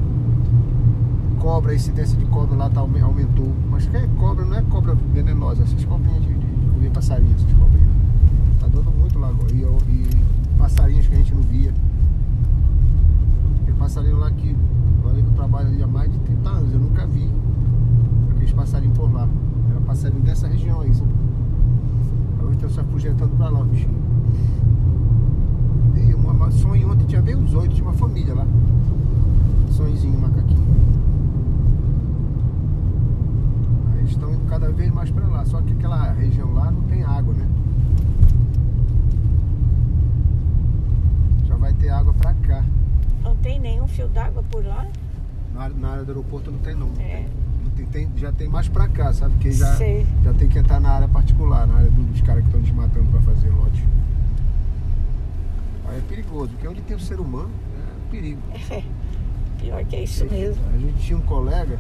Cobra, 1.39 1.71
a 1.71 1.75
incidência 1.75 2.17
de 2.17 2.25
cobra 2.25 2.55
lá 2.55 2.69
tá, 2.69 2.81
aume- 2.81 3.01
aumentou. 3.01 3.51
Mas 3.71 3.85
que 3.85 3.97
é 3.97 4.07
cobra, 4.19 4.45
não 4.45 4.57
é 4.57 4.61
cobra 4.63 4.95
venenosa, 5.13 5.63
essas 5.63 5.83
cobrinhas 5.85 6.21
de, 6.23 6.33
de, 6.33 6.71
comer 6.71 6.89
passarinhos, 6.91 7.41
essas 7.41 7.53
cobrinhas. 7.53 7.89
Tá 8.59 8.67
dando 8.67 8.91
muito 8.91 9.17
lá 9.19 9.29
agora. 9.29 9.51
E, 9.53 9.61
e 9.61 10.09
passarinhos 10.57 11.07
que 11.07 11.13
a 11.13 11.17
gente 11.17 11.33
não 11.33 11.41
via. 11.41 11.73
Tem 13.65 13.73
passarinho 13.75 14.17
lá 14.17 14.29
que, 14.31 14.53
que 14.53 15.19
eu 15.19 15.33
trabalho 15.35 15.67
ali 15.69 15.81
há 15.83 15.87
mais 15.87 16.11
de 16.11 16.17
30 16.19 16.49
anos, 16.49 16.73
eu 16.73 16.79
nunca 16.79 17.05
vi 17.07 17.29
aqueles 18.31 18.51
passarinhos 18.51 18.97
por 18.97 19.11
lá. 19.11 19.27
Era 19.71 19.81
passarinho 19.81 20.21
dessa 20.21 20.47
região 20.47 20.81
aí, 20.81 20.93
sabe? 20.93 21.11
Hoje 22.43 22.55
estão 22.55 22.69
se 22.69 22.79
afugentando 22.79 23.35
pra 23.35 23.49
lá, 23.49 23.63
bichinho. 23.63 24.12
Uma, 26.43 26.51
sonho 26.51 26.91
ontem 26.91 27.05
tinha 27.05 27.21
bem 27.21 27.37
uns 27.37 27.53
oito, 27.53 27.73
tinha 27.73 27.87
uma 27.87 27.93
família 27.93 28.33
lá. 28.35 28.45
Sonhozinho, 29.71 30.19
macaquinho. 30.19 30.75
Aí 33.93 33.99
eles 33.99 34.09
estão 34.11 34.29
indo 34.33 34.45
cada 34.49 34.69
vez 34.69 34.91
mais 34.91 35.09
pra 35.09 35.25
lá. 35.25 35.45
Só 35.45 35.61
que 35.61 35.71
aquela 35.71 36.11
região 36.11 36.53
lá 36.53 36.69
não 36.69 36.81
tem 36.81 37.01
água, 37.01 37.33
né? 37.33 37.47
Já 41.47 41.55
vai 41.55 41.71
ter 41.71 41.87
água 41.87 42.13
pra 42.13 42.33
cá. 42.33 42.65
Não 43.23 43.37
tem 43.37 43.57
nenhum 43.61 43.87
fio 43.87 44.09
d'água 44.09 44.43
por 44.51 44.65
lá? 44.65 44.85
Na 45.55 45.61
área, 45.61 45.75
na 45.77 45.89
área 45.91 46.03
do 46.03 46.11
aeroporto 46.11 46.51
não 46.51 46.59
tem 46.59 46.75
não. 46.75 46.89
É. 46.99 47.25
Tem, 47.77 47.85
tem- 47.85 48.09
já 48.17 48.33
tem 48.33 48.49
mais 48.49 48.67
pra 48.67 48.89
cá, 48.89 49.13
sabe? 49.13 49.33
Porque 49.35 49.51
já, 49.53 49.73
Sei. 49.77 50.05
já 50.25 50.33
tem 50.33 50.49
que 50.49 50.59
entrar 50.59 50.81
na 50.81 50.89
área 50.89 51.07
particular, 51.07 51.65
na 51.65 51.75
área 51.75 51.89
do- 51.89 52.03
dos 52.03 52.19
caras 52.19 52.41
que 52.41 52.49
estão 52.49 52.61
desmatando 52.61 53.09
pra 53.11 53.21
fazer 53.21 53.49
lote. 53.49 53.81
É 55.95 56.01
perigoso, 56.09 56.49
porque 56.49 56.67
onde 56.67 56.81
tem 56.81 56.95
o 56.95 56.99
ser 56.99 57.19
humano 57.19 57.51
é 57.77 58.11
perigo. 58.11 58.41
Pior 59.59 59.85
que 59.85 59.95
é 59.95 60.03
isso 60.03 60.25
mesmo. 60.25 60.61
A 60.73 60.77
gente 60.77 60.99
tinha 60.99 61.17
um 61.17 61.21
colega, 61.21 61.79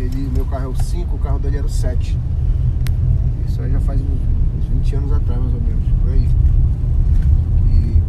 ele, 0.00 0.30
meu 0.34 0.44
carro 0.46 0.64
é 0.64 0.68
o 0.68 0.74
5, 0.74 1.14
o 1.14 1.18
carro 1.18 1.38
dele 1.38 1.58
era 1.58 1.66
o 1.66 1.70
7. 1.70 2.18
Isso 3.46 3.62
aí 3.62 3.70
já 3.70 3.80
faz 3.80 4.00
uns 4.00 4.36
uns 4.56 4.66
20 4.66 4.96
anos 4.96 5.12
atrás, 5.12 5.40
mais 5.40 5.54
ou 5.54 5.60
menos, 5.60 5.84
por 6.02 6.10
aí. 6.10 6.28
E 7.68 8.02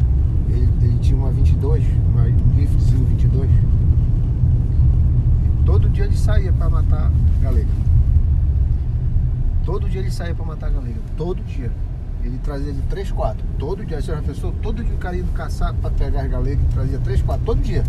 ele, 0.54 0.70
ele 0.82 0.98
tinha 1.00 1.18
uma 1.18 1.32
22, 1.32 1.84
uma, 2.10 2.24
um 2.24 2.56
riflezinho 2.56 3.06
22. 3.06 3.50
E 3.50 3.54
todo 5.66 5.90
dia 5.90 6.06
ele 6.06 6.18
saía 6.18 6.54
pra 6.54 6.70
matar 6.70 7.12
galega. 7.42 7.68
Todo 9.66 9.90
dia 9.90 10.02
ele 10.02 10.12
saía 10.12 10.34
pra 10.34 10.46
matar 10.46 10.72
galega. 10.72 11.00
Todo 11.18 11.44
dia. 11.44 11.72
Ele 12.28 12.38
trazia 12.40 12.74
de 12.74 12.82
3, 12.84 13.10
4. 13.12 13.42
Todo 13.58 13.86
dia. 13.86 14.02
Você 14.02 14.12
já 14.14 14.22
pensou? 14.22 14.52
Todo 14.62 14.84
dia 14.84 14.94
o 14.94 14.98
cara 14.98 15.16
indo 15.16 15.32
caçar 15.32 15.74
pra 15.76 15.90
pegar 15.90 16.24
as 16.24 16.30
galegas 16.30 16.62
e 16.62 16.74
trazia 16.74 17.00
3, 17.00 17.22
4. 17.22 17.46
Todo 17.46 17.62
dia. 17.62 17.84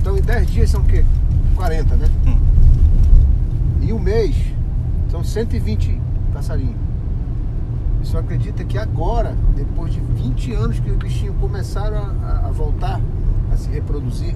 Então 0.00 0.16
em 0.16 0.22
10 0.22 0.46
dias 0.46 0.70
são 0.70 0.80
o 0.80 0.84
quê? 0.84 1.04
40, 1.54 1.94
né? 1.96 2.08
E 3.82 3.92
um 3.92 3.98
mês 3.98 4.34
são 5.10 5.22
120 5.22 6.00
passarinhos. 6.32 6.74
Você 8.00 8.12
só 8.12 8.18
acredita 8.18 8.64
que 8.64 8.78
agora, 8.78 9.36
depois 9.54 9.92
de 9.92 10.00
20 10.00 10.52
anos 10.54 10.80
que 10.80 10.90
os 10.90 10.96
bichinhos 10.96 11.36
começaram 11.38 11.98
a, 12.24 12.46
a 12.46 12.50
voltar 12.52 12.98
a 13.52 13.56
se 13.56 13.68
reproduzir, 13.68 14.34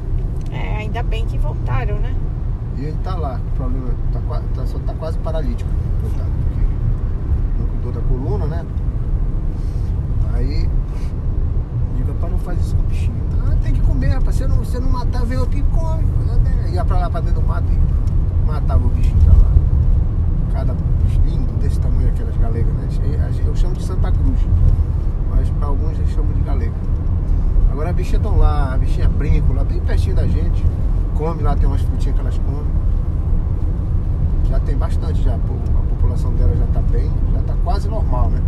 É, 0.50 0.76
ainda 0.76 1.02
bem 1.02 1.24
que 1.26 1.38
voltaram, 1.38 1.98
né? 1.98 2.14
e 2.76 2.84
ele 2.84 2.96
tá 3.02 3.14
lá, 3.14 3.40
o 3.52 3.56
problema 3.56 3.88
tá, 4.12 4.42
tá, 4.54 4.66
só 4.66 4.78
tá 4.80 4.94
quase 4.94 5.18
paralítico, 5.18 5.68
coitado, 6.00 6.30
porque 6.48 7.58
não 7.58 7.66
cuidou 7.68 7.92
da 7.92 8.00
coluna, 8.08 8.46
né? 8.46 8.64
Aí, 10.40 10.66
diga, 11.98 12.12
rapaz, 12.14 12.32
não 12.32 12.38
faz 12.38 12.58
isso 12.60 12.74
com 12.74 12.80
o 12.80 12.86
bichinho. 12.86 13.14
Ah, 13.46 13.54
tem 13.62 13.74
que 13.74 13.80
comer, 13.82 14.08
rapaz, 14.08 14.36
se 14.36 14.46
não, 14.46 14.56
você 14.56 14.80
não 14.80 14.88
matar, 14.88 15.22
vem 15.26 15.36
outro 15.36 15.58
e 15.58 15.62
come. 15.64 16.02
Ia 16.72 16.82
pra 16.82 16.98
lá, 16.98 17.10
pra 17.10 17.20
dentro 17.20 17.42
do 17.42 17.46
mato 17.46 17.66
e 17.70 18.46
matava 18.46 18.86
o 18.86 18.88
bichinho 18.88 19.20
pra 19.22 19.34
lá. 19.34 19.50
Cada 20.54 20.74
lindo 21.26 21.52
desse 21.60 21.78
tamanho, 21.78 22.08
aquelas 22.08 22.34
galegas, 22.38 22.72
né? 22.72 22.88
Eu 23.44 23.54
chamo 23.54 23.74
de 23.74 23.82
Santa 23.82 24.10
Cruz, 24.10 24.38
mas 25.28 25.50
pra 25.50 25.66
alguns 25.66 25.98
eles 25.98 26.10
chamam 26.10 26.32
de 26.32 26.40
galega. 26.40 26.72
Agora 27.70 27.90
a 27.90 27.92
bichinha 27.92 28.16
estão 28.16 28.38
lá, 28.38 28.72
a 28.72 28.78
bichinha 28.78 29.08
brinco 29.10 29.52
lá, 29.52 29.62
bem 29.62 29.78
pertinho 29.80 30.16
da 30.16 30.26
gente. 30.26 30.64
Come 31.18 31.42
lá, 31.42 31.54
tem 31.54 31.66
umas 31.66 31.82
frutinhas 31.82 32.14
que 32.14 32.20
elas 32.22 32.38
comem. 32.38 32.64
Já 34.48 34.58
tem 34.60 34.74
bastante 34.74 35.22
já, 35.22 35.34
a 35.34 35.38
população 35.38 36.32
dela 36.32 36.56
já 36.56 36.66
tá 36.68 36.80
bem, 36.90 37.10
já 37.34 37.42
tá 37.42 37.54
quase 37.62 37.90
normal, 37.90 38.30
né? 38.30 38.40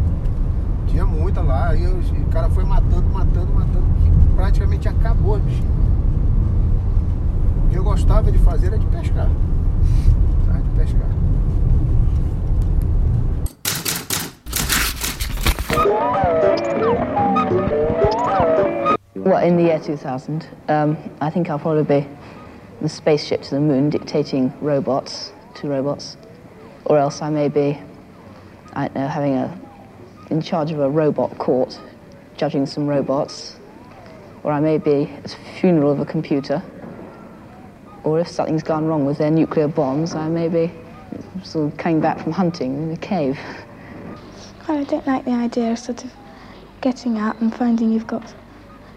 Tinha 0.93 1.07
muita 1.07 1.40
lá, 1.40 1.74
e, 1.74 1.86
o 1.86 2.26
cara 2.30 2.51
foi 2.51 2.64
matando, 2.64 3.09
matando, 3.09 3.51
matando, 3.55 3.86
que 4.03 4.36
praticamente 4.36 4.86
acabou 4.86 5.36
as 5.36 5.40
bichinhas. 5.40 5.72
O 7.64 7.68
que 7.70 7.76
eu 7.78 7.82
gostava 7.82 8.30
de 8.30 8.38
fazer 8.40 8.66
era 8.66 8.78
de 8.78 8.86
pescar. 8.88 9.30
Gostava 10.36 10.61
de 10.61 10.68
pescar. 10.78 11.09
Well, 19.16 19.43
in 19.43 19.57
the 19.57 19.62
year 19.62 19.80
2000, 19.80 20.47
um, 20.68 20.97
I 21.22 21.30
think 21.30 21.49
I'll 21.49 21.59
probably 21.59 21.84
be 21.84 22.07
the 22.82 22.88
spaceship 22.90 23.40
to 23.45 23.51
the 23.51 23.61
moon 23.61 23.88
dictating 23.88 24.53
robots 24.61 25.32
to 25.55 25.68
robots. 25.68 26.18
Or 26.84 26.99
else 26.99 27.22
I 27.22 27.30
may 27.30 27.49
be, 27.49 27.80
I 28.74 28.88
don't 28.88 28.95
know, 28.95 29.09
having 29.09 29.36
a, 29.36 29.62
in 30.31 30.41
charge 30.41 30.70
of 30.70 30.81
a 30.81 30.89
robot 30.89 31.37
court, 31.39 31.81
judging 32.37 32.66
some 32.66 32.87
robots. 32.87 33.57
Or 34.43 34.53
I 34.53 34.61
may 34.61 34.79
be 34.79 35.05
at 35.05 35.23
the 35.25 35.37
funeral 35.61 35.93
of 35.93 36.01
a 36.01 36.05
computer. 36.05 36.62
Or 38.05 38.18
if 38.18 38.29
something's 38.29 38.62
gone 38.62 38.87
wrong 38.87 39.07
with 39.07 39.18
their 39.18 39.31
nuclear 39.31 39.68
bombs, 39.68 40.14
I 40.14 40.29
may 40.29 40.49
be 40.49 40.73
sort 41.43 41.73
of 41.73 41.79
coming 41.79 42.01
back 42.01 42.20
from 42.20 42.33
hunting 42.33 42.83
in 42.83 42.91
a 42.91 42.97
cave. 42.97 43.39
Well, 44.68 44.79
I 44.79 44.85
don't 44.85 45.07
like 45.07 45.25
the 45.25 45.33
idea 45.33 45.73
of 45.73 45.79
sort 45.79 46.05
of 46.05 46.12
getting 46.81 47.18
up 47.18 47.41
and 47.41 47.55
finding 47.55 47.93
you've 47.93 48.07
got 48.07 48.35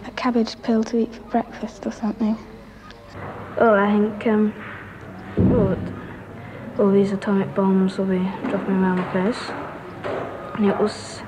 a 0.06 0.12
cabbage 0.12 0.62
pill 0.62 0.84
to 0.86 0.98
eat 0.98 1.14
for 1.14 1.22
breakfast 1.24 1.86
or 1.86 1.92
something. 1.92 2.38
Well, 3.58 3.74
I 3.74 3.92
think 3.92 4.28
um, 4.28 4.54
well, 5.38 5.78
all 6.80 6.92
these 6.92 7.12
atomic 7.12 7.54
bombs 7.56 7.98
will 7.98 8.06
be 8.06 8.20
dropping 8.50 8.76
around 8.76 8.98
the 8.98 9.04
place. 9.12 9.65
And 10.58 10.68
it 10.68 10.78
was 10.80 11.20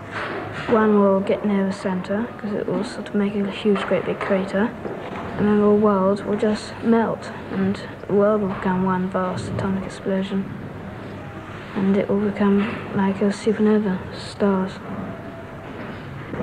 one 0.69 0.99
will 0.99 1.19
get 1.19 1.45
near 1.45 1.65
the 1.65 1.73
centre 1.73 2.27
because 2.33 2.53
it 2.53 2.67
will 2.67 2.83
sort 2.83 3.09
of 3.09 3.15
make 3.15 3.35
a 3.35 3.49
huge, 3.51 3.81
great 3.81 4.05
big 4.05 4.19
crater, 4.19 4.69
and 5.37 5.47
then 5.47 5.59
the 5.59 5.69
world 5.69 6.25
will 6.25 6.37
just 6.37 6.73
melt, 6.83 7.31
and 7.51 7.81
the 8.07 8.13
world 8.13 8.41
will 8.41 8.49
become 8.49 8.83
one 8.83 9.09
vast 9.09 9.49
atomic 9.49 9.83
explosion. 9.83 10.45
and 11.77 11.95
it 11.95 12.09
will 12.09 12.19
become 12.19 12.59
like 12.95 13.21
a 13.21 13.25
supernova, 13.25 13.99
stars. 14.15 14.73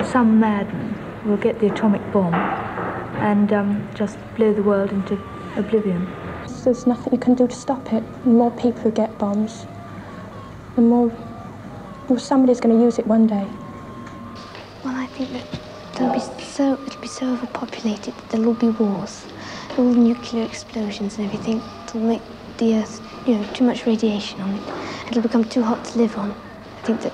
Some 0.09 0.39
madman 0.39 0.95
will 1.25 1.37
get 1.37 1.59
the 1.59 1.67
atomic 1.67 2.01
bomb 2.13 2.33
and 2.33 3.51
um, 3.51 3.89
just 3.93 4.17
blow 4.37 4.53
the 4.53 4.63
world 4.63 4.91
into 4.91 5.19
oblivion. 5.57 6.07
There's 6.63 6.87
nothing 6.87 7.13
you 7.13 7.19
can 7.19 7.35
do 7.35 7.47
to 7.47 7.55
stop 7.55 7.91
it. 7.91 8.03
The 8.23 8.29
more 8.29 8.51
people 8.51 8.81
who 8.83 8.91
get 8.91 9.17
bombs, 9.17 9.65
the 10.75 10.81
more 10.81 11.11
well, 12.07 12.19
somebody's 12.19 12.59
going 12.59 12.77
to 12.77 12.83
use 12.83 12.99
it 12.99 13.07
one 13.07 13.25
day. 13.25 13.47
Well, 14.83 14.95
I 14.95 15.07
think 15.07 15.31
that 15.31 15.45
there'll 15.95 16.13
be 16.13 16.19
so 16.19 16.73
it'll 16.85 17.01
be 17.01 17.07
so 17.07 17.33
overpopulated 17.33 18.15
that 18.15 18.29
there'll 18.29 18.53
be 18.53 18.69
wars, 18.69 19.25
all 19.77 19.85
nuclear 19.85 20.43
explosions 20.43 21.17
and 21.17 21.25
everything. 21.25 21.61
It'll 21.85 22.01
make 22.01 22.21
the 22.57 22.75
Earth, 22.75 23.01
you 23.27 23.35
know, 23.37 23.53
too 23.53 23.63
much 23.63 23.85
radiation 23.85 24.39
on 24.41 24.53
it. 24.53 25.07
It'll 25.09 25.23
become 25.23 25.45
too 25.45 25.63
hot 25.63 25.83
to 25.85 25.97
live 25.97 26.17
on. 26.17 26.31
I 26.31 26.81
think 26.81 27.01
that 27.01 27.13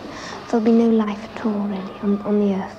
there'll 0.49 0.65
be 0.65 0.71
no 0.73 0.89
life 0.89 1.23
at 1.23 1.45
all 1.45 1.67
really 1.67 1.99
on, 2.01 2.21
on 2.23 2.39
the 2.39 2.55
Earth. 2.55 2.77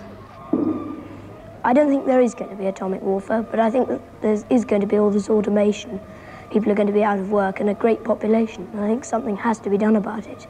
I 1.65 1.73
don't 1.73 1.89
think 1.89 2.07
there 2.07 2.21
is 2.21 2.35
going 2.35 2.51
to 2.51 2.57
be 2.57 2.67
atomic 2.67 3.03
warfare, 3.03 3.43
but 3.43 3.61
I 3.61 3.71
think 3.71 3.89
that 3.89 4.01
there 4.21 4.43
is 4.51 4.65
going 4.65 4.81
to 4.81 4.87
be 4.87 4.99
all 4.99 5.11
this 5.11 5.31
automation. 5.31 6.01
People 6.51 6.71
are 6.73 6.75
going 6.75 6.89
to 6.89 6.93
be 6.93 7.05
out 7.05 7.19
of 7.19 7.31
work 7.31 7.61
and 7.61 7.71
a 7.71 7.75
great 7.75 8.05
population. 8.05 8.69
I 8.75 8.89
think 8.89 9.05
something 9.05 9.37
has 9.37 9.59
to 9.61 9.71
be 9.71 9.79
done 9.79 9.97
about 9.97 10.27
it. 10.27 10.47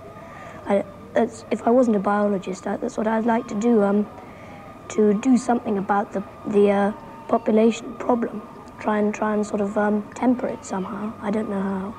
I, 0.66 0.84
that's, 1.14 1.44
if 1.50 1.66
I 1.66 1.70
wasn't 1.70 1.96
a 1.96 2.00
biologist, 2.00 2.64
that's 2.64 2.96
what 2.96 3.06
I'd 3.06 3.26
like 3.26 3.46
to 3.48 3.54
do. 3.54 3.82
Um, 3.82 4.06
to 4.88 5.14
do 5.14 5.36
something 5.36 5.78
about 5.78 6.12
the 6.12 6.22
the 6.46 6.70
uh, 6.70 6.92
population 7.28 7.94
problem. 7.94 8.42
Try 8.78 8.98
and 8.98 9.14
try 9.14 9.34
and 9.34 9.46
sort 9.46 9.60
of 9.60 9.78
um, 9.78 10.02
temper 10.14 10.46
it 10.48 10.64
somehow. 10.64 11.12
I 11.22 11.30
don't 11.30 11.48
know 11.48 11.60
how. 11.60 11.94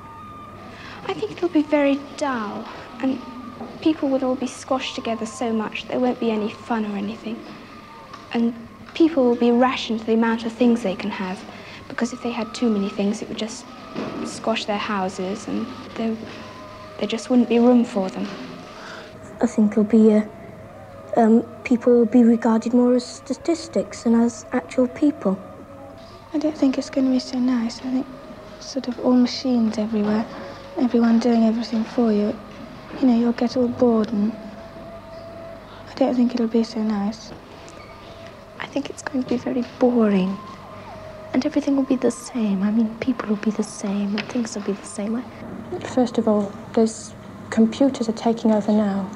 I 1.06 1.14
think 1.14 1.32
it'll 1.32 1.48
be 1.48 1.62
very 1.62 1.98
dull, 2.16 2.64
and 3.00 3.20
people 3.80 4.08
would 4.10 4.22
all 4.22 4.36
be 4.36 4.46
squashed 4.46 4.94
together 4.94 5.26
so 5.26 5.52
much 5.52 5.88
there 5.88 6.00
won't 6.00 6.20
be 6.20 6.30
any 6.30 6.50
fun 6.50 6.84
or 6.84 6.96
anything. 6.96 7.36
And 8.32 8.54
people 8.94 9.24
will 9.24 9.36
be 9.36 9.50
rationed 9.50 10.00
to 10.00 10.06
the 10.06 10.14
amount 10.14 10.44
of 10.44 10.52
things 10.52 10.82
they 10.82 10.96
can 10.96 11.10
have, 11.10 11.42
because 11.88 12.12
if 12.12 12.22
they 12.22 12.30
had 12.30 12.54
too 12.54 12.70
many 12.70 12.88
things, 12.88 13.22
it 13.22 13.28
would 13.28 13.38
just 13.38 13.64
squash 14.24 14.64
their 14.66 14.78
houses, 14.78 15.48
and 15.48 15.66
there, 15.96 16.16
there 16.98 17.08
just 17.08 17.30
wouldn't 17.30 17.48
be 17.48 17.58
room 17.58 17.84
for 17.84 18.08
them. 18.08 18.26
I 19.44 19.46
think 19.46 19.72
it'll 19.72 19.84
be 19.84 20.10
uh, 20.14 20.22
um, 21.18 21.42
people 21.64 21.92
will 21.92 22.06
be 22.06 22.24
regarded 22.24 22.72
more 22.72 22.94
as 22.94 23.04
statistics 23.04 24.04
than 24.04 24.14
as 24.14 24.46
actual 24.52 24.88
people. 24.88 25.38
I 26.32 26.38
don't 26.38 26.56
think 26.56 26.78
it's 26.78 26.88
going 26.88 27.08
to 27.08 27.12
be 27.12 27.18
so 27.18 27.38
nice. 27.38 27.80
I 27.80 27.90
think 27.90 28.06
sort 28.60 28.88
of 28.88 28.98
all 29.00 29.12
machines 29.12 29.76
everywhere, 29.76 30.24
everyone 30.78 31.18
doing 31.18 31.44
everything 31.44 31.84
for 31.84 32.10
you. 32.10 32.34
You 32.98 33.06
know, 33.06 33.18
you'll 33.18 33.32
get 33.34 33.54
all 33.58 33.68
bored 33.68 34.10
and 34.12 34.32
I 35.90 35.94
don't 35.94 36.14
think 36.14 36.32
it'll 36.32 36.46
be 36.46 36.64
so 36.64 36.82
nice. 36.82 37.30
I 38.60 38.66
think 38.66 38.88
it's 38.88 39.02
going 39.02 39.24
to 39.24 39.28
be 39.28 39.36
very 39.36 39.64
boring. 39.78 40.38
And 41.34 41.44
everything 41.44 41.76
will 41.76 41.82
be 41.82 41.96
the 41.96 42.10
same. 42.10 42.62
I 42.62 42.70
mean, 42.70 42.96
people 42.98 43.28
will 43.28 43.44
be 43.44 43.50
the 43.50 43.62
same 43.62 44.16
and 44.16 44.22
things 44.22 44.56
will 44.56 44.62
be 44.62 44.72
the 44.72 44.86
same. 44.86 45.22
First 45.82 46.16
of 46.16 46.28
all, 46.28 46.50
there's 46.72 47.14
computers 47.50 48.08
are 48.08 48.12
taking 48.12 48.50
over 48.50 48.72
now. 48.72 49.10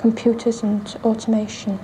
Computers 0.00 0.62
and 0.62 0.96
automation. 1.04 1.78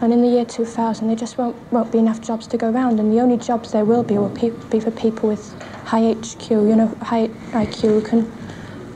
And 0.00 0.12
in 0.12 0.22
the 0.22 0.28
year 0.28 0.44
2000, 0.44 1.08
there 1.08 1.16
just 1.16 1.36
won't, 1.36 1.56
won't 1.72 1.90
be 1.90 1.98
enough 1.98 2.20
jobs 2.20 2.46
to 2.46 2.56
go 2.56 2.70
around. 2.70 3.00
And 3.00 3.12
the 3.12 3.18
only 3.18 3.36
jobs 3.36 3.72
there 3.72 3.84
will 3.84 4.04
be 4.04 4.16
will 4.16 4.28
be 4.28 4.78
for 4.78 4.92
people 4.92 5.28
with 5.28 5.60
high 5.82 6.12
HQ, 6.12 6.48
you 6.48 6.76
know, 6.76 6.86
high 7.02 7.26
IQ, 7.50 7.80
who 7.80 8.02
can 8.02 8.32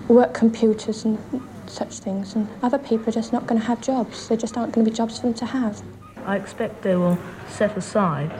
work 0.06 0.34
computers 0.34 1.04
and 1.04 1.18
such 1.66 1.98
things. 1.98 2.36
And 2.36 2.46
other 2.62 2.78
people 2.78 3.08
are 3.08 3.12
just 3.12 3.32
not 3.32 3.48
going 3.48 3.60
to 3.60 3.66
have 3.66 3.80
jobs. 3.80 4.28
There 4.28 4.36
just 4.36 4.56
aren't 4.56 4.72
going 4.72 4.84
to 4.84 4.90
be 4.92 4.96
jobs 4.96 5.18
for 5.18 5.26
them 5.26 5.34
to 5.34 5.46
have. 5.46 5.82
I 6.24 6.36
expect 6.36 6.82
they 6.82 6.94
will 6.94 7.18
set 7.48 7.76
aside 7.76 8.30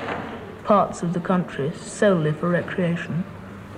parts 0.62 1.02
of 1.02 1.12
the 1.14 1.20
country 1.20 1.72
solely 1.74 2.30
for 2.30 2.48
recreation 2.48 3.24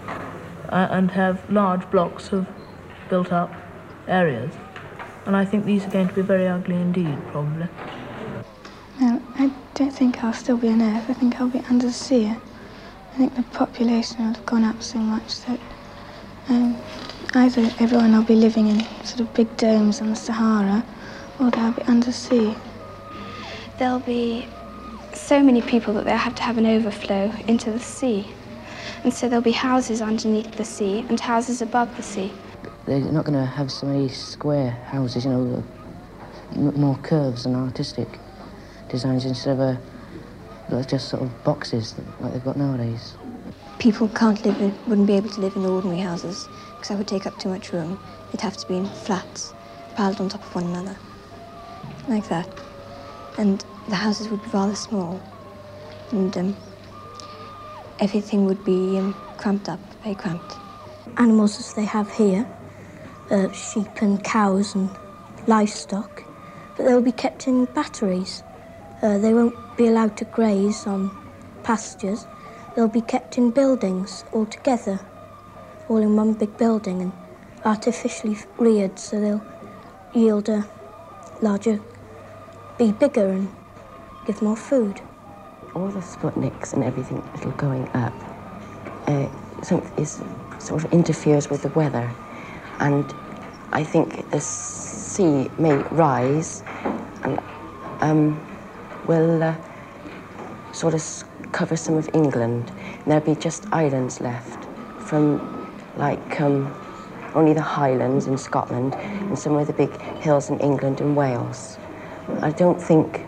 uh, 0.06 0.88
and 0.90 1.10
have 1.12 1.48
large 1.50 1.90
blocks 1.90 2.30
of 2.30 2.46
built 3.08 3.32
up 3.32 3.50
areas. 4.06 4.52
And 5.26 5.36
I 5.36 5.44
think 5.44 5.64
these 5.64 5.84
are 5.84 5.90
going 5.90 6.08
to 6.08 6.14
be 6.14 6.22
very 6.22 6.46
ugly 6.46 6.76
indeed, 6.76 7.16
probably. 7.28 7.68
No, 9.00 9.22
I 9.36 9.50
don't 9.74 9.90
think 9.90 10.22
I'll 10.22 10.32
still 10.32 10.56
be 10.56 10.68
on 10.68 10.82
Earth. 10.82 11.08
I 11.08 11.14
think 11.14 11.40
I'll 11.40 11.48
be 11.48 11.60
under 11.70 11.86
the 11.86 11.92
sea. 11.92 12.26
I 12.28 13.16
think 13.16 13.34
the 13.34 13.42
population 13.44 14.18
will 14.18 14.34
have 14.34 14.46
gone 14.46 14.64
up 14.64 14.82
so 14.82 14.98
much 14.98 15.40
that 15.46 15.60
um, 16.48 16.76
either 17.34 17.62
everyone 17.80 18.12
will 18.12 18.22
be 18.22 18.36
living 18.36 18.68
in 18.68 18.80
sort 19.04 19.20
of 19.20 19.32
big 19.34 19.56
domes 19.56 20.00
on 20.00 20.10
the 20.10 20.16
Sahara 20.16 20.84
or 21.38 21.50
they'll 21.50 21.72
be 21.72 21.82
under 21.82 22.06
the 22.06 22.12
sea. 22.12 22.54
There'll 23.78 24.00
be 24.00 24.46
so 25.14 25.42
many 25.42 25.62
people 25.62 25.94
that 25.94 26.04
they'll 26.04 26.16
have 26.16 26.34
to 26.34 26.42
have 26.42 26.58
an 26.58 26.66
overflow 26.66 27.32
into 27.48 27.70
the 27.70 27.80
sea. 27.80 28.28
And 29.02 29.12
so 29.12 29.28
there'll 29.28 29.42
be 29.42 29.52
houses 29.52 30.02
underneath 30.02 30.52
the 30.56 30.64
sea 30.64 31.04
and 31.08 31.18
houses 31.18 31.62
above 31.62 31.96
the 31.96 32.02
sea. 32.02 32.32
They're 32.86 33.00
not 33.00 33.24
going 33.24 33.38
to 33.38 33.46
have 33.46 33.72
so 33.72 33.86
many 33.86 34.08
square 34.08 34.70
houses, 34.70 35.24
you 35.24 35.30
know, 35.30 35.64
m- 36.54 36.80
more 36.80 36.96
curves 36.98 37.46
and 37.46 37.56
artistic 37.56 38.18
designs 38.88 39.24
instead 39.24 39.52
of 39.54 39.60
a, 39.60 39.80
like 40.68 40.88
just 40.88 41.08
sort 41.08 41.22
of 41.22 41.44
boxes 41.44 41.94
like 42.20 42.32
they've 42.32 42.44
got 42.44 42.56
nowadays. 42.56 43.16
People 43.78 44.08
can't 44.08 44.44
live 44.44 44.60
in, 44.60 44.78
wouldn't 44.86 45.06
be 45.06 45.16
able 45.16 45.30
to 45.30 45.40
live 45.40 45.56
in 45.56 45.64
ordinary 45.66 46.00
houses 46.00 46.48
because 46.74 46.88
that 46.88 46.98
would 46.98 47.08
take 47.08 47.26
up 47.26 47.38
too 47.38 47.48
much 47.48 47.72
room. 47.72 47.98
It'd 48.28 48.42
have 48.42 48.56
to 48.58 48.66
be 48.66 48.76
in 48.76 48.86
flats, 48.86 49.54
piled 49.94 50.20
on 50.20 50.28
top 50.28 50.42
of 50.42 50.54
one 50.54 50.64
another, 50.64 50.98
like 52.06 52.28
that. 52.28 52.48
And 53.38 53.64
the 53.88 53.96
houses 53.96 54.28
would 54.30 54.42
be 54.42 54.50
rather 54.50 54.74
small, 54.76 55.22
and 56.12 56.36
um, 56.36 56.56
everything 57.98 58.44
would 58.46 58.64
be 58.64 58.98
um, 58.98 59.14
cramped 59.36 59.68
up, 59.68 59.80
very 60.02 60.14
cramped. 60.14 60.58
Animals 61.18 61.58
as 61.60 61.72
they 61.74 61.84
have 61.84 62.10
here, 62.12 62.46
uh, 63.30 63.50
sheep 63.52 64.02
and 64.02 64.22
cows 64.22 64.74
and 64.74 64.90
livestock, 65.46 66.24
but 66.76 66.84
they'll 66.84 67.00
be 67.00 67.12
kept 67.12 67.46
in 67.46 67.64
batteries. 67.66 68.42
Uh, 69.02 69.18
they 69.18 69.34
won't 69.34 69.54
be 69.76 69.86
allowed 69.86 70.16
to 70.16 70.24
graze 70.26 70.86
on 70.86 71.10
pastures. 71.62 72.26
They'll 72.74 72.88
be 72.88 73.00
kept 73.00 73.38
in 73.38 73.50
buildings 73.50 74.24
all 74.32 74.46
together, 74.46 75.00
all 75.88 75.98
in 75.98 76.16
one 76.16 76.32
big 76.34 76.56
building 76.56 77.02
and 77.02 77.12
artificially 77.64 78.36
reared 78.58 78.98
so 78.98 79.20
they'll 79.20 79.44
yield 80.12 80.48
a 80.48 80.66
larger, 81.40 81.80
be 82.78 82.92
bigger 82.92 83.28
and 83.28 83.48
give 84.26 84.42
more 84.42 84.56
food. 84.56 85.00
All 85.74 85.88
the 85.88 86.00
Sputniks 86.00 86.72
and 86.72 86.84
everything 86.84 87.22
that 87.34 87.46
are 87.46 87.52
going 87.52 87.88
up 87.94 88.12
uh, 89.08 89.28
is, 89.98 90.22
sort 90.58 90.84
of 90.84 90.92
interferes 90.92 91.50
with 91.50 91.62
the 91.62 91.68
weather. 91.70 92.10
And 92.80 93.14
I 93.72 93.84
think 93.84 94.30
the 94.30 94.40
sea 94.40 95.50
may 95.58 95.76
rise 95.90 96.62
and 97.22 97.40
um, 98.00 98.40
will 99.06 99.42
uh, 99.42 99.54
sort 100.72 100.94
of 100.94 101.02
cover 101.52 101.76
some 101.76 101.96
of 101.96 102.08
England. 102.14 102.70
And 102.70 103.04
there'll 103.06 103.24
be 103.24 103.40
just 103.40 103.66
islands 103.72 104.20
left 104.20 104.64
from 105.00 105.40
like 105.96 106.40
um, 106.40 106.74
only 107.34 107.52
the 107.52 107.62
Highlands 107.62 108.26
in 108.26 108.38
Scotland 108.38 108.94
and 108.94 109.38
some 109.38 109.56
of 109.56 109.66
the 109.66 109.72
big 109.72 109.90
hills 110.20 110.50
in 110.50 110.58
England 110.60 111.00
and 111.00 111.16
Wales. 111.16 111.78
I 112.40 112.50
don't 112.50 112.80
think 112.80 113.24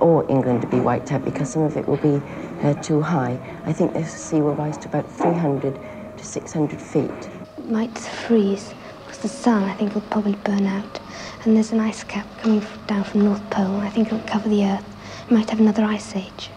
all 0.00 0.24
England 0.28 0.64
will 0.64 0.70
be 0.70 0.80
wiped 0.80 1.12
out 1.12 1.24
because 1.24 1.50
some 1.50 1.62
of 1.62 1.76
it 1.76 1.86
will 1.88 1.96
be 1.96 2.22
uh, 2.62 2.74
too 2.74 3.00
high. 3.00 3.38
I 3.64 3.72
think 3.72 3.92
the 3.92 4.04
sea 4.04 4.40
will 4.40 4.54
rise 4.54 4.78
to 4.78 4.88
about 4.88 5.10
300 5.10 5.78
to 6.16 6.24
600 6.24 6.80
feet. 6.80 7.28
might 7.64 7.98
freeze 7.98 8.74
because 9.08 9.22
the 9.22 9.28
sun, 9.28 9.64
I 9.64 9.72
think, 9.74 9.94
will 9.94 10.02
probably 10.02 10.34
burn 10.44 10.66
out. 10.66 11.00
And 11.44 11.56
there's 11.56 11.72
an 11.72 11.80
ice 11.80 12.04
cap 12.04 12.26
coming 12.42 12.62
down 12.86 13.04
from 13.04 13.22
North 13.24 13.48
Pole. 13.48 13.80
I 13.80 13.88
think 13.88 14.08
it'll 14.08 14.20
cover 14.28 14.50
the 14.50 14.66
Earth. 14.66 14.84
We 15.30 15.36
might 15.36 15.48
have 15.48 15.60
another 15.60 15.82
ice 15.82 16.14
age. 16.14 16.50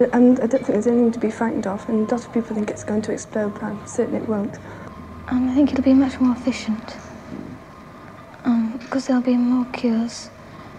And 0.00 0.40
I 0.40 0.46
don't 0.46 0.50
think 0.50 0.66
there's 0.68 0.86
anything 0.86 1.12
to 1.12 1.18
be 1.18 1.30
frightened 1.30 1.66
of. 1.66 1.86
And 1.90 2.10
a 2.10 2.14
lot 2.14 2.24
of 2.24 2.32
people 2.32 2.56
think 2.56 2.70
it's 2.70 2.84
going 2.84 3.02
to 3.02 3.12
explode, 3.12 3.52
but 3.52 3.64
I'm 3.64 3.86
certain 3.86 4.14
it 4.14 4.26
won't. 4.26 4.56
Um, 5.28 5.50
I 5.50 5.54
think 5.54 5.72
it'll 5.72 5.84
be 5.84 5.92
much 5.92 6.18
more 6.20 6.34
efficient. 6.34 6.96
Um, 8.44 8.78
because 8.78 9.06
there'll 9.06 9.22
be 9.22 9.36
more 9.36 9.66
cures 9.72 10.30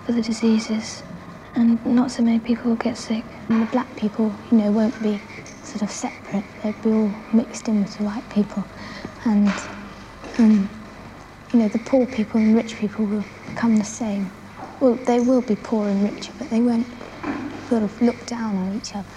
for 0.06 0.12
the 0.12 0.22
diseases, 0.24 1.04
and 1.56 1.84
not 1.86 2.10
so 2.12 2.24
many 2.24 2.40
people 2.40 2.72
will 2.72 2.78
get 2.78 2.98
sick. 2.98 3.24
And 3.50 3.62
the 3.62 3.72
black 3.72 3.96
people, 3.96 4.34
you 4.52 4.58
know, 4.58 4.72
won't 4.72 5.02
be 5.04 5.22
sort 5.64 5.84
of 5.84 5.92
separate. 5.92 6.44
They'll 6.64 6.74
be 6.74 6.92
all 6.92 7.12
mixed 7.32 7.68
in 7.68 7.84
with 7.84 7.96
the 7.98 8.04
white 8.06 8.28
people. 8.32 8.64
And, 9.24 9.54
um, 10.40 10.70
you 11.56 11.62
know, 11.62 11.70
the 11.70 11.80
poor 11.80 12.06
people 12.06 12.42
and 12.42 12.54
rich 12.54 12.76
people 12.76 13.06
will 13.06 13.24
become 13.48 13.78
the 13.78 13.86
same. 13.86 14.30
Well, 14.82 14.96
they 14.96 15.22
will 15.22 15.42
be 15.42 15.56
poor 15.56 15.88
and 15.88 16.04
richer, 16.04 16.34
but 16.38 16.50
they 16.50 16.60
won't 16.60 16.86
sort 17.70 17.82
of 17.82 18.02
look 18.02 18.26
down 18.26 18.58
on 18.58 18.76
each 18.76 18.94
other. 18.94 19.08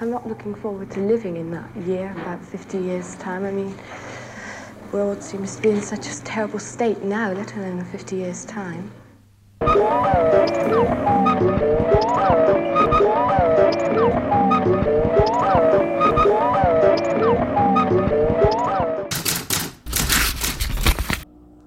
I'm 0.00 0.08
not 0.08 0.28
looking 0.28 0.54
forward 0.54 0.92
to 0.92 1.00
living 1.00 1.36
in 1.36 1.50
that 1.50 1.68
year, 1.78 2.12
about 2.12 2.44
50 2.44 2.78
years' 2.78 3.16
time. 3.16 3.44
I 3.44 3.50
mean, 3.50 3.74
the 3.74 4.96
world 4.96 5.20
seems 5.20 5.56
to 5.56 5.62
be 5.62 5.70
in 5.70 5.82
such 5.82 6.06
a 6.06 6.22
terrible 6.22 6.60
state 6.60 7.02
now, 7.02 7.32
let 7.32 7.56
alone 7.56 7.80
in 7.80 7.84
50 7.86 8.14
years' 8.14 8.44
time. 8.44 8.92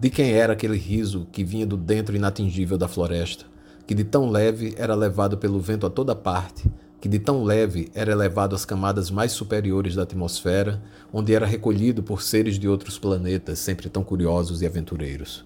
De 0.06 0.12
quem 0.12 0.34
era 0.34 0.54
aquele 0.54 0.78
riso 0.78 1.26
que 1.32 1.44
vinha 1.44 1.66
do 1.66 1.76
dentro 1.76 2.16
inatingível 2.16 2.78
da 2.78 2.88
floresta, 2.88 3.46
que 3.88 3.96
de 3.96 4.04
tão 4.04 4.30
leve 4.30 4.76
era 4.78 4.94
levado 4.94 5.36
pelo 5.36 5.60
vento 5.60 5.84
a 5.84 5.90
toda 5.90 6.16
parte, 6.16 6.72
que 7.02 7.10
de 7.10 7.18
tão 7.18 7.44
leve 7.44 7.90
era 7.92 8.12
elevado 8.12 8.54
às 8.54 8.64
camadas 8.64 9.10
mais 9.10 9.32
superiores 9.32 9.96
da 9.96 10.04
atmosfera, 10.04 10.80
onde 11.12 11.34
era 11.34 11.48
recolhido 11.48 12.04
por 12.04 12.22
seres 12.22 12.60
de 12.60 12.70
outros 12.70 13.00
planetas 13.00 13.58
sempre 13.58 13.90
tão 13.90 14.04
curiosos 14.04 14.62
e 14.62 14.68
aventureiros. 14.68 15.44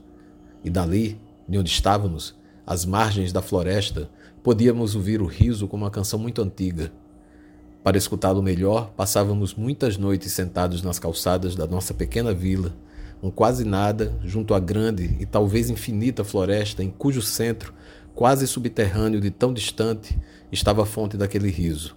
E 0.62 0.70
dali, 0.70 1.18
de 1.48 1.58
onde 1.58 1.72
estávamos, 1.72 2.36
às 2.68 2.84
margens 2.84 3.32
da 3.32 3.42
floresta, 3.42 4.10
podíamos 4.44 4.94
ouvir 4.94 5.22
o 5.22 5.26
riso 5.26 5.70
como 5.70 5.86
uma 5.86 5.90
canção 5.90 6.20
muito 6.20 6.42
antiga. 6.42 6.92
Para 7.82 7.98
escutá-lo 7.98 8.44
melhor, 8.44 8.92
passávamos 8.98 9.56
muitas 9.56 9.96
noites 9.98 10.34
sentados 10.34 10.84
nas 10.84 11.00
calçadas 11.00 11.56
da 11.56 11.66
nossa 11.66 11.94
pequena 11.94 12.34
vila, 12.34 12.76
um 13.22 13.30
quase 13.30 13.66
nada 13.66 14.18
junto 14.24 14.54
à 14.54 14.60
grande 14.60 15.18
e 15.20 15.26
talvez 15.26 15.70
infinita 15.70 16.24
floresta 16.24 16.84
em 16.84 16.90
cujo 16.90 17.22
centro, 17.22 17.74
quase 18.16 18.48
subterrâneo 18.48 19.20
de 19.20 19.30
tão 19.30 19.54
distante, 19.54 20.18
estava 20.52 20.84
a 20.84 20.86
fonte 20.86 21.18
daquele 21.18 21.50
riso, 21.50 21.96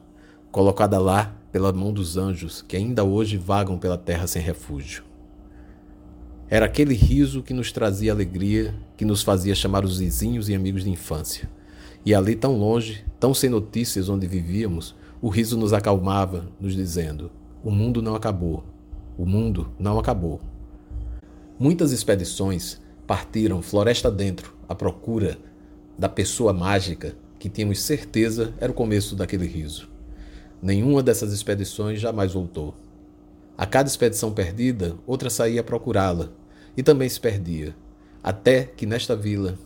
colocada 0.50 0.98
lá 0.98 1.34
pela 1.50 1.72
mão 1.72 1.92
dos 1.92 2.16
anjos 2.16 2.62
que 2.62 2.76
ainda 2.76 3.04
hoje 3.04 3.36
vagam 3.36 3.78
pela 3.78 3.98
terra 3.98 4.26
sem 4.26 4.42
refúgio. 4.42 5.04
Era 6.48 6.66
aquele 6.66 6.94
riso 6.94 7.42
que 7.42 7.54
nos 7.54 7.72
trazia 7.72 8.12
alegria, 8.12 8.74
que 8.96 9.04
nos 9.04 9.22
fazia 9.22 9.54
chamar 9.54 9.84
os 9.84 9.98
vizinhos 9.98 10.48
e 10.48 10.54
amigos 10.54 10.84
de 10.84 10.90
infância. 10.90 11.48
E 12.04 12.14
ali, 12.14 12.36
tão 12.36 12.58
longe, 12.58 13.04
tão 13.18 13.32
sem 13.32 13.48
notícias 13.48 14.10
onde 14.10 14.26
vivíamos, 14.26 14.94
o 15.22 15.28
riso 15.28 15.56
nos 15.56 15.72
acalmava, 15.72 16.48
nos 16.60 16.74
dizendo: 16.74 17.30
O 17.64 17.70
mundo 17.70 18.02
não 18.02 18.14
acabou. 18.14 18.64
O 19.16 19.24
mundo 19.24 19.70
não 19.78 19.98
acabou. 19.98 20.40
Muitas 21.62 21.92
expedições 21.92 22.80
partiram 23.06 23.62
floresta 23.62 24.10
dentro 24.10 24.52
à 24.68 24.74
procura 24.74 25.38
da 25.96 26.08
pessoa 26.08 26.52
mágica 26.52 27.14
que 27.38 27.48
tínhamos 27.48 27.80
certeza 27.80 28.52
era 28.58 28.72
o 28.72 28.74
começo 28.74 29.14
daquele 29.14 29.46
riso. 29.46 29.88
Nenhuma 30.60 31.04
dessas 31.04 31.32
expedições 31.32 32.00
jamais 32.00 32.32
voltou. 32.32 32.74
A 33.56 33.64
cada 33.64 33.88
expedição 33.88 34.32
perdida, 34.32 34.96
outra 35.06 35.30
saía 35.30 35.60
a 35.60 35.62
procurá-la 35.62 36.30
e 36.76 36.82
também 36.82 37.08
se 37.08 37.20
perdia, 37.20 37.76
até 38.24 38.64
que 38.64 38.84
nesta 38.84 39.14
vila, 39.14 39.56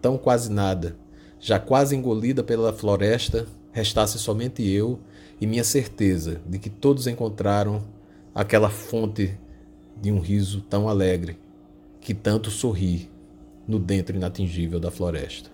tão 0.00 0.16
quase 0.16 0.50
nada, 0.50 0.96
já 1.38 1.58
quase 1.58 1.94
engolida 1.94 2.42
pela 2.42 2.72
floresta, 2.72 3.46
restasse 3.70 4.18
somente 4.18 4.66
eu 4.66 4.98
e 5.38 5.46
minha 5.46 5.62
certeza 5.62 6.40
de 6.46 6.58
que 6.58 6.70
todos 6.70 7.06
encontraram 7.06 7.84
aquela 8.34 8.70
fonte 8.70 9.38
de 10.00 10.10
um 10.12 10.20
riso 10.20 10.60
tão 10.62 10.88
alegre 10.88 11.38
que 12.00 12.12
tanto 12.12 12.50
sorri 12.50 13.10
no 13.66 13.78
dentro 13.78 14.16
inatingível 14.16 14.78
da 14.78 14.90
floresta. 14.90 15.50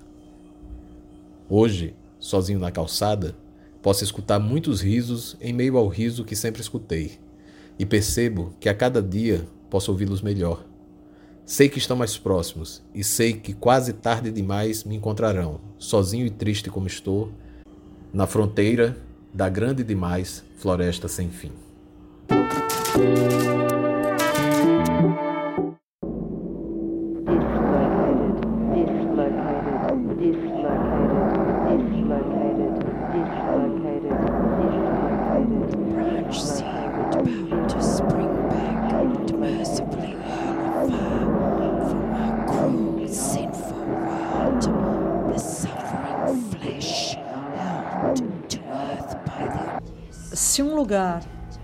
Hoje, 1.49 1.95
sozinho 2.19 2.59
na 2.59 2.71
calçada, 2.71 3.37
posso 3.83 4.05
escutar 4.05 4.39
muitos 4.39 4.81
risos 4.81 5.37
em 5.41 5.53
meio 5.53 5.77
ao 5.77 5.89
riso 5.89 6.25
que 6.25 6.37
sempre 6.37 6.61
escutei, 6.61 7.19
e 7.79 7.87
percebo 7.87 8.55
que 8.61 8.69
a 8.69 8.75
cada 8.75 9.03
dia 9.03 9.47
posso 9.71 9.91
ouvi-los 9.91 10.21
melhor. 10.21 10.65
Sei 11.47 11.69
que 11.69 11.79
estão 11.79 11.97
mais 11.97 12.17
próximos 12.17 12.83
e 12.95 13.03
sei 13.03 13.33
que 13.33 13.55
quase 13.55 13.93
tarde 13.93 14.31
demais 14.31 14.85
me 14.85 14.97
encontrarão, 14.97 15.61
sozinho 15.79 16.27
e 16.27 16.31
triste 16.31 16.71
como 16.71 16.87
estou, 16.87 17.33
na 18.13 18.27
fronteira 18.27 18.97
da 19.33 19.49
grande 19.49 19.83
demais 19.83 20.45
floresta 20.59 21.09
sem 21.09 21.29
fim. 21.29 21.53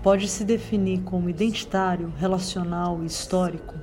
Pode 0.07 0.29
se 0.29 0.45
definir 0.45 1.01
como 1.01 1.29
identitário, 1.29 2.13
relacional 2.17 3.03
e 3.03 3.05
histórico, 3.05 3.75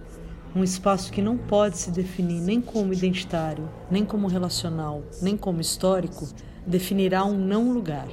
um 0.57 0.64
espaço 0.64 1.12
que 1.12 1.20
não 1.20 1.37
pode 1.37 1.77
se 1.77 1.91
definir 1.91 2.41
nem 2.41 2.62
como 2.62 2.95
identitário, 2.95 3.68
nem 3.91 4.07
como 4.07 4.27
relacional, 4.27 5.03
nem 5.20 5.37
como 5.37 5.61
histórico, 5.61 6.27
definirá 6.66 7.27
um 7.27 7.37
não 7.37 7.70
lugar. 7.70 8.09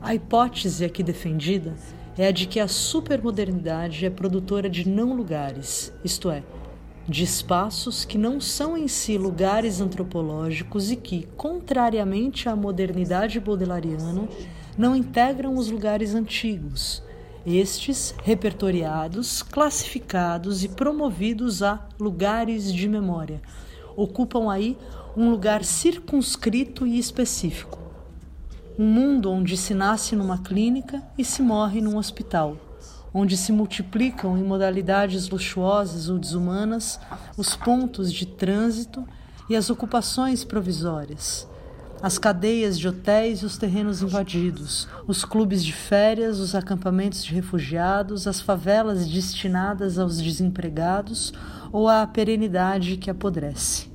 A 0.00 0.14
hipótese 0.14 0.86
aqui 0.86 1.02
defendida 1.02 1.74
é 2.16 2.28
a 2.28 2.30
de 2.30 2.46
que 2.46 2.58
a 2.58 2.66
supermodernidade 2.66 4.06
é 4.06 4.08
produtora 4.08 4.70
de 4.70 4.88
não 4.88 5.14
lugares, 5.14 5.92
isto 6.02 6.30
é, 6.30 6.42
de 7.06 7.24
espaços 7.24 8.06
que 8.06 8.16
não 8.16 8.40
são 8.40 8.74
em 8.74 8.88
si 8.88 9.18
lugares 9.18 9.82
antropológicos 9.82 10.90
e 10.90 10.96
que, 10.96 11.28
contrariamente 11.36 12.48
à 12.48 12.56
modernidade 12.56 13.38
baudelairiana, 13.38 14.26
não 14.76 14.96
integram 14.96 15.56
os 15.56 15.70
lugares 15.70 16.14
antigos, 16.14 17.02
estes 17.46 18.14
repertoriados, 18.22 19.42
classificados 19.42 20.64
e 20.64 20.68
promovidos 20.68 21.62
a 21.62 21.86
lugares 21.98 22.72
de 22.72 22.88
memória. 22.88 23.42
Ocupam 23.96 24.50
aí 24.50 24.78
um 25.16 25.30
lugar 25.30 25.64
circunscrito 25.64 26.86
e 26.86 26.98
específico. 26.98 27.78
Um 28.78 28.86
mundo 28.86 29.30
onde 29.30 29.56
se 29.56 29.74
nasce 29.74 30.16
numa 30.16 30.38
clínica 30.38 31.02
e 31.18 31.24
se 31.24 31.42
morre 31.42 31.82
num 31.82 31.98
hospital, 31.98 32.56
onde 33.12 33.36
se 33.36 33.52
multiplicam 33.52 34.38
em 34.38 34.42
modalidades 34.42 35.28
luxuosas 35.28 36.08
ou 36.08 36.18
desumanas 36.18 36.98
os 37.36 37.54
pontos 37.54 38.10
de 38.10 38.24
trânsito 38.24 39.06
e 39.50 39.56
as 39.56 39.68
ocupações 39.68 40.44
provisórias 40.44 41.46
as 42.02 42.18
cadeias 42.18 42.76
de 42.76 42.88
hotéis 42.88 43.40
e 43.40 43.46
os 43.46 43.56
terrenos 43.56 44.02
invadidos, 44.02 44.88
os 45.06 45.24
clubes 45.24 45.64
de 45.64 45.72
férias, 45.72 46.40
os 46.40 46.52
acampamentos 46.52 47.24
de 47.24 47.32
refugiados, 47.32 48.26
as 48.26 48.40
favelas 48.40 49.06
destinadas 49.06 50.00
aos 50.00 50.20
desempregados 50.20 51.32
ou 51.70 51.88
à 51.88 52.04
perenidade 52.04 52.96
que 52.96 53.08
apodrece. 53.08 53.86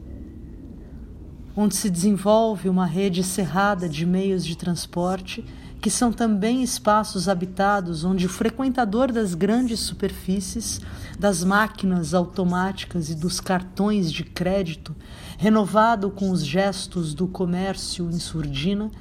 Onde 1.53 1.75
se 1.75 1.89
desenvolve 1.89 2.69
uma 2.69 2.85
rede 2.85 3.23
cerrada 3.23 3.89
de 3.89 4.05
meios 4.05 4.45
de 4.45 4.55
transporte 4.55 5.43
que 5.81 5.91
são 5.91 6.11
também 6.11 6.63
espaços 6.63 7.29
habitados 7.29 8.03
onde 8.03 8.25
o 8.25 8.29
frequentador 8.29 9.11
das 9.11 9.33
grandes 9.33 9.79
superfícies, 9.79 10.81
das 11.19 11.43
máquinas 11.43 12.13
automáticas 12.13 13.09
e 13.09 13.15
dos 13.15 13.39
cartões 13.39 14.11
de 14.11 14.23
crédito, 14.23 14.95
renovado 15.37 16.09
com 16.09 16.31
os 16.31 16.43
gestos 16.43 17.13
do 17.13 17.27
comércio 17.27 18.09
em 18.09 18.19
surdina, 18.19 18.91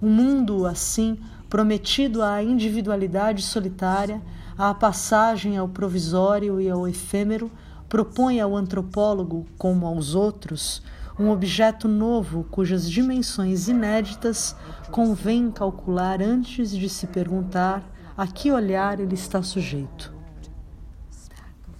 um 0.00 0.10
mundo 0.10 0.66
assim 0.66 1.18
prometido 1.48 2.22
à 2.22 2.42
individualidade 2.42 3.42
solitária, 3.42 4.20
à 4.58 4.74
passagem 4.74 5.56
ao 5.56 5.68
provisório 5.68 6.60
e 6.60 6.68
ao 6.68 6.86
efêmero, 6.86 7.50
propõe 7.88 8.40
ao 8.40 8.54
antropólogo, 8.54 9.46
como 9.56 9.86
aos 9.86 10.14
outros, 10.14 10.82
um 11.18 11.30
objeto 11.30 11.88
novo 11.88 12.44
cujas 12.50 12.90
dimensões 12.90 13.68
inéditas 13.68 14.54
convém 14.90 15.50
calcular 15.50 16.20
antes 16.20 16.70
de 16.70 16.88
se 16.90 17.06
perguntar 17.06 17.82
a 18.16 18.26
que 18.26 18.50
olhar 18.50 19.00
ele 19.00 19.14
está 19.14 19.42
sujeito. 19.42 20.14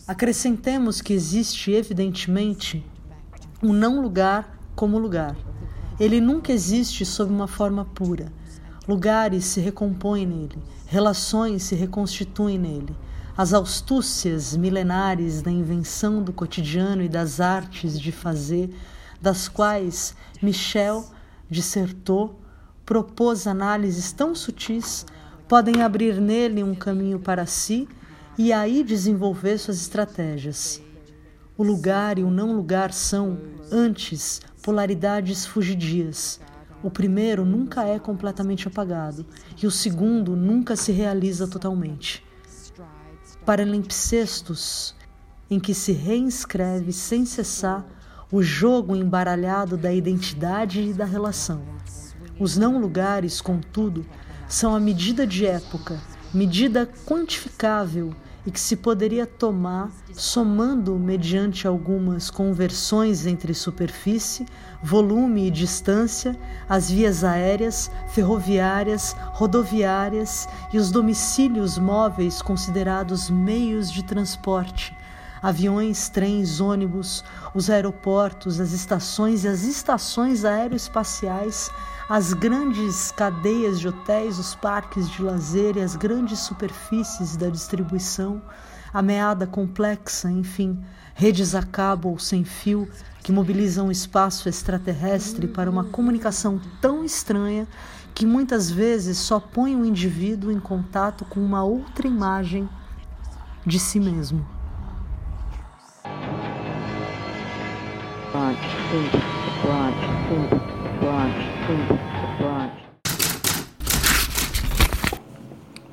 Acrescentemos 0.06 1.02
que 1.02 1.12
existe, 1.12 1.72
evidentemente, 1.72 2.84
um 3.62 3.72
não 3.72 4.00
lugar 4.00 4.59
como 4.74 4.98
lugar. 4.98 5.36
Ele 5.98 6.20
nunca 6.20 6.52
existe 6.52 7.04
sob 7.07 7.32
uma 7.32 7.48
forma 7.48 7.84
pura. 7.84 8.32
Lugares 8.86 9.44
se 9.46 9.61
recompõem 9.61 10.26
nele, 10.26 10.59
relações 10.86 11.62
se 11.62 11.74
reconstituem 11.74 12.59
nele. 12.59 12.94
As 13.36 13.52
astúcias 13.52 14.57
milenares 14.57 15.42
da 15.42 15.50
invenção 15.50 16.22
do 16.22 16.32
cotidiano 16.32 17.02
e 17.02 17.09
das 17.09 17.40
artes 17.40 17.98
de 17.98 18.12
fazer 18.12 18.70
das 19.20 19.48
quais 19.48 20.14
Michel 20.40 21.04
dissertou, 21.50 22.40
propôs 22.84 23.46
análises 23.46 24.12
tão 24.12 24.34
sutis, 24.34 25.04
podem 25.48 25.82
abrir 25.82 26.20
nele 26.20 26.62
um 26.62 26.74
caminho 26.74 27.18
para 27.18 27.46
si 27.46 27.88
e 28.38 28.52
aí 28.52 28.84
desenvolver 28.84 29.59
suas 29.59 29.80
estratégias. 29.80 30.80
O 31.59 31.62
lugar 31.62 32.18
e 32.18 32.22
o 32.22 32.30
não 32.30 32.54
lugar 32.54 32.92
são, 32.92 33.38
antes, 33.72 34.42
polaridades 34.62 35.46
fugidias. 35.46 36.38
O 36.82 36.90
primeiro 36.90 37.46
nunca 37.46 37.84
é 37.84 37.98
completamente 37.98 38.68
apagado 38.68 39.24
e 39.62 39.66
o 39.66 39.70
segundo 39.70 40.36
nunca 40.36 40.76
se 40.76 40.92
realiza 40.92 41.48
totalmente. 41.48 42.22
Paralimpsestos, 43.46 44.94
em 45.48 45.59
que 45.59 45.72
se 45.72 45.92
reinscreve 45.92 46.92
sem 46.92 47.24
cessar 47.24 47.86
o 48.30 48.42
jogo 48.42 48.94
embaralhado 48.94 49.78
da 49.78 49.90
identidade 49.90 50.82
e 50.82 50.92
da 50.92 51.07
relação. 51.07 51.62
Os 52.38 52.59
não 52.59 52.78
lugares, 52.78 53.40
contudo, 53.40 54.04
são 54.46 54.74
a 54.74 54.80
medida 54.80 55.26
de 55.26 55.46
época, 55.46 55.98
medida 56.34 56.86
quantificável 57.07 58.14
e 58.47 58.51
que 58.51 58.61
se 58.61 58.76
poderia 58.76 59.26
tomar 59.26 59.90
somando 60.14 60.94
mediante 60.94 61.66
algumas 61.66 62.30
conversões 62.30 63.26
entre 63.26 63.53
superfície, 63.53 64.47
volume 64.82 65.49
e 65.49 65.51
distância, 65.51 66.38
as 66.68 66.88
vias 66.88 67.24
aéreas, 67.24 67.90
ferroviárias, 68.09 69.16
rodoviárias 69.32 70.49
e 70.72 70.78
os 70.78 70.92
domicílios 70.92 71.76
móveis 71.76 72.40
considerados 72.40 73.28
meios 73.28 73.90
de 73.90 74.05
transporte, 74.05 74.97
aviões, 75.43 76.09
trens, 76.09 76.61
ônibus, 76.61 77.24
os 77.55 77.70
aeroportos, 77.70 78.61
as 78.61 78.72
estações 78.72 79.45
e 79.45 79.49
as 79.49 79.62
estações 79.62 80.45
aeroespaciais, 80.45 81.70
as 82.09 82.32
grandes 82.32 83.11
cadeias 83.11 83.80
de 83.80 83.89
hotéis, 83.89 84.39
os 84.39 84.55
parques 84.55 85.11
de 85.11 85.22
lazer 85.22 85.76
e 85.76 85.82
as 85.82 85.97
grandes 85.97 86.39
superfícies 86.41 87.37
da 87.37 87.49
distribuição, 87.49 88.41
a 88.93 89.03
meada 89.03 89.47
complexa, 89.47 90.30
enfim, 90.30 90.82
redes 91.14 91.55
a 91.55 91.62
cabo 91.62 92.11
ou 92.11 92.18
sem 92.18 92.45
fio 92.45 92.89
que 93.22 93.32
mobilizam 93.32 93.89
o 93.89 93.93
espaço 93.93 94.49
extraterrestre 94.49 95.49
para 95.49 95.68
uma 95.68 95.82
comunicação 95.82 96.61
tão 96.80 97.05
estranha 97.05 97.66
que 98.14 98.24
muitas 98.24 98.70
vezes 98.70 99.18
só 99.18 99.41
põe 99.41 99.74
o 99.74 99.84
indivíduo 99.84 100.51
em 100.51 100.61
contato 100.61 101.24
com 101.24 101.41
uma 101.41 101.64
outra 101.64 102.07
imagem 102.07 102.68
de 103.66 103.80
si 103.80 103.99
mesmo. 103.99 104.55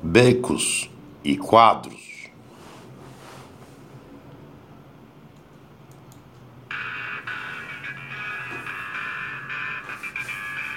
Becos 0.02 0.90
e 1.24 1.36
quadros. 1.36 2.30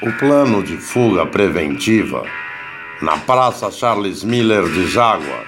O 0.01 0.11
plano 0.13 0.63
de 0.63 0.77
fuga 0.77 1.25
preventiva 1.25 2.23
na 3.01 3.17
Praça 3.17 3.69
Charles 3.69 4.23
Miller 4.23 4.63
de 4.63 4.87
Jágua, 4.87 5.43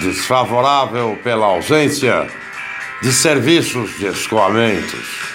desfavorável 0.00 1.18
pela 1.22 1.46
ausência 1.46 2.28
de 3.02 3.12
serviços 3.12 3.98
de 3.98 4.06
escoamentos. 4.06 5.30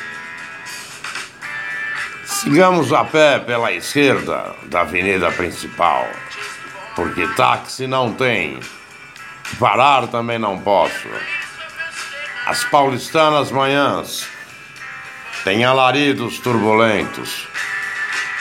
Sigamos 2.25 2.93
a 2.93 3.03
pé 3.03 3.39
pela 3.39 3.71
esquerda 3.71 4.55
da 4.65 4.81
avenida 4.81 5.31
principal, 5.31 6.07
porque 6.95 7.27
táxi 7.29 7.87
não 7.87 8.13
tem, 8.13 8.59
parar 9.59 10.05
também 10.07 10.37
não 10.37 10.59
posso. 10.59 11.07
As 12.45 12.63
paulistanas 12.65 13.49
manhãs 13.49 14.27
têm 15.43 15.65
alaridos 15.65 16.37
turbulentos, 16.37 17.47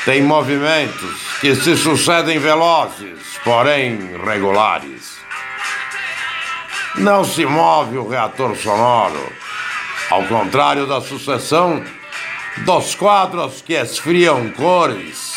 têm 0.05 0.23
movimentos 0.23 1.39
que 1.41 1.55
se 1.55 1.75
sucedem 1.79 2.39
velozes, 2.39 3.39
porém 3.43 4.19
regulares. 4.23 5.14
Não 6.97 7.25
se 7.25 7.45
move 7.45 7.99
o 7.99 8.09
reator 8.09 8.57
sonoro, 8.57 9.33
ao 10.11 10.23
contrário 10.25 10.87
da 10.87 11.01
sucessão 11.01 11.85
dos 12.59 12.95
quadros 12.95 13.61
que 13.61 13.73
esfriam 13.73 14.49
cores, 14.51 15.35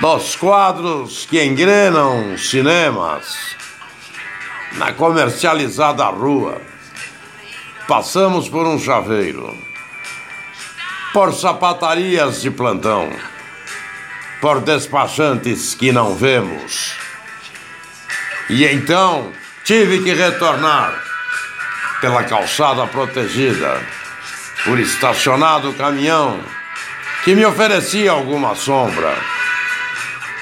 dos 0.00 0.36
quadros 0.36 1.24
que 1.24 1.42
engrenam 1.42 2.36
cinemas. 2.36 3.56
Na 4.72 4.92
comercializada 4.92 6.04
rua, 6.06 6.60
passamos 7.88 8.46
por 8.46 8.66
um 8.66 8.78
chaveiro, 8.78 9.56
por 11.14 11.32
sapatarias 11.32 12.42
de 12.42 12.50
plantão, 12.50 13.08
por 14.38 14.60
despachantes 14.60 15.74
que 15.74 15.90
não 15.92 16.14
vemos. 16.14 16.92
E 18.50 18.66
então 18.66 19.32
tive 19.64 20.02
que 20.02 20.12
retornar 20.12 21.02
pela 22.00 22.22
calçada 22.24 22.86
protegida 22.86 23.80
por 24.62 24.78
estacionado 24.78 25.72
caminhão 25.72 26.44
que 27.24 27.34
me 27.34 27.46
oferecia 27.46 28.10
alguma 28.10 28.54
sombra. 28.54 29.16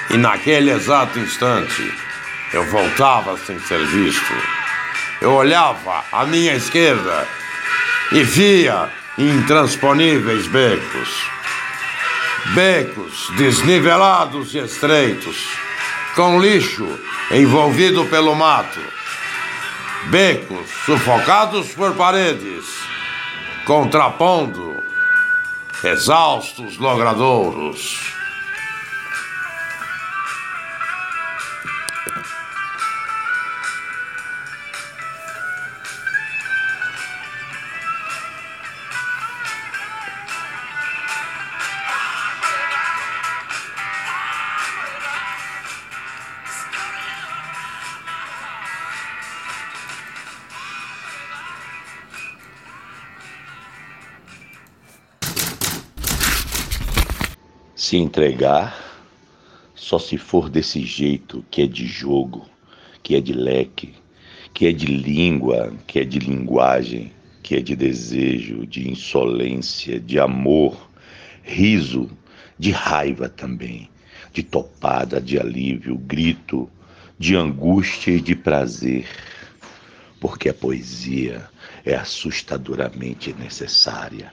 E 0.09 0.17
naquele 0.17 0.71
exato 0.71 1.17
instante, 1.17 1.93
eu 2.51 2.65
voltava 2.65 3.37
sem 3.37 3.57
ser 3.59 3.83
visto. 3.87 4.33
Eu 5.21 5.31
olhava 5.31 6.03
à 6.11 6.25
minha 6.25 6.53
esquerda 6.53 7.25
e 8.11 8.23
via 8.23 8.89
intransponíveis 9.17 10.47
becos. 10.47 11.25
Becos 12.47 13.29
desnivelados 13.37 14.53
e 14.53 14.57
estreitos, 14.57 15.47
com 16.13 16.41
lixo 16.41 16.85
envolvido 17.31 18.03
pelo 18.05 18.35
mato. 18.35 18.81
Becos 20.09 20.69
sufocados 20.85 21.69
por 21.73 21.95
paredes 21.95 22.65
contrapondo 23.65 24.83
exaustos 25.83 26.77
logradouros. 26.77 28.13
Se 57.93 57.97
entregar 57.99 59.05
só 59.75 59.99
se 59.99 60.17
for 60.17 60.49
desse 60.49 60.83
jeito 60.83 61.45
que 61.51 61.61
é 61.61 61.67
de 61.67 61.85
jogo, 61.85 62.49
que 63.03 63.15
é 63.15 63.21
de 63.21 63.33
leque, 63.33 63.93
que 64.51 64.65
é 64.65 64.71
de 64.71 64.87
língua, 64.87 65.71
que 65.85 65.99
é 65.99 66.03
de 66.03 66.17
linguagem, 66.17 67.13
que 67.43 67.55
é 67.55 67.59
de 67.59 67.75
desejo, 67.75 68.65
de 68.65 68.89
insolência, 68.89 69.99
de 69.99 70.17
amor, 70.17 70.89
riso, 71.43 72.09
de 72.57 72.71
raiva 72.71 73.29
também, 73.29 73.87
de 74.33 74.41
topada, 74.41 75.21
de 75.21 75.37
alívio, 75.37 75.95
grito, 75.95 76.67
de 77.19 77.35
angústia 77.35 78.09
e 78.09 78.19
de 78.19 78.35
prazer. 78.35 79.05
Porque 80.19 80.49
a 80.49 80.53
poesia 80.55 81.47
é 81.85 81.93
assustadoramente 81.93 83.31
necessária 83.33 84.31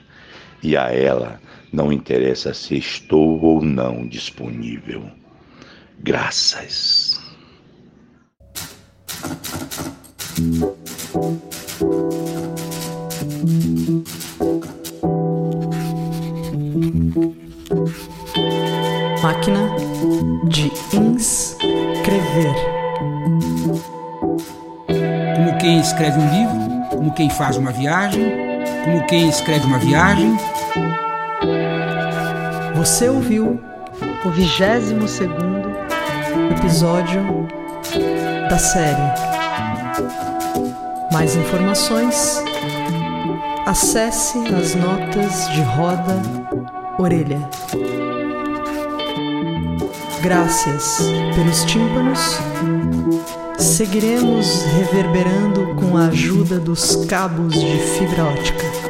e 0.63 0.77
a 0.77 0.91
ela 0.91 1.39
não 1.71 1.91
interessa 1.91 2.53
se 2.53 2.77
estou 2.77 3.41
ou 3.41 3.61
não 3.61 4.07
disponível. 4.07 5.03
Graças. 5.99 7.19
Máquina 19.21 19.69
de 20.49 20.71
inscrever. 20.97 22.55
Como 25.35 25.57
quem 25.59 25.79
escreve 25.79 26.19
um 26.19 26.29
livro, 26.31 26.89
como 26.89 27.13
quem 27.13 27.29
faz 27.29 27.55
uma 27.55 27.71
viagem, 27.71 28.23
como 28.83 29.05
quem 29.05 29.29
escreve 29.29 29.65
uma 29.65 29.77
viagem. 29.79 30.35
Você 32.75 33.09
ouviu 33.09 33.59
o 34.25 34.29
22 34.29 35.09
segundo 35.09 35.69
episódio 36.51 37.21
da 38.49 38.57
série 38.57 39.01
Mais 41.11 41.35
informações? 41.35 42.41
Acesse 43.65 44.37
as 44.55 44.73
notas 44.75 45.49
de 45.49 45.61
roda 45.61 46.21
orelha. 46.97 47.39
Graças 50.21 50.99
pelos 51.35 51.65
tímpanos. 51.65 52.37
Seguiremos 53.57 54.63
reverberando 54.77 55.75
com 55.75 55.97
a 55.97 56.07
ajuda 56.07 56.59
dos 56.59 57.05
cabos 57.05 57.53
de 57.53 57.77
fibra 57.77 58.25
ótica. 58.25 58.80